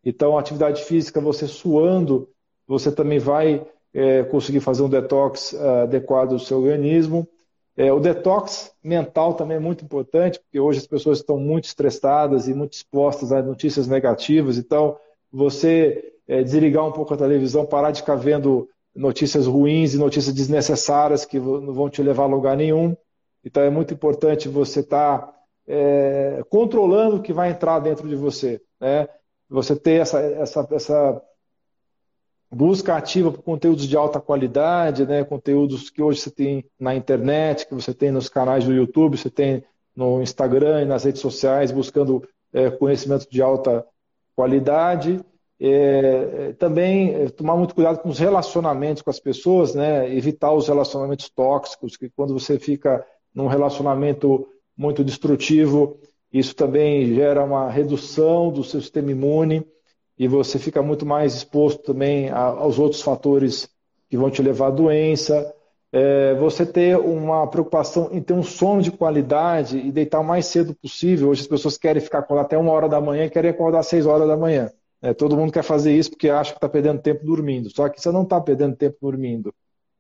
Então, 0.04 0.36
atividade 0.36 0.84
física, 0.84 1.22
você 1.22 1.48
suando, 1.48 2.28
você 2.68 2.92
também 2.92 3.20
vai 3.20 3.64
é, 3.94 4.24
conseguir 4.24 4.62
fazer 4.62 4.82
um 4.82 4.90
detox 4.90 5.54
uh, 5.54 5.84
adequado 5.84 6.30
do 6.30 6.40
seu 6.40 6.58
organismo. 6.58 7.28
É, 7.78 7.92
o 7.92 8.00
detox 8.00 8.74
mental 8.82 9.34
também 9.34 9.58
é 9.58 9.60
muito 9.60 9.84
importante, 9.84 10.40
porque 10.40 10.60
hoje 10.60 10.80
as 10.80 10.88
pessoas 10.88 11.20
estão 11.20 11.38
muito 11.38 11.66
estressadas 11.66 12.48
e 12.48 12.54
muito 12.54 12.74
expostas 12.74 13.32
a 13.32 13.42
notícias 13.42 13.88
negativas. 13.88 14.58
Então, 14.58 14.98
você 15.32 16.14
é, 16.28 16.42
desligar 16.42 16.86
um 16.86 16.92
pouco 16.92 17.14
a 17.14 17.18
televisão, 17.18 17.66
parar 17.66 17.92
de 17.92 18.02
ficar 18.02 18.16
vendo 18.16 18.70
notícias 18.96 19.46
ruins 19.46 19.94
e 19.94 19.98
notícias 19.98 20.34
desnecessárias 20.34 21.26
que 21.26 21.38
não 21.38 21.74
vão 21.74 21.90
te 21.90 22.02
levar 22.02 22.24
a 22.24 22.28
lugar 22.28 22.56
nenhum. 22.56 22.96
Então, 23.44 23.62
é 23.62 23.70
muito 23.70 23.94
importante 23.94 24.48
você 24.48 24.80
estar 24.80 25.20
tá, 25.20 25.36
é, 25.68 26.44
controlando 26.50 27.18
o 27.18 27.22
que 27.22 27.34
vai 27.34 27.52
entrar 27.52 27.80
dentro 27.80 28.08
de 28.08 28.16
você. 28.16 28.62
Né? 28.80 29.10
Você 29.50 29.76
ter 29.76 30.02
essa, 30.02 30.20
essa, 30.22 30.68
essa 30.72 31.22
busca 32.56 32.96
ativa 32.96 33.34
por 33.34 33.44
conteúdos 33.44 33.86
de 33.86 33.98
alta 33.98 34.22
qualidade, 34.22 35.06
né? 35.06 35.26
conteúdos 35.26 35.90
que 35.90 36.02
hoje 36.02 36.22
você 36.22 36.32
tem 36.32 36.64
na 36.80 36.96
internet, 36.96 37.68
que 37.68 37.74
você 37.74 37.94
tem 37.94 38.12
nos 38.12 38.30
canais 38.30 38.64
do 38.64 38.72
YouTube, 38.72 39.18
você 39.18 39.30
tem 39.30 39.62
no 39.94 40.22
Instagram 40.22 40.84
e 40.84 40.86
nas 40.86 41.04
redes 41.04 41.20
sociais, 41.20 41.70
buscando 41.70 42.26
é, 42.54 42.70
conhecimento 42.70 43.28
de 43.30 43.42
alta 43.42 43.86
qualidade. 44.34 45.20
É, 45.60 46.54
também 46.58 47.14
é, 47.14 47.30
tomar 47.30 47.58
muito 47.58 47.76
cuidado 47.76 48.00
com 48.00 48.08
os 48.08 48.20
relacionamentos 48.20 49.02
com 49.04 49.10
as 49.10 49.20
pessoas, 49.20 49.76
né? 49.76 50.10
evitar 50.16 50.54
os 50.54 50.70
relacionamentos 50.70 51.30
tóxicos, 51.30 51.98
que 51.98 52.10
quando 52.10 52.34
você 52.34 52.58
fica 52.58 53.06
num 53.34 53.48
relacionamento 53.48 54.48
muito 54.78 55.04
destrutivo, 55.04 56.00
isso 56.32 56.56
também 56.56 57.14
gera 57.16 57.44
uma 57.44 57.70
redução 57.70 58.50
do 58.50 58.64
seu 58.64 58.80
sistema 58.80 59.12
imune 59.12 59.66
e 60.18 60.28
você 60.28 60.58
fica 60.58 60.82
muito 60.82 61.06
mais 61.06 61.36
exposto 61.36 61.84
também 61.84 62.30
aos 62.30 62.80
outros 62.80 63.02
fatores 63.02 63.70
que 64.10 64.18
vão 64.18 64.30
te 64.30 64.42
levar 64.42 64.68
à 64.68 64.72
doença. 64.72 65.54
É, 65.92 66.34
você 66.36 66.66
ter 66.66 66.98
uma 66.98 67.48
preocupação 67.48 68.10
em 68.12 68.22
ter 68.22 68.34
um 68.34 68.44
sono 68.44 68.82
de 68.82 68.92
qualidade 68.92 69.78
e 69.78 69.92
deitar 69.92 70.20
o 70.20 70.24
mais 70.24 70.46
cedo 70.46 70.74
possível. 70.76 71.30
Hoje 71.30 71.42
as 71.42 71.48
pessoas 71.48 71.78
querem 71.78 72.02
ficar 72.02 72.26
até 72.40 72.58
uma 72.58 72.72
hora 72.72 72.88
da 72.88 73.00
manhã 73.00 73.26
e 73.26 73.30
querem 73.30 73.52
acordar 73.52 73.80
às 73.80 73.88
seis 73.88 74.06
horas 74.06 74.28
da 74.28 74.38
manhã. 74.38 74.70
É, 75.02 75.14
todo 75.14 75.38
mundo 75.38 75.52
quer 75.52 75.64
fazer 75.64 75.96
isso 75.96 76.12
porque 76.12 76.30
acha 76.30 76.52
que 76.52 76.58
está 76.58 76.68
perdendo 76.68 77.02
tempo 77.02 77.26
dormindo. 77.26 77.70
Só 77.74 77.88
que 77.90 78.02
você 78.02 78.12
não 78.12 78.24
está 78.24 78.40
perdendo 78.40 78.76
tempo 78.76 78.98
dormindo. 79.02 79.54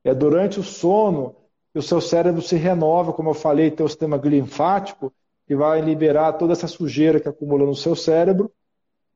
É 0.04 0.14
durante 0.14 0.60
o 0.60 0.64
sono 0.64 1.36
que 1.74 1.80
o 1.80 1.82
seu 1.82 2.00
cérebro 2.00 2.42
se 2.42 2.56
renova, 2.56 3.12
como 3.12 3.32
eu 3.32 3.34
falei, 3.34 3.70
tem 3.70 3.86
o 3.86 3.90
sistema 3.90 4.18
linfático 4.18 5.12
que 5.46 5.56
vai 5.56 5.82
liberar 5.82 6.34
toda 6.34 6.54
essa 6.54 6.68
sujeira 6.68 7.20
que 7.20 7.28
acumula 7.28 7.66
no 7.66 7.76
seu 7.76 7.96
cérebro 7.96 8.52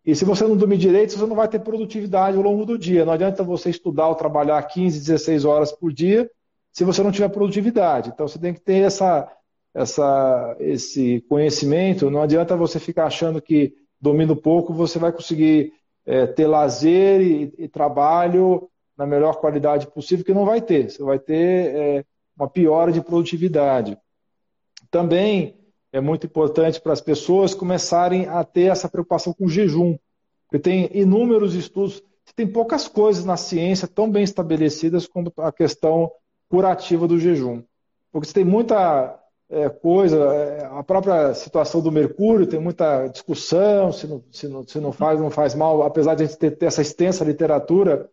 e 0.05 0.15
se 0.15 0.25
você 0.25 0.45
não 0.45 0.55
dormir 0.55 0.77
direito, 0.77 1.13
você 1.13 1.25
não 1.25 1.35
vai 1.35 1.47
ter 1.47 1.59
produtividade 1.59 2.37
ao 2.37 2.43
longo 2.43 2.65
do 2.65 2.77
dia. 2.77 3.05
Não 3.05 3.13
adianta 3.13 3.43
você 3.43 3.69
estudar 3.69 4.07
ou 4.07 4.15
trabalhar 4.15 4.61
15, 4.63 4.99
16 4.99 5.45
horas 5.45 5.71
por 5.71 5.91
dia 5.91 6.29
se 6.71 6.83
você 6.83 7.03
não 7.03 7.11
tiver 7.11 7.29
produtividade. 7.29 8.09
Então 8.09 8.27
você 8.27 8.39
tem 8.39 8.53
que 8.53 8.61
ter 8.61 8.85
essa, 8.85 9.29
essa, 9.73 10.55
esse 10.59 11.21
conhecimento. 11.27 12.09
Não 12.09 12.21
adianta 12.21 12.55
você 12.55 12.79
ficar 12.79 13.05
achando 13.05 13.41
que 13.41 13.73
dormindo 13.99 14.35
pouco 14.35 14.73
você 14.73 14.97
vai 14.97 15.11
conseguir 15.11 15.73
é, 16.05 16.25
ter 16.25 16.47
lazer 16.47 17.21
e, 17.21 17.53
e, 17.57 17.67
trabalho 17.67 18.69
na 18.97 19.05
melhor 19.05 19.39
qualidade 19.39 19.87
possível, 19.87 20.25
que 20.25 20.33
não 20.33 20.45
vai 20.45 20.61
ter. 20.61 20.89
Você 20.89 21.03
vai 21.03 21.19
ter 21.19 21.75
é, 21.75 22.05
uma 22.37 22.49
piora 22.49 22.91
de 22.91 23.01
produtividade. 23.01 23.97
Também 24.89 25.58
é 25.91 25.99
muito 25.99 26.25
importante 26.25 26.79
para 26.79 26.93
as 26.93 27.01
pessoas 27.01 27.53
começarem 27.53 28.27
a 28.27 28.43
ter 28.43 28.71
essa 28.71 28.87
preocupação 28.87 29.33
com 29.33 29.47
jejum. 29.47 29.97
Porque 30.47 30.59
tem 30.59 30.89
inúmeros 30.93 31.55
estudos, 31.55 32.03
tem 32.35 32.47
poucas 32.47 32.87
coisas 32.87 33.25
na 33.25 33.37
ciência 33.37 33.87
tão 33.87 34.09
bem 34.09 34.23
estabelecidas 34.23 35.07
como 35.07 35.31
a 35.37 35.51
questão 35.51 36.11
curativa 36.49 37.07
do 37.07 37.19
jejum. 37.19 37.63
Porque 38.11 38.31
tem 38.31 38.43
muita 38.43 39.19
é, 39.49 39.67
coisa, 39.69 40.17
é, 40.17 40.65
a 40.65 40.83
própria 40.83 41.33
situação 41.33 41.81
do 41.81 41.91
mercúrio, 41.91 42.47
tem 42.47 42.59
muita 42.59 43.07
discussão 43.07 43.91
se 43.91 44.07
não, 44.07 44.23
se 44.31 44.47
não, 44.47 44.67
se 44.67 44.79
não 44.79 44.91
faz 44.91 45.19
não 45.19 45.31
faz 45.31 45.55
mal, 45.55 45.81
apesar 45.83 46.15
de 46.15 46.23
a 46.23 46.25
gente 46.25 46.37
ter, 46.37 46.51
ter 46.51 46.67
essa 46.67 46.81
extensa 46.81 47.25
literatura 47.25 48.09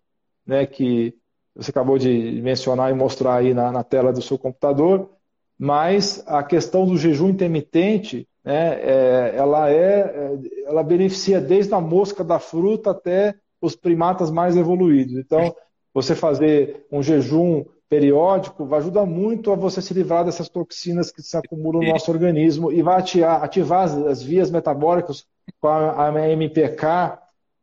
né, 0.47 0.67
que 0.67 1.15
você 1.55 1.71
acabou 1.71 1.99
de 1.99 2.41
mencionar 2.43 2.91
e 2.91 2.95
mostrar 2.95 3.37
aí 3.37 3.55
na, 3.55 3.73
na 3.73 3.83
tela 3.83 4.13
do 4.13 4.21
seu 4.21 4.39
computador, 4.39 5.11
mas 5.59 6.23
a 6.27 6.43
questão 6.43 6.87
do 6.87 6.97
jejum 6.97 7.31
intermitente, 7.31 8.29
né, 8.45 8.81
é, 8.81 9.33
ela, 9.37 9.71
é, 9.71 9.75
é, 9.75 10.39
ela 10.67 10.83
beneficia 10.83 11.41
desde 11.41 11.73
a 11.75 11.81
mosca 11.81 12.23
da 12.23 12.39
fruta 12.39 12.91
até 12.91 13.35
os 13.61 13.75
primatas 13.75 14.31
mais 14.31 14.57
evoluídos. 14.57 15.17
Então, 15.17 15.55
você 15.93 16.15
fazer 16.15 16.87
um 16.93 17.03
jejum 17.03 17.65
periódico 17.89 18.67
vai 18.67 18.81
ajudar 18.81 19.07
muito 19.07 19.51
a 19.51 19.55
você 19.55 19.81
se 19.81 19.95
livrar 19.95 20.25
dessas 20.25 20.49
toxinas 20.49 21.11
que 21.11 21.23
se 21.23 21.37
acumulam 21.37 21.83
no 21.83 21.93
nosso 21.93 22.11
organismo 22.11 22.71
e 22.71 22.83
vai 22.83 22.99
ativar, 22.99 23.43
ativar 23.43 23.85
as, 23.85 23.97
as, 23.97 24.23
vias 24.23 24.51
metabólicas 24.51 25.25
com 25.61 25.69
a, 25.69 26.09
a, 26.09 26.31
MPK, 26.31 27.19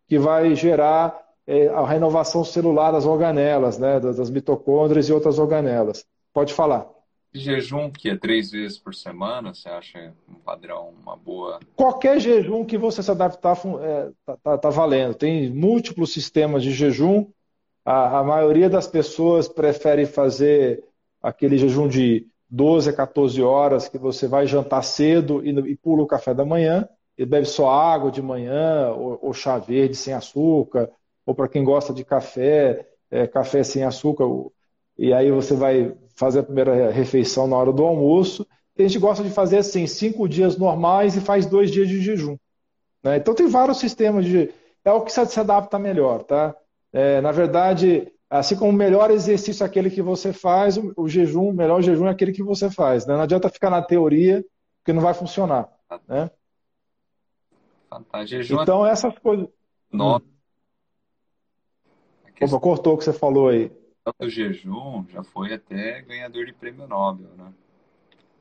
que 0.07 0.17
vai 0.17 0.55
gerar 0.55 1.19
é, 1.45 1.67
a 1.67 1.85
renovação 1.85 2.43
celular 2.43 2.91
das 2.91 3.05
organelas, 3.05 3.77
né, 3.77 3.99
das, 3.99 4.17
das 4.17 4.29
mitocôndrias 4.29 5.09
e 5.09 5.13
outras 5.13 5.37
organelas. 5.37 6.05
Pode 6.33 6.53
falar 6.53 6.89
jejum 7.33 7.89
que 7.89 8.09
é 8.09 8.17
três 8.17 8.51
vezes 8.51 8.77
por 8.77 8.93
semana, 8.93 9.53
você 9.53 9.67
acha 9.67 10.13
um 10.29 10.35
padrão, 10.35 10.93
uma 11.01 11.15
boa? 11.15 11.59
Qualquer 11.75 12.19
jejum 12.19 12.63
que 12.63 12.77
você 12.77 13.01
se 13.01 13.09
adaptar 13.09 13.57
é, 13.81 14.11
tá, 14.25 14.37
tá, 14.37 14.57
tá, 14.57 14.69
valendo. 14.69 15.15
Tem 15.15 15.49
múltiplos 15.49 16.13
sistemas 16.13 16.63
de 16.63 16.71
jejum. 16.71 17.27
A, 17.83 18.19
a, 18.19 18.23
maioria 18.23 18.69
das 18.69 18.87
pessoas 18.87 19.47
prefere 19.47 20.05
fazer 20.05 20.83
aquele 21.21 21.57
jejum 21.57 21.87
de 21.87 22.27
12 22.49 22.91
a 22.91 22.93
14 22.93 23.41
horas, 23.41 23.89
que 23.89 23.97
você 23.97 24.27
vai 24.27 24.45
jantar 24.45 24.83
cedo 24.83 25.43
e, 25.43 25.49
e 25.71 25.75
pula 25.75 26.03
o 26.03 26.07
café 26.07 26.33
da 26.33 26.45
manhã, 26.45 26.87
e 27.17 27.25
bebe 27.25 27.45
só 27.45 27.69
água 27.69 28.11
de 28.11 28.21
manhã, 28.21 28.91
ou, 28.91 29.19
ou 29.21 29.33
chá 29.33 29.57
verde 29.57 29.95
sem 29.95 30.13
açúcar, 30.13 30.89
ou 31.25 31.33
para 31.33 31.47
quem 31.47 31.63
gosta 31.63 31.93
de 31.93 32.05
café, 32.05 32.87
é, 33.09 33.25
café 33.25 33.63
sem 33.63 33.83
açúcar, 33.83 34.25
e 34.97 35.11
aí 35.11 35.31
você 35.31 35.55
vai 35.55 35.95
fazer 36.15 36.39
a 36.39 36.43
primeira 36.43 36.91
refeição 36.91 37.47
na 37.47 37.57
hora 37.57 37.71
do 37.71 37.83
almoço. 37.83 38.45
a 38.77 38.81
gente 38.81 38.99
gosta 38.99 39.23
de 39.23 39.29
fazer 39.29 39.57
assim, 39.57 39.87
cinco 39.87 40.27
dias 40.27 40.57
normais 40.57 41.15
e 41.15 41.21
faz 41.21 41.45
dois 41.45 41.71
dias 41.71 41.87
de 41.87 42.01
jejum. 42.01 42.37
Né? 43.03 43.17
Então 43.17 43.33
tem 43.33 43.47
vários 43.47 43.79
sistemas 43.79 44.25
de. 44.25 44.53
É 44.85 44.91
o 44.91 45.01
que 45.01 45.11
se 45.11 45.39
adapta 45.39 45.79
melhor, 45.79 46.23
tá? 46.23 46.55
É, 46.91 47.21
na 47.21 47.31
verdade, 47.31 48.11
assim 48.29 48.55
como 48.55 48.71
o 48.71 48.73
melhor 48.73 49.09
exercício 49.11 49.63
é 49.63 49.67
aquele 49.67 49.89
que 49.89 50.01
você 50.01 50.33
faz, 50.33 50.77
o, 50.77 50.93
o 50.97 51.07
jejum, 51.07 51.49
o 51.49 51.53
melhor 51.53 51.81
jejum 51.81 52.07
é 52.07 52.11
aquele 52.11 52.33
que 52.33 52.43
você 52.43 52.69
faz. 52.69 53.05
Né? 53.05 53.15
Não 53.15 53.23
adianta 53.23 53.49
ficar 53.49 53.69
na 53.69 53.81
teoria, 53.81 54.43
porque 54.79 54.93
não 54.93 55.01
vai 55.01 55.13
funcionar. 55.13 55.69
Né? 56.07 56.29
Jejum 58.25 58.59
é 58.59 58.63
então, 58.63 58.85
essas 58.85 59.17
coisas. 59.19 59.47
Nossa. 59.91 60.25
Hum. 60.25 60.29
Opa, 62.41 62.59
cortou 62.59 62.95
o 62.95 62.97
que 62.97 63.05
você 63.05 63.13
falou 63.13 63.47
aí 63.47 63.71
do 64.19 64.29
jejum 64.29 65.05
já 65.09 65.23
foi 65.23 65.53
até 65.53 66.01
ganhador 66.01 66.45
de 66.45 66.53
prêmio 66.53 66.87
Nobel, 66.87 67.29
né? 67.37 67.53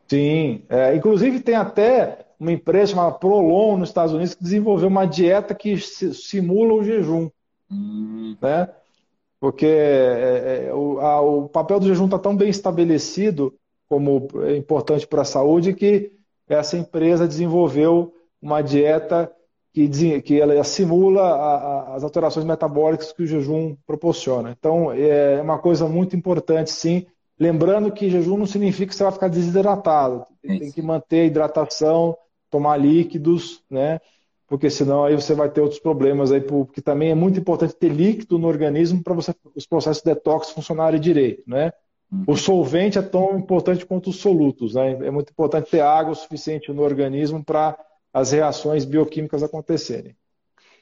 Sim, 0.08 0.62
é, 0.68 0.94
inclusive 0.94 1.40
tem 1.40 1.54
até 1.54 2.26
uma 2.38 2.52
empresa 2.52 2.92
chamada 2.92 3.14
Prolon 3.14 3.78
nos 3.78 3.88
Estados 3.88 4.12
Unidos 4.12 4.34
que 4.34 4.42
desenvolveu 4.42 4.88
uma 4.88 5.06
dieta 5.06 5.54
que 5.54 5.78
simula 5.78 6.74
o 6.74 6.84
jejum, 6.84 7.30
hum. 7.70 8.36
né? 8.40 8.68
Porque 9.40 9.66
é, 9.66 10.66
é, 10.68 10.74
o, 10.74 11.00
a, 11.00 11.20
o, 11.20 11.48
papel 11.48 11.80
do 11.80 11.86
jejum 11.86 12.04
está 12.06 12.18
tão 12.18 12.36
bem 12.36 12.48
estabelecido 12.48 13.54
como 13.88 14.28
é 14.44 14.56
importante 14.56 15.06
para 15.06 15.22
a 15.22 15.24
saúde 15.24 15.74
que 15.74 16.12
essa 16.48 16.76
empresa 16.76 17.26
desenvolveu 17.26 18.14
uma 18.40 18.60
dieta 18.60 19.32
que, 19.72 20.20
que 20.20 20.40
ela 20.40 20.62
simula 20.64 21.22
a, 21.22 21.54
a, 21.54 21.94
as 21.96 22.04
alterações 22.04 22.44
metabólicas 22.44 23.12
que 23.12 23.22
o 23.22 23.26
jejum 23.26 23.74
proporciona. 23.86 24.54
Então, 24.56 24.92
é 24.92 25.40
uma 25.40 25.58
coisa 25.58 25.88
muito 25.88 26.14
importante, 26.14 26.70
sim. 26.70 27.06
Lembrando 27.40 27.90
que 27.90 28.10
jejum 28.10 28.36
não 28.36 28.46
significa 28.46 28.90
que 28.90 28.94
você 28.94 29.02
vai 29.02 29.12
ficar 29.12 29.28
desidratado. 29.28 30.24
Tem 30.42 30.70
que 30.70 30.82
manter 30.82 31.20
a 31.20 31.24
hidratação, 31.24 32.16
tomar 32.50 32.76
líquidos, 32.76 33.62
né? 33.70 33.98
Porque 34.46 34.68
senão 34.68 35.04
aí 35.04 35.14
você 35.14 35.34
vai 35.34 35.48
ter 35.48 35.62
outros 35.62 35.80
problemas 35.80 36.30
aí, 36.30 36.42
porque 36.42 36.82
também 36.82 37.10
é 37.10 37.14
muito 37.14 37.40
importante 37.40 37.74
ter 37.74 37.88
líquido 37.88 38.38
no 38.38 38.46
organismo 38.46 39.02
para 39.02 39.16
os 39.54 39.66
processos 39.66 40.02
de 40.02 40.12
detox 40.12 40.50
funcionarem 40.50 41.00
direito, 41.00 41.42
né? 41.46 41.72
Uhum. 42.12 42.24
O 42.26 42.36
solvente 42.36 42.98
é 42.98 43.02
tão 43.02 43.38
importante 43.38 43.86
quanto 43.86 44.10
os 44.10 44.16
solutos, 44.16 44.74
né? 44.74 44.92
É 45.06 45.10
muito 45.10 45.30
importante 45.30 45.70
ter 45.70 45.80
água 45.80 46.14
suficiente 46.14 46.70
no 46.70 46.82
organismo 46.82 47.42
para 47.42 47.78
as 48.12 48.32
reações 48.32 48.84
bioquímicas 48.84 49.42
acontecerem. 49.42 50.16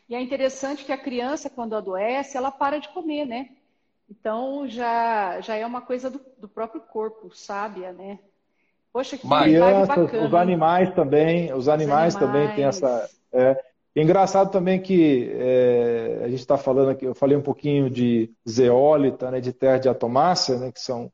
E 0.09 0.15
é 0.15 0.21
interessante 0.21 0.85
que 0.85 0.93
a 0.93 0.99
criança, 0.99 1.49
quando 1.49 1.77
adoece, 1.77 2.37
ela 2.37 2.51
para 2.51 2.79
de 2.79 2.89
comer, 2.89 3.25
né? 3.25 3.51
Então 4.11 4.67
já, 4.67 5.41
já 5.41 5.55
é 5.55 5.65
uma 5.65 5.81
coisa 5.81 6.11
do, 6.11 6.21
do 6.37 6.49
próprio 6.49 6.81
corpo, 6.81 7.31
sábia, 7.33 7.93
né? 7.93 8.19
Poxa, 8.93 9.17
que 9.17 9.29
crianças, 9.29 9.87
bacana. 9.87 10.27
Os 10.27 10.35
animais 10.35 10.93
também, 10.95 11.53
os 11.53 11.69
animais, 11.69 12.17
os 12.17 12.23
animais. 12.23 12.45
também 12.45 12.57
têm 12.57 12.65
essa. 12.65 13.09
É, 13.33 13.57
engraçado 13.95 14.51
também 14.51 14.83
que 14.83 15.31
é, 15.33 16.23
a 16.25 16.29
gente 16.29 16.41
está 16.41 16.59
falando 16.59 16.91
aqui, 16.91 17.05
eu 17.05 17.15
falei 17.15 17.37
um 17.37 17.43
pouquinho 17.43 17.89
de 17.89 18.33
zeólita, 18.49 19.31
né, 19.31 19.41
de 19.41 19.53
terra 19.53 19.79
de 19.79 19.89
atomácia, 19.89 20.57
né, 20.57 20.73
que 20.73 20.81
são 20.81 21.13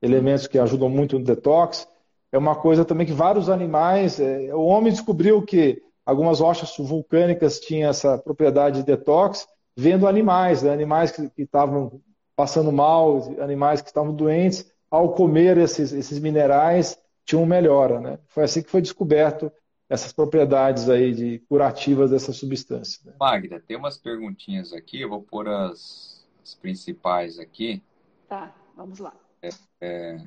elementos 0.00 0.46
que 0.46 0.58
ajudam 0.58 0.88
muito 0.88 1.18
no 1.18 1.24
detox 1.24 1.86
é 2.32 2.38
uma 2.38 2.54
coisa 2.54 2.84
também 2.84 3.06
que 3.06 3.12
vários 3.12 3.48
animais. 3.48 4.20
É, 4.20 4.54
o 4.54 4.62
homem 4.62 4.92
descobriu 4.92 5.42
que 5.42 5.82
algumas 6.04 6.40
rochas 6.40 6.74
vulcânicas 6.78 7.60
tinham 7.60 7.90
essa 7.90 8.18
propriedade 8.18 8.80
de 8.80 8.86
detox, 8.86 9.46
vendo 9.76 10.08
animais, 10.08 10.62
né? 10.62 10.72
animais 10.72 11.12
que 11.12 11.30
estavam 11.42 12.00
passando 12.34 12.70
mal, 12.72 13.34
animais 13.40 13.80
que 13.80 13.88
estavam 13.88 14.14
doentes, 14.14 14.70
ao 14.90 15.12
comer 15.12 15.58
esses, 15.58 15.92
esses 15.92 16.18
minerais, 16.18 16.98
tinham 17.24 17.44
melhora. 17.44 18.00
Né? 18.00 18.18
Foi 18.28 18.44
assim 18.44 18.62
que 18.62 18.70
foi 18.70 18.80
descoberto 18.80 19.52
essas 19.88 20.12
propriedades 20.12 20.88
aí 20.88 21.14
de 21.14 21.38
curativas 21.48 22.10
dessa 22.10 22.32
substância. 22.32 23.00
Né? 23.04 23.14
Magda, 23.18 23.60
tem 23.60 23.76
umas 23.76 23.96
perguntinhas 23.96 24.72
aqui, 24.72 25.00
eu 25.00 25.08
vou 25.08 25.22
pôr 25.22 25.48
as, 25.48 26.26
as 26.42 26.54
principais 26.54 27.38
aqui. 27.38 27.82
Tá, 28.28 28.54
vamos 28.76 28.98
lá. 28.98 29.14
É, 29.42 29.48
é... 29.80 30.20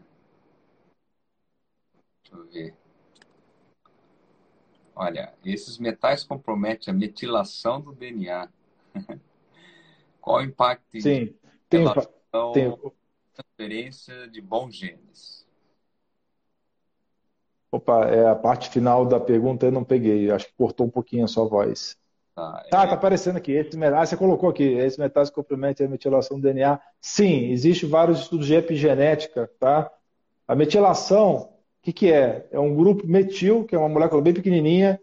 Deixa 2.31 2.35
eu 2.35 2.45
ver. 2.45 2.73
Olha, 4.95 5.33
esses 5.43 5.77
metais 5.77 6.23
comprometem 6.23 6.93
a 6.93 6.97
metilação 6.97 7.81
do 7.81 7.93
DNA. 7.93 8.49
Qual 10.21 10.37
o 10.37 10.41
impacto 10.41 10.85
Sim, 11.01 11.33
tem, 11.67 11.85
tem 12.53 12.77
transferência 13.33 14.27
de 14.27 14.41
bons 14.41 14.75
genes? 14.75 15.47
Opa, 17.71 18.05
é 18.05 18.27
a 18.27 18.35
parte 18.35 18.69
final 18.69 19.05
da 19.05 19.19
pergunta 19.19 19.65
eu 19.65 19.71
não 19.71 19.83
peguei. 19.83 20.29
Acho 20.29 20.47
que 20.47 20.53
cortou 20.53 20.85
um 20.85 20.89
pouquinho 20.89 21.25
a 21.25 21.27
sua 21.27 21.45
voz. 21.45 21.97
Tá, 22.35 22.57
ah, 22.57 22.63
é... 22.65 22.69
tá 22.69 22.83
aparecendo 22.83 23.37
aqui. 23.37 23.53
Esse 23.53 23.77
metal, 23.77 24.01
ah, 24.01 24.05
você 24.05 24.17
colocou 24.17 24.49
aqui. 24.49 24.63
Esse 24.63 24.99
metais 24.99 25.29
comprometem 25.29 25.87
a 25.87 25.89
metilação 25.89 26.37
do 26.37 26.43
DNA. 26.43 26.79
Sim, 26.99 27.49
existe 27.49 27.85
vários 27.85 28.19
estudos 28.19 28.45
de 28.45 28.55
epigenética, 28.55 29.49
tá? 29.59 29.91
A 30.47 30.55
metilação 30.55 31.51
o 31.81 31.83
que, 31.83 31.91
que 31.91 32.11
é? 32.11 32.45
É 32.51 32.59
um 32.59 32.75
grupo 32.75 33.07
metil, 33.07 33.65
que 33.65 33.73
é 33.73 33.77
uma 33.77 33.89
molécula 33.89 34.21
bem 34.21 34.33
pequenininha, 34.33 35.01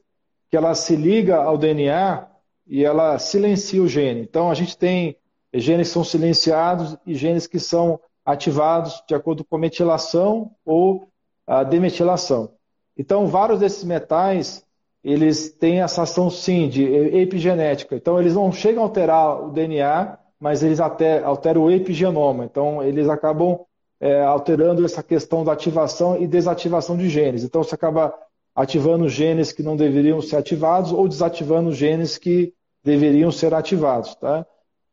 que 0.49 0.57
ela 0.57 0.73
se 0.77 0.95
liga 0.95 1.37
ao 1.37 1.59
DNA 1.59 2.29
e 2.69 2.85
ela 2.85 3.19
silencia 3.19 3.83
o 3.83 3.89
gene. 3.89 4.21
Então, 4.21 4.49
a 4.49 4.55
gente 4.55 4.79
tem 4.79 5.17
genes 5.53 5.89
que 5.89 5.95
são 5.95 6.05
silenciados 6.05 6.97
e 7.05 7.17
genes 7.17 7.49
que 7.49 7.59
são 7.59 7.99
ativados 8.25 9.03
de 9.09 9.15
acordo 9.15 9.45
com 9.45 9.57
a 9.57 9.59
metilação 9.59 10.53
ou 10.65 11.09
a 11.45 11.65
demetilação. 11.65 12.53
Então, 12.97 13.27
vários 13.27 13.59
desses 13.59 13.83
metais, 13.83 14.65
eles 15.03 15.51
têm 15.51 15.81
essa 15.81 16.03
ação, 16.03 16.31
sim, 16.31 16.69
de 16.69 16.85
epigenética. 16.85 17.97
Então, 17.97 18.21
eles 18.21 18.35
não 18.35 18.53
chegam 18.53 18.85
a 18.85 18.87
alterar 18.87 19.43
o 19.47 19.51
DNA, 19.51 20.17
mas 20.39 20.63
eles 20.63 20.79
alteram 20.79 21.65
o 21.65 21.71
epigenoma. 21.73 22.45
Então, 22.45 22.81
eles 22.85 23.09
acabam 23.09 23.67
é, 24.01 24.23
alterando 24.23 24.85
essa 24.85 25.03
questão 25.03 25.45
da 25.45 25.53
ativação 25.53 26.21
e 26.21 26.27
desativação 26.27 26.97
de 26.97 27.09
genes. 27.09 27.45
Então, 27.45 27.63
você 27.63 27.75
acaba 27.75 28.15
ativando 28.55 29.09
genes 29.09 29.53
que 29.53 29.63
não 29.63 29.77
deveriam 29.77 30.21
ser 30.21 30.37
ativados 30.37 30.93
ou 30.93 31.09
desativando 31.09 31.73
genes 31.73 32.19
que 32.19 32.53
deveriam 32.83 33.31
ser 33.31 33.55
ativados. 33.55 34.15
Tá? 34.17 34.47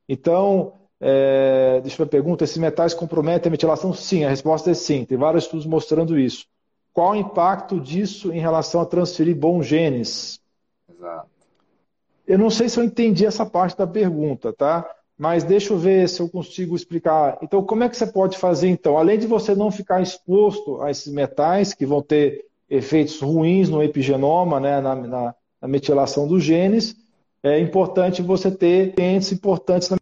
Então, 0.08 0.74
é, 1.00 1.80
deixa 1.82 1.96
eu 1.96 2.06
ver 2.06 2.10
a 2.10 2.12
pergunta: 2.12 2.44
esses 2.44 2.58
metais 2.58 2.94
comprometem 2.94 3.50
a 3.50 3.52
metilação? 3.52 3.94
Sim, 3.94 4.24
a 4.24 4.30
resposta 4.30 4.72
é 4.72 4.74
sim. 4.74 5.06
Tem 5.06 5.18
vários 5.18 5.44
estudos 5.44 5.66
mostrando 5.66 6.18
isso. 6.18 6.46
Qual 6.94 7.12
o 7.12 7.16
impacto 7.16 7.80
disso 7.80 8.32
em 8.32 8.40
relação 8.40 8.80
a 8.82 8.86
transferir 8.86 9.36
bons 9.36 9.66
genes? 9.66 10.40
Exato. 10.90 11.30
Eu 12.26 12.40
não 12.40 12.50
sei 12.50 12.70
se 12.70 12.80
eu 12.80 12.84
entendi 12.84 13.26
essa 13.26 13.46
parte 13.46 13.78
da 13.78 13.86
pergunta, 13.86 14.54
tá? 14.54 14.90
Mas 15.18 15.44
deixa 15.44 15.74
eu 15.74 15.78
ver 15.78 16.10
se 16.10 16.22
eu 16.22 16.30
consigo 16.30 16.76
explicar. 16.76 17.38
Então, 17.42 17.64
como 17.64 17.84
é 17.84 17.90
que 17.90 17.96
você 17.96 18.06
pode 18.06 18.38
fazer, 18.38 18.68
então? 18.68 18.98
Além 18.98 19.18
de 19.18 19.28
você 19.28 19.56
não 19.56 19.72
ficar 19.72 20.02
exposto 20.02 20.82
a 20.82 20.92
esses 20.92 21.12
metais, 21.12 21.74
que 21.74 21.86
vão 21.86 22.02
ter 22.02 22.46
efeitos 22.70 23.22
ruins 23.22 23.70
no 23.70 23.82
epigenoma, 23.82 24.60
né, 24.60 24.82
na, 24.82 24.96
na, 24.96 25.36
na 25.62 25.68
metilação 25.68 26.28
dos 26.28 26.44
genes, 26.44 26.96
é 27.42 27.60
importante 27.60 28.22
você 28.22 28.52
ter 28.52 29.00
entes 29.00 29.32
importantes 29.32 29.90
na 29.90 29.98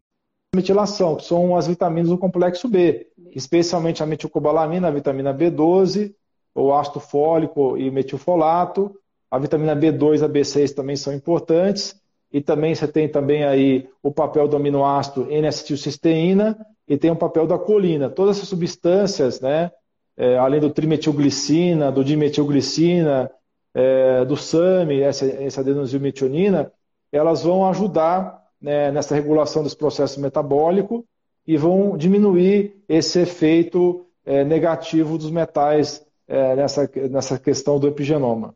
metilação, 0.56 1.16
que 1.16 1.26
são 1.26 1.56
as 1.56 1.68
vitaminas 1.68 2.10
do 2.10 2.18
complexo 2.18 2.68
B, 2.68 3.08
especialmente 3.36 4.02
a 4.02 4.06
metilcobalamina, 4.06 4.88
a 4.88 4.92
vitamina 4.92 5.34
B12, 5.34 6.14
o 6.56 6.74
ácido 6.74 7.00
fólico 7.00 7.78
e 7.78 7.92
metilfolato, 7.92 8.96
a 9.30 9.38
vitamina 9.40 9.76
B2 9.76 10.22
e 10.22 10.24
a 10.24 10.30
B6 10.30 10.74
também 10.74 10.96
são 10.96 11.14
importantes, 11.14 12.00
e 12.34 12.42
também 12.42 12.74
você 12.74 12.88
tem 12.88 13.08
também 13.08 13.44
aí 13.44 13.88
o 14.02 14.12
papel 14.12 14.48
do 14.48 14.58
aminoácido 14.58 15.28
N-acetilcisteína 15.30 16.58
e 16.88 16.98
tem 16.98 17.12
o 17.12 17.16
papel 17.16 17.46
da 17.46 17.60
colina. 17.60 18.10
Todas 18.10 18.38
essas 18.38 18.50
substâncias, 18.50 19.40
né, 19.40 19.72
é, 20.18 20.36
além 20.38 20.60
do 20.60 20.72
trimetilglicina, 20.72 21.92
do 21.92 22.04
dimetilglicina, 22.04 23.30
é, 23.72 24.26
do 24.26 24.36
SAMI, 24.36 25.02
essa, 25.02 25.28
essa 25.28 25.62
adenosilmetionina, 25.62 26.72
elas 27.12 27.44
vão 27.44 27.68
ajudar 27.70 28.42
né, 28.60 28.92
nessa 28.92 29.14
regulação 29.14 29.62
dos 29.62 29.76
processos 29.76 30.18
metabólicos 30.18 31.04
e 31.46 31.56
vão 31.56 31.96
diminuir 31.96 32.76
esse 32.90 33.20
efeito 33.20 34.08
é, 34.26 34.44
negativo 34.44 35.20
dos 35.20 35.30
metais 35.30 36.04
é, 36.28 36.56
nessa, 36.56 36.90
nessa 37.12 37.38
questão 37.38 37.80
do 37.80 37.88
epigenoma. 37.88 38.56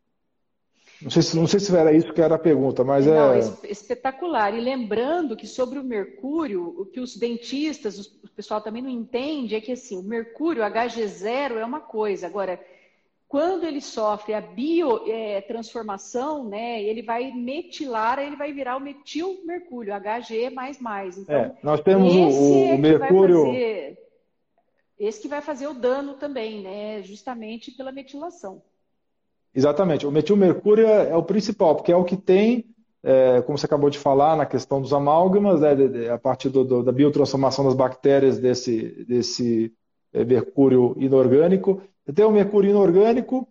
Não 1.02 1.12
sei, 1.12 1.22
se, 1.22 1.38
não 1.38 1.46
sei 1.46 1.60
se 1.60 1.76
era 1.76 1.94
isso 1.94 2.12
que 2.12 2.22
era 2.22 2.36
a 2.36 2.40
pergunta, 2.40 2.84
mas 2.84 3.06
não, 3.06 3.34
é. 3.34 3.40
Espetacular. 3.70 4.56
E 4.56 4.60
lembrando 4.60 5.36
que 5.36 5.46
sobre 5.46 5.78
o 5.78 5.84
mercúrio, 5.84 6.74
o 6.80 6.86
que 6.86 7.00
os 7.00 7.16
dentistas, 7.16 8.00
o 8.00 8.30
pessoal 8.36 8.62
também 8.62 8.82
não 8.82 8.90
entende 8.90 9.56
é 9.56 9.62
que 9.62 9.72
assim, 9.72 9.98
o 9.98 10.04
mercúrio 10.04 10.64
Hg0 10.64 11.58
é 11.58 11.66
uma 11.66 11.80
coisa. 11.80 12.26
Agora, 12.26 12.60
quando 13.28 13.66
ele 13.66 13.82
sofre 13.82 14.34
a 14.34 14.42
biotransformação, 14.42 16.48
é, 16.48 16.50
né, 16.50 16.84
ele 16.84 17.04
vai 17.04 17.32
metilar, 17.32 18.18
ele 18.18 18.36
vai 18.36 18.52
virar 18.52 18.78
o 18.78 18.80
metilmercúrio, 18.80 19.94
Hg 19.94 20.50
Então, 21.18 21.36
é, 21.36 21.56
nós 21.62 21.82
temos 21.82 22.16
o, 22.16 22.30
o, 22.30 22.74
é 22.74 22.78
mercúrio. 22.78 23.46
Fazer, 23.46 24.00
esse 24.98 25.22
que 25.22 25.28
vai 25.28 25.42
fazer 25.42 25.68
o 25.68 25.76
dano 25.76 26.16
também, 26.16 26.64
né? 26.64 27.04
Justamente 27.04 27.70
pela 27.72 27.92
metilação. 27.92 28.64
Exatamente. 29.54 30.06
O 30.06 30.12
metilmercúrio 30.12 30.86
é, 30.86 31.10
é 31.10 31.16
o 31.16 31.24
principal, 31.24 31.76
porque 31.76 31.92
é 31.92 31.96
o 31.96 32.04
que 32.04 32.18
tem, 32.18 32.66
é, 33.04 33.42
como 33.42 33.58
você 33.58 33.66
acabou 33.66 33.90
de 33.90 33.98
falar, 33.98 34.36
na 34.36 34.46
questão 34.46 34.82
dos 34.82 34.94
amálgamas, 34.94 35.62
né, 35.62 35.76
de, 35.76 35.88
de, 35.88 36.10
a 36.10 36.18
partir 36.18 36.50
do, 36.50 36.64
do, 36.64 36.84
da 36.84 36.92
biotransformação 36.92 37.66
das 37.66 37.74
bactérias 37.74 38.38
desse, 38.38 39.06
desse 39.08 39.72
é, 40.14 40.26
mercúrio 40.26 40.96
inorgânico. 40.98 41.82
Você 42.06 42.14
tem 42.14 42.26
o 42.26 42.32
mercúrio 42.32 42.70
inorgânico, 42.70 43.48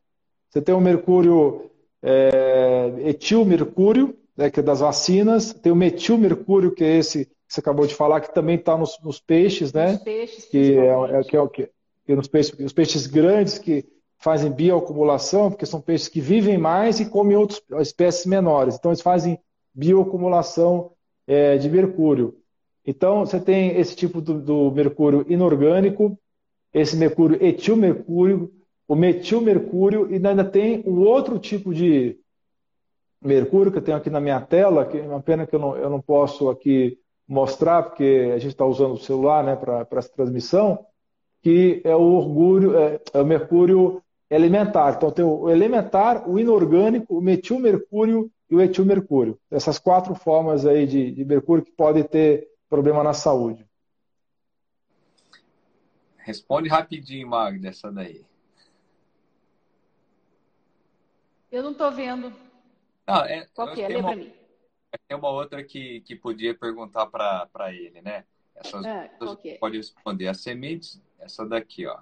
você 0.48 0.60
tem 0.60 0.74
o 0.74 0.80
mercúrio 0.80 1.70
é, 2.02 2.92
etilmercúrio, 3.04 4.16
né, 4.36 4.50
que 4.50 4.60
é 4.60 4.62
das 4.62 4.80
vacinas, 4.80 5.52
tem 5.52 5.72
o 5.72 5.76
metilmercúrio, 5.76 6.72
que 6.72 6.84
é 6.84 6.98
esse 6.98 7.24
que 7.24 7.54
você 7.54 7.60
acabou 7.60 7.86
de 7.86 7.94
falar, 7.94 8.20
que 8.20 8.34
também 8.34 8.56
está 8.56 8.76
nos, 8.76 8.98
nos, 9.02 9.20
peixes, 9.20 9.72
né? 9.72 9.98
Peixes, 9.98 10.46
que 10.46 10.76
é, 10.76 11.18
é, 11.18 11.22
que 11.22 11.36
é 11.36 11.40
o 11.40 11.48
que, 11.48 11.70
que 12.04 12.14
nos 12.14 12.26
peixes, 12.26 12.58
os 12.58 12.72
peixes 12.72 13.06
grandes 13.06 13.58
que 13.58 13.84
fazem 14.18 14.50
bioacumulação, 14.50 15.50
porque 15.50 15.66
são 15.66 15.80
peixes 15.80 16.08
que 16.08 16.20
vivem 16.20 16.58
mais 16.58 17.00
e 17.00 17.06
comem 17.06 17.36
outras 17.36 17.62
espécies 17.80 18.26
menores. 18.26 18.76
Então, 18.76 18.90
eles 18.90 19.02
fazem 19.02 19.38
bioacumulação 19.74 20.92
é, 21.26 21.56
de 21.58 21.68
mercúrio. 21.68 22.36
Então, 22.84 23.26
você 23.26 23.40
tem 23.40 23.76
esse 23.78 23.96
tipo 23.96 24.20
do, 24.20 24.40
do, 24.40 24.70
mercúrio 24.70 25.26
inorgânico, 25.28 26.18
esse 26.72 26.96
mercúrio 26.96 27.42
etilmercúrio, 27.44 28.52
o 28.86 28.94
metilmercúrio 28.94 30.08
e 30.10 30.14
ainda 30.14 30.44
tem 30.44 30.82
o 30.86 31.00
outro 31.00 31.38
tipo 31.38 31.74
de 31.74 32.18
mercúrio 33.20 33.72
que 33.72 33.78
eu 33.78 33.82
tenho 33.82 33.96
aqui 33.96 34.08
na 34.08 34.20
minha 34.20 34.40
tela, 34.40 34.84
que 34.84 34.98
é 34.98 35.02
uma 35.02 35.20
pena 35.20 35.46
que 35.46 35.54
eu 35.54 35.58
não, 35.58 35.76
eu 35.76 35.90
não 35.90 36.00
posso 36.00 36.48
aqui 36.48 36.98
mostrar, 37.26 37.82
porque 37.82 38.30
a 38.32 38.38
gente 38.38 38.52
está 38.52 38.64
usando 38.64 38.92
o 38.92 38.98
celular 38.98 39.42
né, 39.42 39.56
para 39.56 39.86
essa 39.92 40.08
transmissão, 40.08 40.86
que 41.42 41.80
é 41.84 41.94
o 41.94 42.00
orgulho, 42.00 42.76
é, 42.78 43.00
é, 43.12 43.20
o 43.20 43.26
mercúrio 43.26 44.02
elementar. 44.30 44.94
Então 44.96 45.10
tem 45.10 45.24
o 45.24 45.48
elementar, 45.48 46.28
o 46.28 46.38
inorgânico, 46.38 47.16
o 47.16 47.20
metilmercúrio 47.20 48.30
e 48.50 48.56
o 48.56 48.60
etilmercúrio. 48.60 49.38
Essas 49.50 49.78
quatro 49.78 50.14
formas 50.14 50.66
aí 50.66 50.86
de, 50.86 51.10
de 51.10 51.24
mercúrio 51.24 51.64
que 51.64 51.72
podem 51.72 52.02
ter 52.02 52.48
problema 52.68 53.02
na 53.02 53.12
saúde. 53.12 53.66
Responde 56.18 56.68
rapidinho, 56.68 57.28
Magda, 57.28 57.68
essa 57.68 57.90
daí. 57.90 58.24
Eu 61.50 61.62
não 61.62 61.70
estou 61.72 61.92
vendo. 61.92 62.32
Não, 63.06 63.24
é, 63.24 63.46
Qual 63.54 63.72
que 63.72 63.80
é? 63.80 63.88
Lê 63.88 64.02
para 64.02 64.16
mim. 64.16 64.32
Tem 65.06 65.16
uma 65.16 65.30
outra 65.30 65.62
que, 65.62 66.00
que 66.00 66.16
podia 66.16 66.54
perguntar 66.54 67.06
para 67.06 67.72
ele, 67.72 68.02
né? 68.02 68.24
Essas 68.56 68.84
é, 68.84 69.10
é? 69.44 69.54
pode 69.58 69.76
responder. 69.76 70.28
As 70.28 70.40
sementes, 70.40 71.00
essa 71.20 71.46
daqui, 71.46 71.86
ó. 71.86 71.98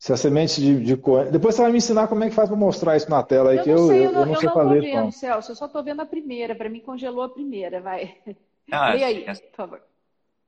Se 0.00 0.14
a 0.14 0.16
semente 0.16 0.62
de, 0.62 0.82
de 0.82 0.96
Depois 1.30 1.54
você 1.54 1.60
vai 1.60 1.70
me 1.70 1.76
ensinar 1.76 2.08
como 2.08 2.24
é 2.24 2.30
que 2.30 2.34
faz 2.34 2.48
para 2.48 2.56
mostrar 2.56 2.96
isso 2.96 3.10
na 3.10 3.22
tela 3.22 3.50
aí, 3.50 3.58
eu 3.58 3.64
que 3.64 3.70
eu, 3.70 3.86
sei, 3.86 4.06
eu, 4.06 4.12
eu, 4.12 4.26
não 4.26 4.34
sei 4.34 4.48
fazer. 4.48 4.64
Eu 4.64 4.64
não 4.64 4.80
vendo, 4.80 5.12
Celso, 5.12 5.52
eu 5.52 5.56
só 5.56 5.66
estou 5.66 5.84
vendo 5.84 6.00
a 6.00 6.06
primeira. 6.06 6.54
Para 6.54 6.70
mim 6.70 6.80
congelou 6.80 7.22
a 7.22 7.28
primeira, 7.28 7.82
vai. 7.82 8.16
Ah, 8.72 8.94
Lê 8.94 9.04
aí, 9.04 9.24
por 9.26 9.56
favor. 9.56 9.82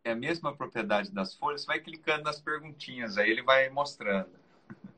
É 0.05 0.12
a 0.12 0.16
mesma 0.16 0.57
propriedade 0.57 1.12
das 1.12 1.34
folhas, 1.34 1.61
você 1.61 1.66
vai 1.66 1.80
clicando 1.80 2.22
nas 2.24 2.40
perguntinhas, 2.40 3.18
aí 3.18 3.30
ele 3.30 3.42
vai 3.42 3.68
mostrando. 3.68 4.30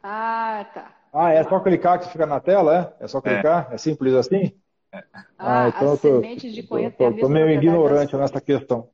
Ah, 0.01 0.65
tá. 0.73 0.95
Ah, 1.13 1.33
é 1.33 1.43
só 1.43 1.59
clicar 1.59 1.99
que 1.99 2.09
fica 2.09 2.25
na 2.25 2.39
tela, 2.39 2.95
é? 3.01 3.05
É 3.05 3.09
só 3.09 3.21
clicar? 3.21 3.69
É, 3.73 3.75
é 3.75 3.79
simples 3.79 4.15
assim? 4.15 4.53
É. 4.93 4.99
Ah, 5.13 5.65
ah, 5.65 5.69
então 5.69 5.93
as 5.93 5.95
eu 5.95 5.99
tô, 5.99 6.21
sementes 6.21 6.55
de 6.55 6.63
coentro 6.63 6.97
tô, 6.97 7.13
tô 7.13 7.29
meio 7.29 7.51
ignorante 7.51 8.17
nessa 8.17 8.41
questão. 8.41 8.89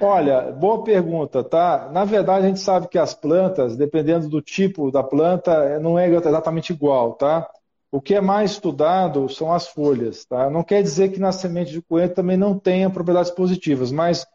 Olha, 0.00 0.52
boa 0.52 0.84
pergunta, 0.84 1.42
tá? 1.42 1.88
Na 1.90 2.04
verdade, 2.04 2.44
a 2.44 2.48
gente 2.48 2.60
sabe 2.60 2.86
que 2.86 2.98
as 2.98 3.14
plantas, 3.14 3.76
dependendo 3.76 4.28
do 4.28 4.42
tipo 4.42 4.90
da 4.90 5.02
planta, 5.02 5.80
não 5.80 5.98
é 5.98 6.06
exatamente 6.08 6.70
igual, 6.70 7.14
tá? 7.14 7.48
O 7.90 7.98
que 8.00 8.14
é 8.14 8.20
mais 8.20 8.50
estudado 8.52 9.26
são 9.30 9.50
as 9.50 9.68
folhas, 9.68 10.26
tá? 10.26 10.50
Não 10.50 10.62
quer 10.62 10.82
dizer 10.82 11.12
que 11.12 11.18
na 11.18 11.32
semente 11.32 11.70
de 11.70 11.80
coentro 11.80 12.16
também 12.16 12.36
não 12.36 12.58
tenha 12.58 12.90
propriedades 12.90 13.30
positivas, 13.30 13.90
mas 13.90 14.26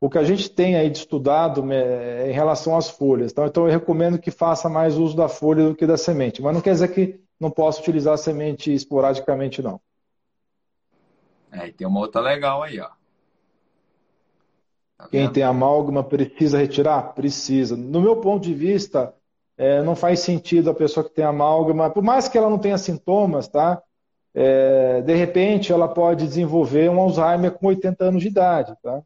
o 0.00 0.08
que 0.08 0.16
a 0.16 0.24
gente 0.24 0.48
tem 0.48 0.76
aí 0.76 0.88
de 0.88 0.96
estudado 0.96 1.62
né, 1.62 2.22
é 2.24 2.30
em 2.30 2.32
relação 2.32 2.74
às 2.74 2.88
folhas. 2.88 3.30
Tá? 3.34 3.46
Então, 3.46 3.66
eu 3.66 3.70
recomendo 3.70 4.18
que 4.18 4.30
faça 4.30 4.70
mais 4.70 4.96
uso 4.96 5.14
da 5.14 5.28
folha 5.28 5.68
do 5.68 5.74
que 5.74 5.86
da 5.86 5.98
semente. 5.98 6.40
Mas 6.40 6.54
não 6.54 6.62
quer 6.62 6.72
dizer 6.72 6.88
que 6.88 7.20
não 7.38 7.50
possa 7.50 7.80
utilizar 7.80 8.14
a 8.14 8.16
semente 8.16 8.72
esporadicamente, 8.72 9.60
não. 9.60 9.78
É, 11.52 11.68
e 11.68 11.72
tem 11.72 11.86
uma 11.86 12.00
outra 12.00 12.22
legal 12.22 12.62
aí, 12.62 12.80
ó. 12.80 12.99
Tá 15.02 15.08
Quem 15.08 15.30
tem 15.32 15.42
amálgama 15.42 16.02
precisa 16.02 16.58
retirar? 16.58 17.14
Precisa. 17.14 17.76
No 17.76 18.00
meu 18.00 18.16
ponto 18.16 18.42
de 18.42 18.54
vista, 18.54 19.14
é, 19.56 19.82
não 19.82 19.94
faz 19.94 20.20
sentido 20.20 20.70
a 20.70 20.74
pessoa 20.74 21.04
que 21.04 21.14
tem 21.14 21.24
amálgama, 21.24 21.90
por 21.90 22.02
mais 22.02 22.28
que 22.28 22.38
ela 22.38 22.48
não 22.48 22.58
tenha 22.58 22.78
sintomas, 22.78 23.48
tá? 23.48 23.82
É, 24.32 25.02
de 25.02 25.14
repente 25.14 25.72
ela 25.72 25.88
pode 25.88 26.26
desenvolver 26.26 26.88
um 26.88 27.00
Alzheimer 27.00 27.52
com 27.52 27.66
80 27.66 28.04
anos 28.04 28.22
de 28.22 28.28
idade, 28.28 28.74
tá? 28.82 29.02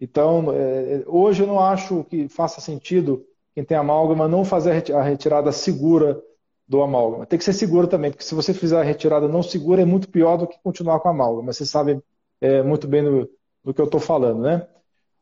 Então, 0.00 0.52
é, 0.52 1.02
hoje 1.06 1.42
eu 1.42 1.46
não 1.46 1.60
acho 1.60 2.04
que 2.04 2.28
faça 2.28 2.60
sentido 2.60 3.24
quem 3.54 3.64
tem 3.64 3.76
amálgama 3.76 4.28
não 4.28 4.44
fazer 4.44 4.92
a 4.94 5.02
retirada 5.02 5.52
segura 5.52 6.22
do 6.66 6.82
amálgama. 6.82 7.26
Tem 7.26 7.38
que 7.38 7.44
ser 7.44 7.52
segura 7.52 7.86
também, 7.86 8.10
porque 8.10 8.24
se 8.24 8.34
você 8.34 8.54
fizer 8.54 8.80
a 8.80 8.84
retirada 8.84 9.28
não 9.28 9.42
segura 9.42 9.82
é 9.82 9.84
muito 9.84 10.08
pior 10.08 10.36
do 10.36 10.46
que 10.46 10.58
continuar 10.62 11.00
com 11.00 11.08
a 11.08 11.10
amálgama. 11.10 11.52
Você 11.52 11.66
sabe 11.66 12.00
é, 12.40 12.62
muito 12.62 12.86
bem 12.86 13.02
do, 13.02 13.28
do 13.64 13.74
que 13.74 13.80
eu 13.80 13.86
estou 13.86 14.00
falando, 14.00 14.40
né? 14.40 14.66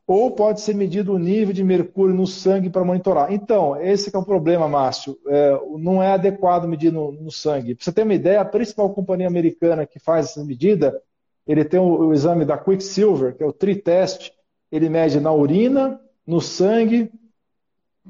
Ou 0.09 0.31
pode 0.31 0.61
ser 0.61 0.73
medido 0.73 1.13
o 1.13 1.19
nível 1.19 1.53
de 1.53 1.63
mercúrio 1.63 2.15
no 2.15 2.25
sangue 2.25 2.67
para 2.67 2.83
monitorar. 2.83 3.31
Então, 3.31 3.79
esse 3.79 4.09
é 4.11 4.17
o 4.17 4.25
problema, 4.25 4.67
Márcio. 4.67 5.15
É, 5.27 5.61
não 5.77 6.01
é 6.01 6.13
adequado 6.13 6.67
medir 6.67 6.91
no, 6.91 7.11
no 7.11 7.29
sangue. 7.29 7.75
Para 7.75 7.85
você 7.85 7.91
ter 7.91 8.01
uma 8.01 8.15
ideia, 8.15 8.41
a 8.41 8.45
principal 8.45 8.89
companhia 8.89 9.27
americana 9.27 9.85
que 9.85 9.99
faz 9.99 10.31
essa 10.31 10.43
medida, 10.43 10.99
ele 11.45 11.63
tem 11.63 11.79
o, 11.79 12.07
o 12.07 12.11
exame 12.11 12.43
da 12.43 12.57
Quicksilver, 12.57 13.35
que 13.35 13.43
é 13.43 13.45
o 13.45 13.53
tri-test, 13.53 14.31
ele 14.71 14.89
mede 14.89 15.19
na 15.19 15.31
urina, 15.31 16.01
no 16.25 16.41
sangue 16.41 17.11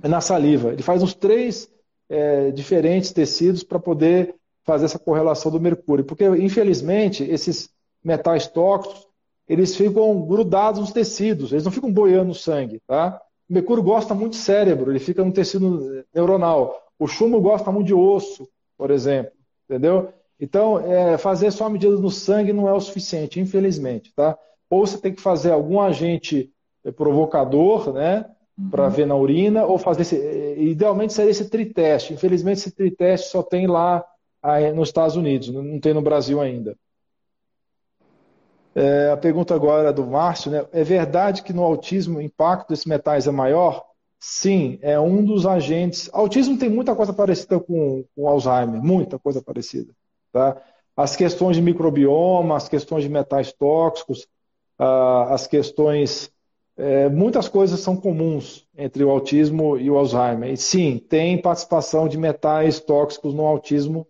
e 0.01 0.07
na 0.07 0.21
saliva. 0.21 0.71
Ele 0.71 0.81
faz 0.81 1.03
uns 1.03 1.13
três 1.13 1.69
é, 2.07 2.49
diferentes 2.51 3.11
tecidos 3.11 3.61
para 3.61 3.77
poder 3.77 4.33
fazer 4.63 4.85
essa 4.85 4.99
correlação 4.99 5.51
do 5.51 5.59
mercúrio. 5.59 6.05
Porque, 6.05 6.23
infelizmente, 6.23 7.25
esses 7.25 7.69
metais 8.01 8.47
tóxicos 8.47 9.08
eles 9.49 9.75
ficam 9.75 10.21
grudados 10.21 10.79
nos 10.79 10.91
tecidos, 10.91 11.51
eles 11.51 11.65
não 11.65 11.71
ficam 11.71 11.91
boiando 11.91 12.27
no 12.27 12.35
sangue, 12.35 12.79
tá? 12.87 13.19
O 13.49 13.53
mercúrio 13.53 13.81
gosta 13.81 14.13
muito 14.13 14.33
de 14.33 14.37
cérebro, 14.37 14.91
ele 14.91 14.99
fica 14.99 15.25
no 15.25 15.33
tecido 15.33 16.05
neuronal. 16.13 16.79
O 16.99 17.07
chumbo 17.07 17.41
gosta 17.41 17.71
muito 17.71 17.87
de 17.87 17.93
osso, 17.95 18.47
por 18.77 18.91
exemplo, 18.91 19.31
entendeu? 19.67 20.13
Então, 20.39 20.79
é, 20.79 21.17
fazer 21.17 21.49
só 21.51 21.67
medida 21.67 21.97
no 21.97 22.11
sangue 22.11 22.53
não 22.53 22.69
é 22.69 22.73
o 22.73 22.79
suficiente, 22.79 23.39
infelizmente, 23.39 24.13
tá? 24.15 24.37
Ou 24.69 24.85
você 24.85 24.99
tem 24.99 25.13
que 25.13 25.21
fazer 25.21 25.51
algum 25.51 25.81
agente 25.81 26.51
provocador, 26.95 27.91
né? 27.91 28.25
Para 28.69 28.85
uhum. 28.85 28.89
ver 28.89 29.07
na 29.07 29.15
urina, 29.15 29.65
ou 29.65 29.77
fazer 29.77 30.01
esse. 30.01 30.15
Idealmente 30.57 31.13
seria 31.13 31.31
esse 31.31 31.49
triteste. 31.49 32.13
Infelizmente, 32.13 32.59
esse 32.59 32.71
triteste 32.71 33.29
só 33.29 33.41
tem 33.41 33.67
lá 33.67 34.05
nos 34.75 34.89
Estados 34.89 35.15
Unidos, 35.15 35.49
não 35.49 35.79
tem 35.79 35.93
no 35.93 36.01
Brasil 36.01 36.39
ainda. 36.39 36.77
É, 38.75 39.09
a 39.11 39.17
pergunta 39.17 39.55
agora 39.55 39.89
é 39.89 39.93
do 39.93 40.05
Márcio, 40.05 40.51
né? 40.51 40.65
É 40.71 40.83
verdade 40.83 41.43
que 41.43 41.53
no 41.53 41.63
autismo 41.63 42.19
o 42.19 42.21
impacto 42.21 42.69
desses 42.69 42.85
metais 42.85 43.27
é 43.27 43.31
maior? 43.31 43.83
Sim, 44.19 44.77
é 44.81 44.99
um 44.99 45.23
dos 45.23 45.45
agentes. 45.45 46.09
Autismo 46.11 46.57
tem 46.57 46.69
muita 46.69 46.95
coisa 46.95 47.13
parecida 47.13 47.59
com, 47.59 48.03
com 48.15 48.27
Alzheimer, 48.27 48.81
muita 48.81 49.17
coisa 49.17 49.41
parecida. 49.41 49.93
Tá? 50.31 50.61
As 50.95 51.15
questões 51.15 51.55
de 51.55 51.61
microbioma, 51.61 52.57
as 52.57 52.67
questões 52.67 53.03
de 53.03 53.09
metais 53.09 53.53
tóxicos, 53.53 54.27
uh, 54.79 55.31
as 55.31 55.47
questões. 55.47 56.31
É, 56.77 57.09
muitas 57.09 57.49
coisas 57.49 57.81
são 57.81 57.97
comuns 57.97 58.65
entre 58.77 59.03
o 59.03 59.09
autismo 59.09 59.77
e 59.77 59.89
o 59.89 59.97
Alzheimer. 59.97 60.51
E 60.51 60.57
sim, 60.57 60.97
tem 60.97 61.41
participação 61.41 62.07
de 62.07 62.17
metais 62.17 62.79
tóxicos 62.79 63.33
no 63.33 63.45
autismo, 63.45 64.07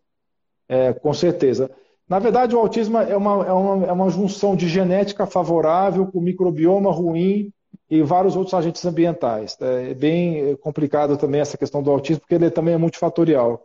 é, 0.67 0.93
com 0.93 1.11
certeza. 1.11 1.71
Na 2.09 2.17
verdade, 2.17 2.55
o 2.55 2.59
autismo 2.59 2.97
é 2.97 3.15
uma, 3.15 3.45
é 3.45 3.53
uma, 3.53 3.85
é 3.85 3.91
uma 3.91 4.09
junção 4.09 4.55
de 4.55 4.67
genética 4.67 5.27
favorável 5.27 6.07
com 6.07 6.19
microbioma 6.19 6.91
ruim 6.91 7.53
e 7.87 8.01
vários 8.01 8.35
outros 8.35 8.55
agentes 8.55 8.83
ambientais. 8.83 9.55
É 9.61 9.93
bem 9.93 10.55
complicado 10.55 11.17
também 11.17 11.39
essa 11.39 11.55
questão 11.55 11.83
do 11.83 11.91
autismo, 11.91 12.21
porque 12.21 12.33
ele 12.33 12.49
também 12.49 12.73
é 12.73 12.77
multifatorial. 12.77 13.63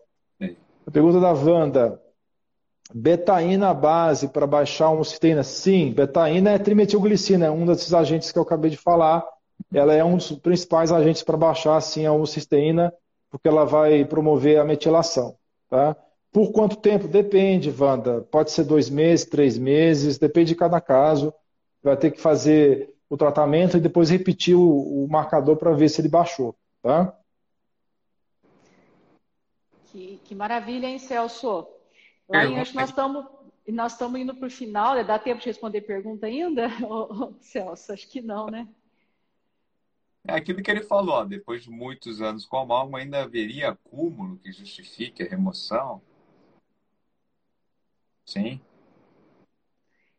A 0.87 0.91
pergunta 0.91 1.19
da 1.19 1.33
Wanda. 1.33 2.01
Betaína 2.93 3.73
base 3.73 4.29
para 4.29 4.47
baixar 4.47 4.87
a 4.87 4.91
homocisteína? 4.91 5.43
Sim, 5.43 5.93
betaína 5.93 6.51
é 6.51 6.59
trimetilglicina, 6.59 7.47
é 7.47 7.51
um 7.51 7.65
desses 7.65 7.95
agentes 7.95 8.31
que 8.31 8.39
eu 8.39 8.43
acabei 8.43 8.71
de 8.71 8.77
falar. 8.77 9.25
Ela 9.73 9.95
é 9.95 10.05
um 10.05 10.19
dos 10.19 10.33
principais 10.33 10.93
agentes 10.93 11.23
para 11.23 11.37
baixar 11.37 11.81
sim, 11.81 12.05
a 12.05 12.13
homocisteína, 12.13 12.93
porque 13.31 13.49
ela 13.49 13.65
vai 13.65 14.05
promover 14.05 14.59
a 14.59 14.65
metilação. 14.65 15.35
Tá? 15.71 15.97
Por 16.35 16.51
quanto 16.51 16.75
tempo? 16.75 17.07
Depende, 17.07 17.71
Wanda. 17.71 18.23
Pode 18.23 18.51
ser 18.51 18.65
dois 18.65 18.91
meses, 18.91 19.25
três 19.25 19.57
meses, 19.57 20.19
depende 20.19 20.49
de 20.49 20.57
cada 20.57 20.81
caso. 20.81 21.33
Vai 21.81 21.97
ter 21.97 22.11
que 22.11 22.21
fazer 22.21 22.93
o 23.09 23.17
tratamento 23.17 23.77
e 23.77 23.81
depois 23.81 24.11
repetir 24.11 24.57
o, 24.57 25.05
o 25.05 25.09
marcador 25.09 25.57
para 25.57 25.71
ver 25.71 25.89
se 25.89 26.01
ele 26.01 26.09
baixou, 26.09 26.57
tá? 26.83 27.17
Que, 29.93 30.21
que 30.25 30.35
maravilha, 30.35 30.89
hein, 30.89 30.99
Celso? 30.99 31.69
Aí, 32.33 32.57
acho 32.57 32.73
que 32.73 32.79
nós 32.79 32.89
estamos 32.91 33.27
nós 33.69 33.93
estamos 33.93 34.21
indo 34.21 34.35
para 34.35 34.49
o 34.49 34.51
final. 34.51 35.05
Dá 35.05 35.21
tempo 35.21 35.41
de 35.41 35.47
responder 35.47 35.83
pergunta 35.83 36.27
ainda, 36.27 36.69
Celso? 37.41 37.93
Acho 37.93 38.09
que 38.09 38.21
não, 38.21 38.47
né? 38.47 38.67
É 40.27 40.35
aquilo 40.35 40.61
que 40.61 40.71
ele 40.71 40.83
falou, 40.83 41.25
depois 41.25 41.63
de 41.63 41.71
muitos 41.71 42.21
anos 42.21 42.45
com 42.45 42.57
a 42.57 42.63
amálgama, 42.63 42.99
ainda 42.99 43.23
haveria 43.23 43.69
acúmulo 43.69 44.37
que 44.39 44.51
justifique 44.51 45.23
a 45.23 45.29
remoção? 45.29 46.03
Sim. 48.25 48.61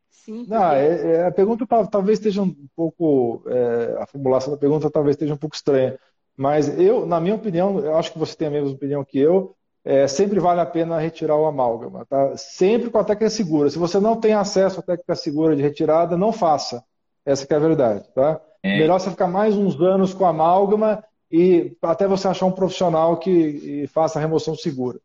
Sim. 0.10 0.40
Porque... 0.40 0.54
Não, 0.54 0.72
é, 0.72 1.14
é, 1.14 1.26
a 1.28 1.32
pergunta 1.32 1.66
talvez 1.90 2.20
esteja 2.20 2.42
um 2.42 2.56
pouco. 2.76 3.44
É, 3.48 3.98
a 4.00 4.08
formulação 4.08 4.52
da 4.52 4.60
pergunta 4.60 4.90
talvez 4.90 5.16
esteja 5.16 5.34
um 5.34 5.38
pouco 5.38 5.56
estranha. 5.56 6.00
Mas 6.36 6.68
eu, 6.80 7.06
na 7.06 7.20
minha 7.20 7.36
opinião, 7.36 7.80
eu 7.80 7.96
acho 7.96 8.12
que 8.12 8.20
você 8.20 8.36
tem 8.36 8.48
a 8.48 8.52
mesma 8.52 8.72
opinião 8.72 9.04
que 9.06 9.20
eu. 9.20 9.56
É, 9.84 10.08
sempre 10.08 10.40
vale 10.40 10.60
a 10.60 10.66
pena 10.66 11.00
retirar 11.00 11.36
o 11.36 11.46
amálgama, 11.46 12.06
tá? 12.08 12.36
Sempre 12.36 12.90
com 12.90 12.98
a 12.98 13.04
técnica 13.04 13.30
segura. 13.30 13.70
Se 13.70 13.78
você 13.78 14.00
não 14.00 14.20
tem 14.20 14.34
acesso 14.34 14.80
à 14.80 14.84
técnica 14.84 15.16
segura 15.16 15.56
de 15.56 15.62
retirada, 15.62 16.18
não 16.18 16.32
faça. 16.32 16.84
Essa 17.24 17.46
é 17.48 17.56
a 17.56 17.60
verdade, 17.60 18.04
tá? 18.14 18.42
é. 18.66 18.80
melhor 18.80 19.00
você 19.00 19.12
ficar 19.12 19.28
mais 19.28 19.56
uns 19.56 19.80
anos 19.80 20.14
com 20.14 20.26
amálgama 20.26 21.04
e 21.32 21.78
até 21.82 22.08
você 22.08 22.28
achar 22.28 22.48
um 22.48 22.52
profissional 22.52 23.18
que 23.18 23.88
faça 23.94 24.18
a 24.18 24.22
remoção 24.22 24.56
segura. 24.56 25.00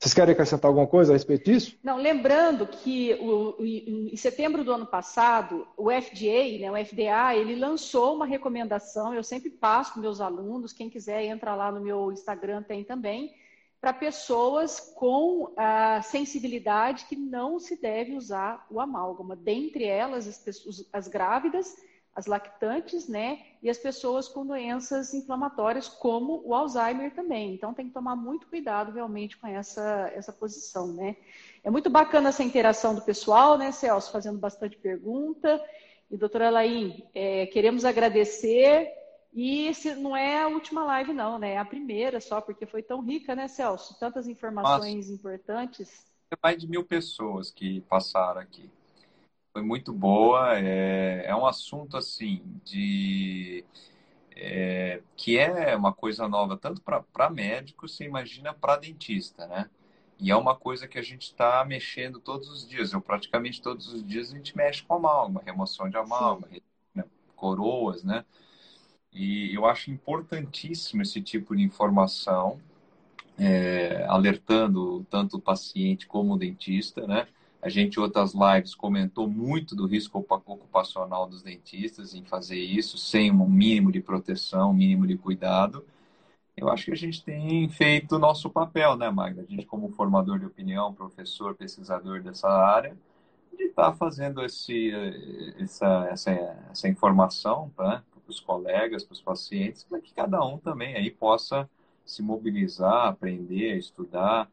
Vocês 0.00 0.14
querem 0.14 0.32
acrescentar 0.32 0.66
alguma 0.66 0.86
coisa 0.86 1.12
a 1.12 1.14
respeito 1.14 1.44
disso? 1.44 1.78
Não, 1.84 1.98
lembrando 1.98 2.66
que 2.66 3.12
o, 3.20 3.54
em 3.60 4.16
setembro 4.16 4.64
do 4.64 4.72
ano 4.72 4.86
passado, 4.86 5.68
o 5.76 5.90
FDA, 5.90 6.58
né, 6.58 6.70
o 6.72 6.86
FDA, 6.86 7.36
ele 7.36 7.54
lançou 7.54 8.16
uma 8.16 8.24
recomendação, 8.24 9.12
eu 9.12 9.22
sempre 9.22 9.50
passo 9.50 9.92
para 9.92 10.00
meus 10.00 10.18
alunos, 10.18 10.72
quem 10.72 10.88
quiser 10.88 11.24
entra 11.24 11.54
lá 11.54 11.70
no 11.70 11.82
meu 11.82 12.10
Instagram, 12.10 12.62
tem 12.62 12.82
também, 12.82 13.34
para 13.78 13.92
pessoas 13.92 14.80
com 14.96 15.52
a 15.54 16.00
sensibilidade 16.00 17.04
que 17.04 17.16
não 17.16 17.58
se 17.58 17.78
deve 17.78 18.14
usar 18.14 18.66
o 18.70 18.80
amálgama, 18.80 19.36
dentre 19.36 19.84
elas 19.84 20.26
as, 20.26 20.86
as 20.90 21.08
grávidas 21.08 21.76
as 22.14 22.26
lactantes, 22.26 23.08
né? 23.08 23.40
E 23.62 23.70
as 23.70 23.78
pessoas 23.78 24.28
com 24.28 24.44
doenças 24.44 25.14
inflamatórias, 25.14 25.88
como 25.88 26.42
o 26.44 26.54
Alzheimer 26.54 27.14
também. 27.14 27.54
Então, 27.54 27.72
tem 27.72 27.86
que 27.86 27.94
tomar 27.94 28.16
muito 28.16 28.46
cuidado 28.46 28.92
realmente 28.92 29.36
com 29.36 29.46
essa, 29.46 30.10
essa 30.14 30.32
posição, 30.32 30.92
né? 30.92 31.16
É 31.62 31.70
muito 31.70 31.88
bacana 31.88 32.30
essa 32.30 32.42
interação 32.42 32.94
do 32.94 33.02
pessoal, 33.02 33.56
né, 33.56 33.70
Celso? 33.70 34.10
Fazendo 34.10 34.38
bastante 34.38 34.76
pergunta. 34.76 35.62
E, 36.10 36.16
doutora 36.16 36.50
Laim, 36.50 37.04
é, 37.14 37.46
queremos 37.46 37.84
agradecer. 37.84 38.92
E 39.32 39.72
se 39.74 39.94
não 39.94 40.16
é 40.16 40.42
a 40.42 40.48
última 40.48 40.84
live, 40.84 41.12
não, 41.12 41.38
né? 41.38 41.52
É 41.52 41.58
a 41.58 41.64
primeira 41.64 42.20
só, 42.20 42.40
porque 42.40 42.66
foi 42.66 42.82
tão 42.82 43.00
rica, 43.00 43.36
né, 43.36 43.46
Celso? 43.46 43.96
Tantas 44.00 44.26
informações 44.26 45.08
Nossa. 45.08 45.12
importantes. 45.12 46.04
Mais 46.42 46.58
de 46.58 46.68
mil 46.68 46.84
pessoas 46.84 47.50
que 47.50 47.80
passaram 47.82 48.40
aqui 48.40 48.68
foi 49.52 49.62
muito 49.62 49.92
boa. 49.92 50.58
É, 50.58 51.24
é 51.26 51.34
um 51.36 51.46
assunto 51.46 51.96
assim 51.96 52.42
de 52.64 53.64
é, 54.36 55.02
que 55.16 55.38
é 55.38 55.76
uma 55.76 55.92
coisa 55.92 56.26
nova 56.28 56.56
tanto 56.56 56.80
para 56.82 57.30
médico, 57.30 57.88
você 57.88 58.04
imagina 58.04 58.54
para 58.54 58.76
dentista, 58.76 59.46
né? 59.46 59.68
E 60.18 60.30
é 60.30 60.36
uma 60.36 60.54
coisa 60.54 60.86
que 60.86 60.98
a 60.98 61.02
gente 61.02 61.22
está 61.22 61.64
mexendo 61.64 62.20
todos 62.20 62.48
os 62.50 62.68
dias. 62.68 62.92
Eu 62.92 63.00
praticamente 63.00 63.62
todos 63.62 63.88
os 63.92 64.06
dias 64.06 64.32
a 64.32 64.36
gente 64.36 64.56
mexe 64.56 64.82
com 64.82 64.94
amálgama, 64.94 65.42
remoção 65.44 65.88
de 65.88 65.96
amálgama, 65.96 66.48
né? 66.94 67.04
coroas, 67.36 68.04
né? 68.04 68.24
E 69.12 69.54
eu 69.54 69.66
acho 69.66 69.90
importantíssimo 69.90 71.02
esse 71.02 71.20
tipo 71.20 71.56
de 71.56 71.62
informação, 71.62 72.60
é, 73.38 74.04
alertando 74.08 75.04
tanto 75.10 75.38
o 75.38 75.40
paciente 75.40 76.06
como 76.06 76.34
o 76.34 76.38
dentista, 76.38 77.06
né? 77.06 77.26
A 77.62 77.68
gente, 77.68 77.96
em 77.96 78.00
outras 78.00 78.32
lives, 78.32 78.74
comentou 78.74 79.28
muito 79.28 79.76
do 79.76 79.86
risco 79.86 80.18
ocupacional 80.18 81.26
dos 81.26 81.42
dentistas 81.42 82.14
em 82.14 82.24
fazer 82.24 82.58
isso 82.58 82.96
sem 82.96 83.30
um 83.30 83.46
mínimo 83.46 83.92
de 83.92 84.00
proteção, 84.00 84.72
mínimo 84.72 85.06
de 85.06 85.16
cuidado. 85.18 85.84
Eu 86.56 86.70
acho 86.70 86.86
que 86.86 86.92
a 86.92 86.96
gente 86.96 87.22
tem 87.22 87.68
feito 87.68 88.16
o 88.16 88.18
nosso 88.18 88.48
papel, 88.48 88.96
né, 88.96 89.10
Magda? 89.10 89.42
A 89.42 89.44
gente, 89.44 89.66
como 89.66 89.90
formador 89.90 90.38
de 90.38 90.46
opinião, 90.46 90.92
professor, 90.94 91.54
pesquisador 91.54 92.22
dessa 92.22 92.48
área, 92.48 92.96
de 93.56 93.64
estar 93.64 93.90
tá 93.90 93.92
fazendo 93.92 94.42
esse, 94.42 94.90
essa, 95.58 96.08
essa, 96.10 96.30
essa 96.70 96.88
informação 96.88 97.70
né, 97.78 98.02
para 98.10 98.30
os 98.30 98.40
colegas, 98.40 99.04
para 99.04 99.12
os 99.12 99.20
pacientes, 99.20 99.84
para 99.84 100.00
que 100.00 100.14
cada 100.14 100.42
um 100.44 100.58
também 100.58 100.96
aí 100.96 101.10
possa 101.10 101.68
se 102.06 102.22
mobilizar, 102.22 103.06
aprender, 103.06 103.76
estudar, 103.76 104.50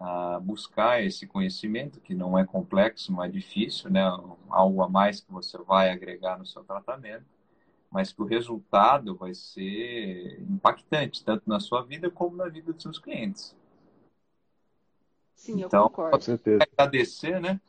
a 0.00 0.40
buscar 0.40 1.04
esse 1.04 1.26
conhecimento, 1.26 2.00
que 2.00 2.14
não 2.14 2.38
é 2.38 2.44
complexo, 2.44 3.12
não 3.12 3.22
é 3.22 3.28
difícil, 3.28 3.90
né? 3.90 4.02
algo 4.48 4.82
a 4.82 4.88
mais 4.88 5.20
que 5.20 5.30
você 5.30 5.58
vai 5.58 5.90
agregar 5.90 6.38
no 6.38 6.46
seu 6.46 6.64
tratamento, 6.64 7.26
mas 7.90 8.10
que 8.10 8.22
o 8.22 8.24
resultado 8.24 9.14
vai 9.14 9.34
ser 9.34 10.40
impactante, 10.48 11.22
tanto 11.22 11.42
na 11.46 11.60
sua 11.60 11.82
vida 11.82 12.10
como 12.10 12.34
na 12.34 12.48
vida 12.48 12.72
dos 12.72 12.82
seus 12.82 12.98
clientes. 12.98 13.54
Sim, 15.34 15.62
então, 15.62 15.84
eu 15.84 15.90
concordo. 15.90 16.16
Com 16.16 16.20
certeza. 16.22 16.64
Agradecer 16.72 17.38
né, 17.38 17.60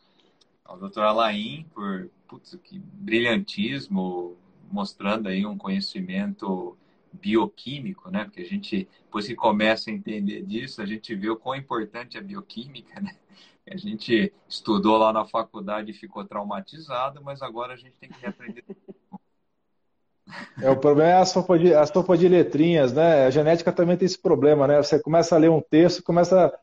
ao 0.64 0.78
doutor 0.78 1.04
Alain 1.04 1.66
por 1.74 2.10
putz, 2.28 2.58
que 2.64 2.80
brilhantismo, 2.80 4.38
mostrando 4.72 5.28
aí 5.28 5.46
um 5.46 5.58
conhecimento 5.58 6.78
bioquímico, 7.14 8.10
né? 8.10 8.26
Porque 8.26 8.42
a 8.42 8.46
gente, 8.46 8.88
depois 9.04 9.28
que 9.28 9.36
começa 9.36 9.90
a 9.90 9.94
entender 9.94 10.42
disso, 10.44 10.82
a 10.82 10.86
gente 10.86 11.14
vê 11.16 11.30
o 11.30 11.38
quão 11.38 11.56
importante 11.56 12.18
é 12.18 12.20
a 12.20 12.24
bioquímica, 12.24 13.00
né? 13.00 13.16
A 13.70 13.78
gente 13.78 14.34
estudou 14.50 14.98
lá 14.98 15.14
na 15.14 15.26
faculdade 15.26 15.92
e 15.92 15.94
ficou 15.94 16.26
traumatizado, 16.26 17.22
mas 17.24 17.42
agora 17.42 17.74
a 17.74 17.78
gente 17.78 17.94
tem 18.00 18.10
que 18.10 18.20
reaprender. 18.20 18.64
É, 20.62 20.70
o 20.70 20.78
problema 20.78 21.10
é 21.10 21.16
a 21.16 21.26
sopa, 21.26 21.60
de, 21.60 21.74
a 21.74 21.86
sopa 21.86 22.18
de 22.18 22.28
letrinhas, 22.28 22.94
né? 22.94 23.26
A 23.26 23.30
genética 23.30 23.72
também 23.72 23.98
tem 23.98 24.06
esse 24.06 24.20
problema, 24.20 24.68
né? 24.68 24.78
Você 24.78 25.00
começa 25.00 25.36
a 25.36 25.38
ler 25.38 25.50
um 25.50 25.62
texto, 25.62 26.04
começa 26.04 26.48
a 26.48 26.60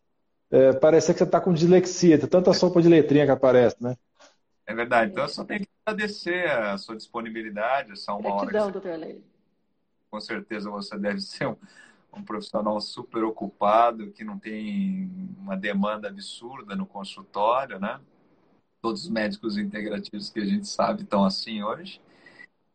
é, 0.51 0.73
parecer 0.73 1.13
que 1.13 1.19
você 1.19 1.25
está 1.25 1.41
com 1.41 1.53
dislexia, 1.53 2.19
tem 2.19 2.29
tanta 2.29 2.53
sopa 2.53 2.81
de 2.83 2.89
letrinha 2.89 3.27
que 3.27 3.31
aparece, 3.31 3.77
né? 3.81 3.97
É 4.67 4.75
verdade. 4.75 5.13
Então 5.13 5.25
eu 5.25 5.29
só 5.29 5.45
tenho 5.45 5.61
que 5.61 5.69
agradecer 5.87 6.51
a 6.51 6.77
sua 6.77 6.97
disponibilidade, 6.97 7.93
essa 7.93 8.13
uma 8.13 8.23
Gratidão, 8.23 8.37
hora. 8.37 8.51
Gratidão, 8.51 8.73
doutor 8.73 8.99
Leite 8.99 9.38
com 10.11 10.21
certeza 10.21 10.71
você 10.71 10.99
deve 10.99 11.21
ser 11.21 11.49
um, 11.49 11.57
um 12.13 12.23
profissional 12.23 12.81
super 12.81 13.25
ocupado, 13.25 14.11
que 14.11 14.25
não 14.25 14.39
tem 14.39 15.11
uma 15.39 15.57
demanda 15.57 16.09
absurda 16.09 16.75
no 16.75 16.87
consultório, 16.87 17.79
né? 17.79 18.01
Todos 18.81 19.05
os 19.05 19.11
médicos 19.11 19.57
integrativos 19.57 20.31
que 20.31 20.41
a 20.41 20.45
gente 20.45 20.67
sabe 20.67 21.03
estão 21.03 21.25
assim 21.25 21.63
hoje. 21.63 22.01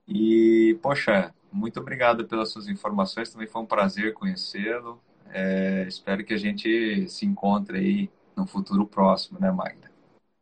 E, 0.08 0.78
poxa, 0.82 1.34
muito 1.52 1.80
obrigado 1.80 2.26
pelas 2.26 2.52
suas 2.52 2.68
informações, 2.68 3.32
também 3.32 3.48
foi 3.48 3.62
um 3.62 3.66
prazer 3.66 4.14
conhecê-lo. 4.14 5.02
É, 5.30 5.86
espero 5.88 6.24
que 6.24 6.34
a 6.34 6.38
gente 6.38 7.08
se 7.10 7.26
encontre 7.26 7.78
aí 7.78 8.10
no 8.36 8.46
futuro 8.46 8.86
próximo, 8.86 9.40
né, 9.40 9.52
Magda? 9.52 9.92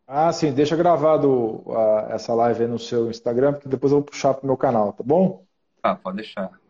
Ah, 0.08 0.34
sim, 0.34 0.52
deixa 0.52 0.76
gravado 0.76 1.64
uh, 1.66 2.10
essa 2.10 2.34
live 2.34 2.64
aí 2.64 2.68
no 2.68 2.80
seu 2.80 3.10
Instagram, 3.10 3.54
porque 3.54 3.70
depois 3.70 3.94
eu 3.94 4.00
vou 4.00 4.06
puxar 4.06 4.34
para 4.34 4.44
o 4.44 4.48
meu 4.48 4.58
canal, 4.58 4.92
tá 4.92 5.04
bom? 5.04 5.46
Ah, 5.82 5.96
pode 5.96 6.18
deixar. 6.18 6.61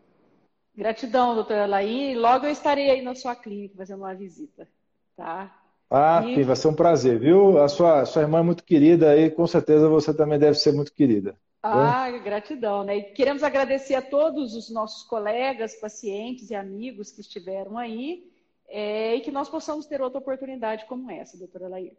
Gratidão, 0.74 1.34
doutora 1.34 1.66
Laí. 1.66 2.14
Logo 2.14 2.46
eu 2.46 2.50
estarei 2.50 2.90
aí 2.90 3.02
na 3.02 3.14
sua 3.14 3.36
clínica 3.36 3.76
fazendo 3.76 4.00
uma 4.00 4.14
visita, 4.14 4.68
tá? 5.16 5.54
Ah, 5.90 6.22
e... 6.26 6.36
sim, 6.36 6.42
vai 6.42 6.56
ser 6.56 6.68
um 6.68 6.74
prazer, 6.74 7.18
viu? 7.18 7.62
A 7.62 7.68
sua, 7.68 8.06
sua 8.06 8.22
irmã 8.22 8.38
é 8.38 8.42
muito 8.42 8.64
querida 8.64 9.16
e 9.16 9.30
com 9.30 9.46
certeza 9.46 9.88
você 9.88 10.14
também 10.14 10.38
deve 10.38 10.56
ser 10.56 10.72
muito 10.72 10.92
querida. 10.92 11.36
Ah, 11.62 12.10
gratidão, 12.18 12.82
né? 12.82 12.96
E 12.96 13.02
queremos 13.12 13.42
agradecer 13.42 13.94
a 13.94 14.02
todos 14.02 14.54
os 14.54 14.68
nossos 14.70 15.04
colegas, 15.04 15.76
pacientes 15.76 16.50
e 16.50 16.54
amigos 16.54 17.12
que 17.12 17.20
estiveram 17.20 17.78
aí 17.78 18.24
é, 18.68 19.14
e 19.14 19.20
que 19.20 19.30
nós 19.30 19.48
possamos 19.48 19.86
ter 19.86 20.00
outra 20.00 20.18
oportunidade 20.18 20.86
como 20.86 21.10
essa, 21.10 21.36
doutora 21.36 21.68
Laí. 21.68 21.92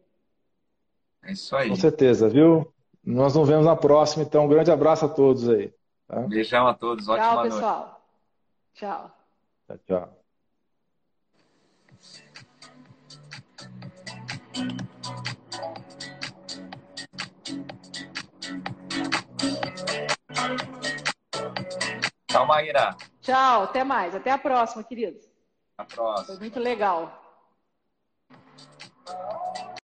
É 1.23 1.31
isso 1.31 1.55
aí. 1.55 1.69
Com 1.69 1.75
certeza, 1.75 2.27
viu? 2.27 2.73
Nós 3.05 3.35
nos 3.35 3.47
vemos 3.47 3.65
na 3.65 3.75
próxima, 3.75 4.23
então 4.23 4.45
um 4.45 4.49
grande 4.49 4.71
abraço 4.71 5.05
a 5.05 5.09
todos 5.09 5.47
aí. 5.47 5.71
Tá? 6.07 6.21
Beijão 6.21 6.67
a 6.67 6.73
todos, 6.73 7.07
ótima 7.07 7.27
Tchau, 7.27 7.35
noite. 7.35 7.53
pessoal. 7.53 8.02
Tchau. 8.73 9.11
Tchau, 9.67 9.77
tchau. 9.87 10.23
Tchau, 22.27 22.47
Maíra. 22.47 22.97
Tchau, 23.21 23.63
até 23.63 23.83
mais. 23.83 24.15
Até 24.15 24.31
a 24.31 24.37
próxima, 24.37 24.83
queridos. 24.83 25.23
Até 25.77 25.93
a 25.93 25.95
próxima. 25.95 26.25
Foi 26.25 26.39
muito 26.39 26.59
legal. 26.59 27.23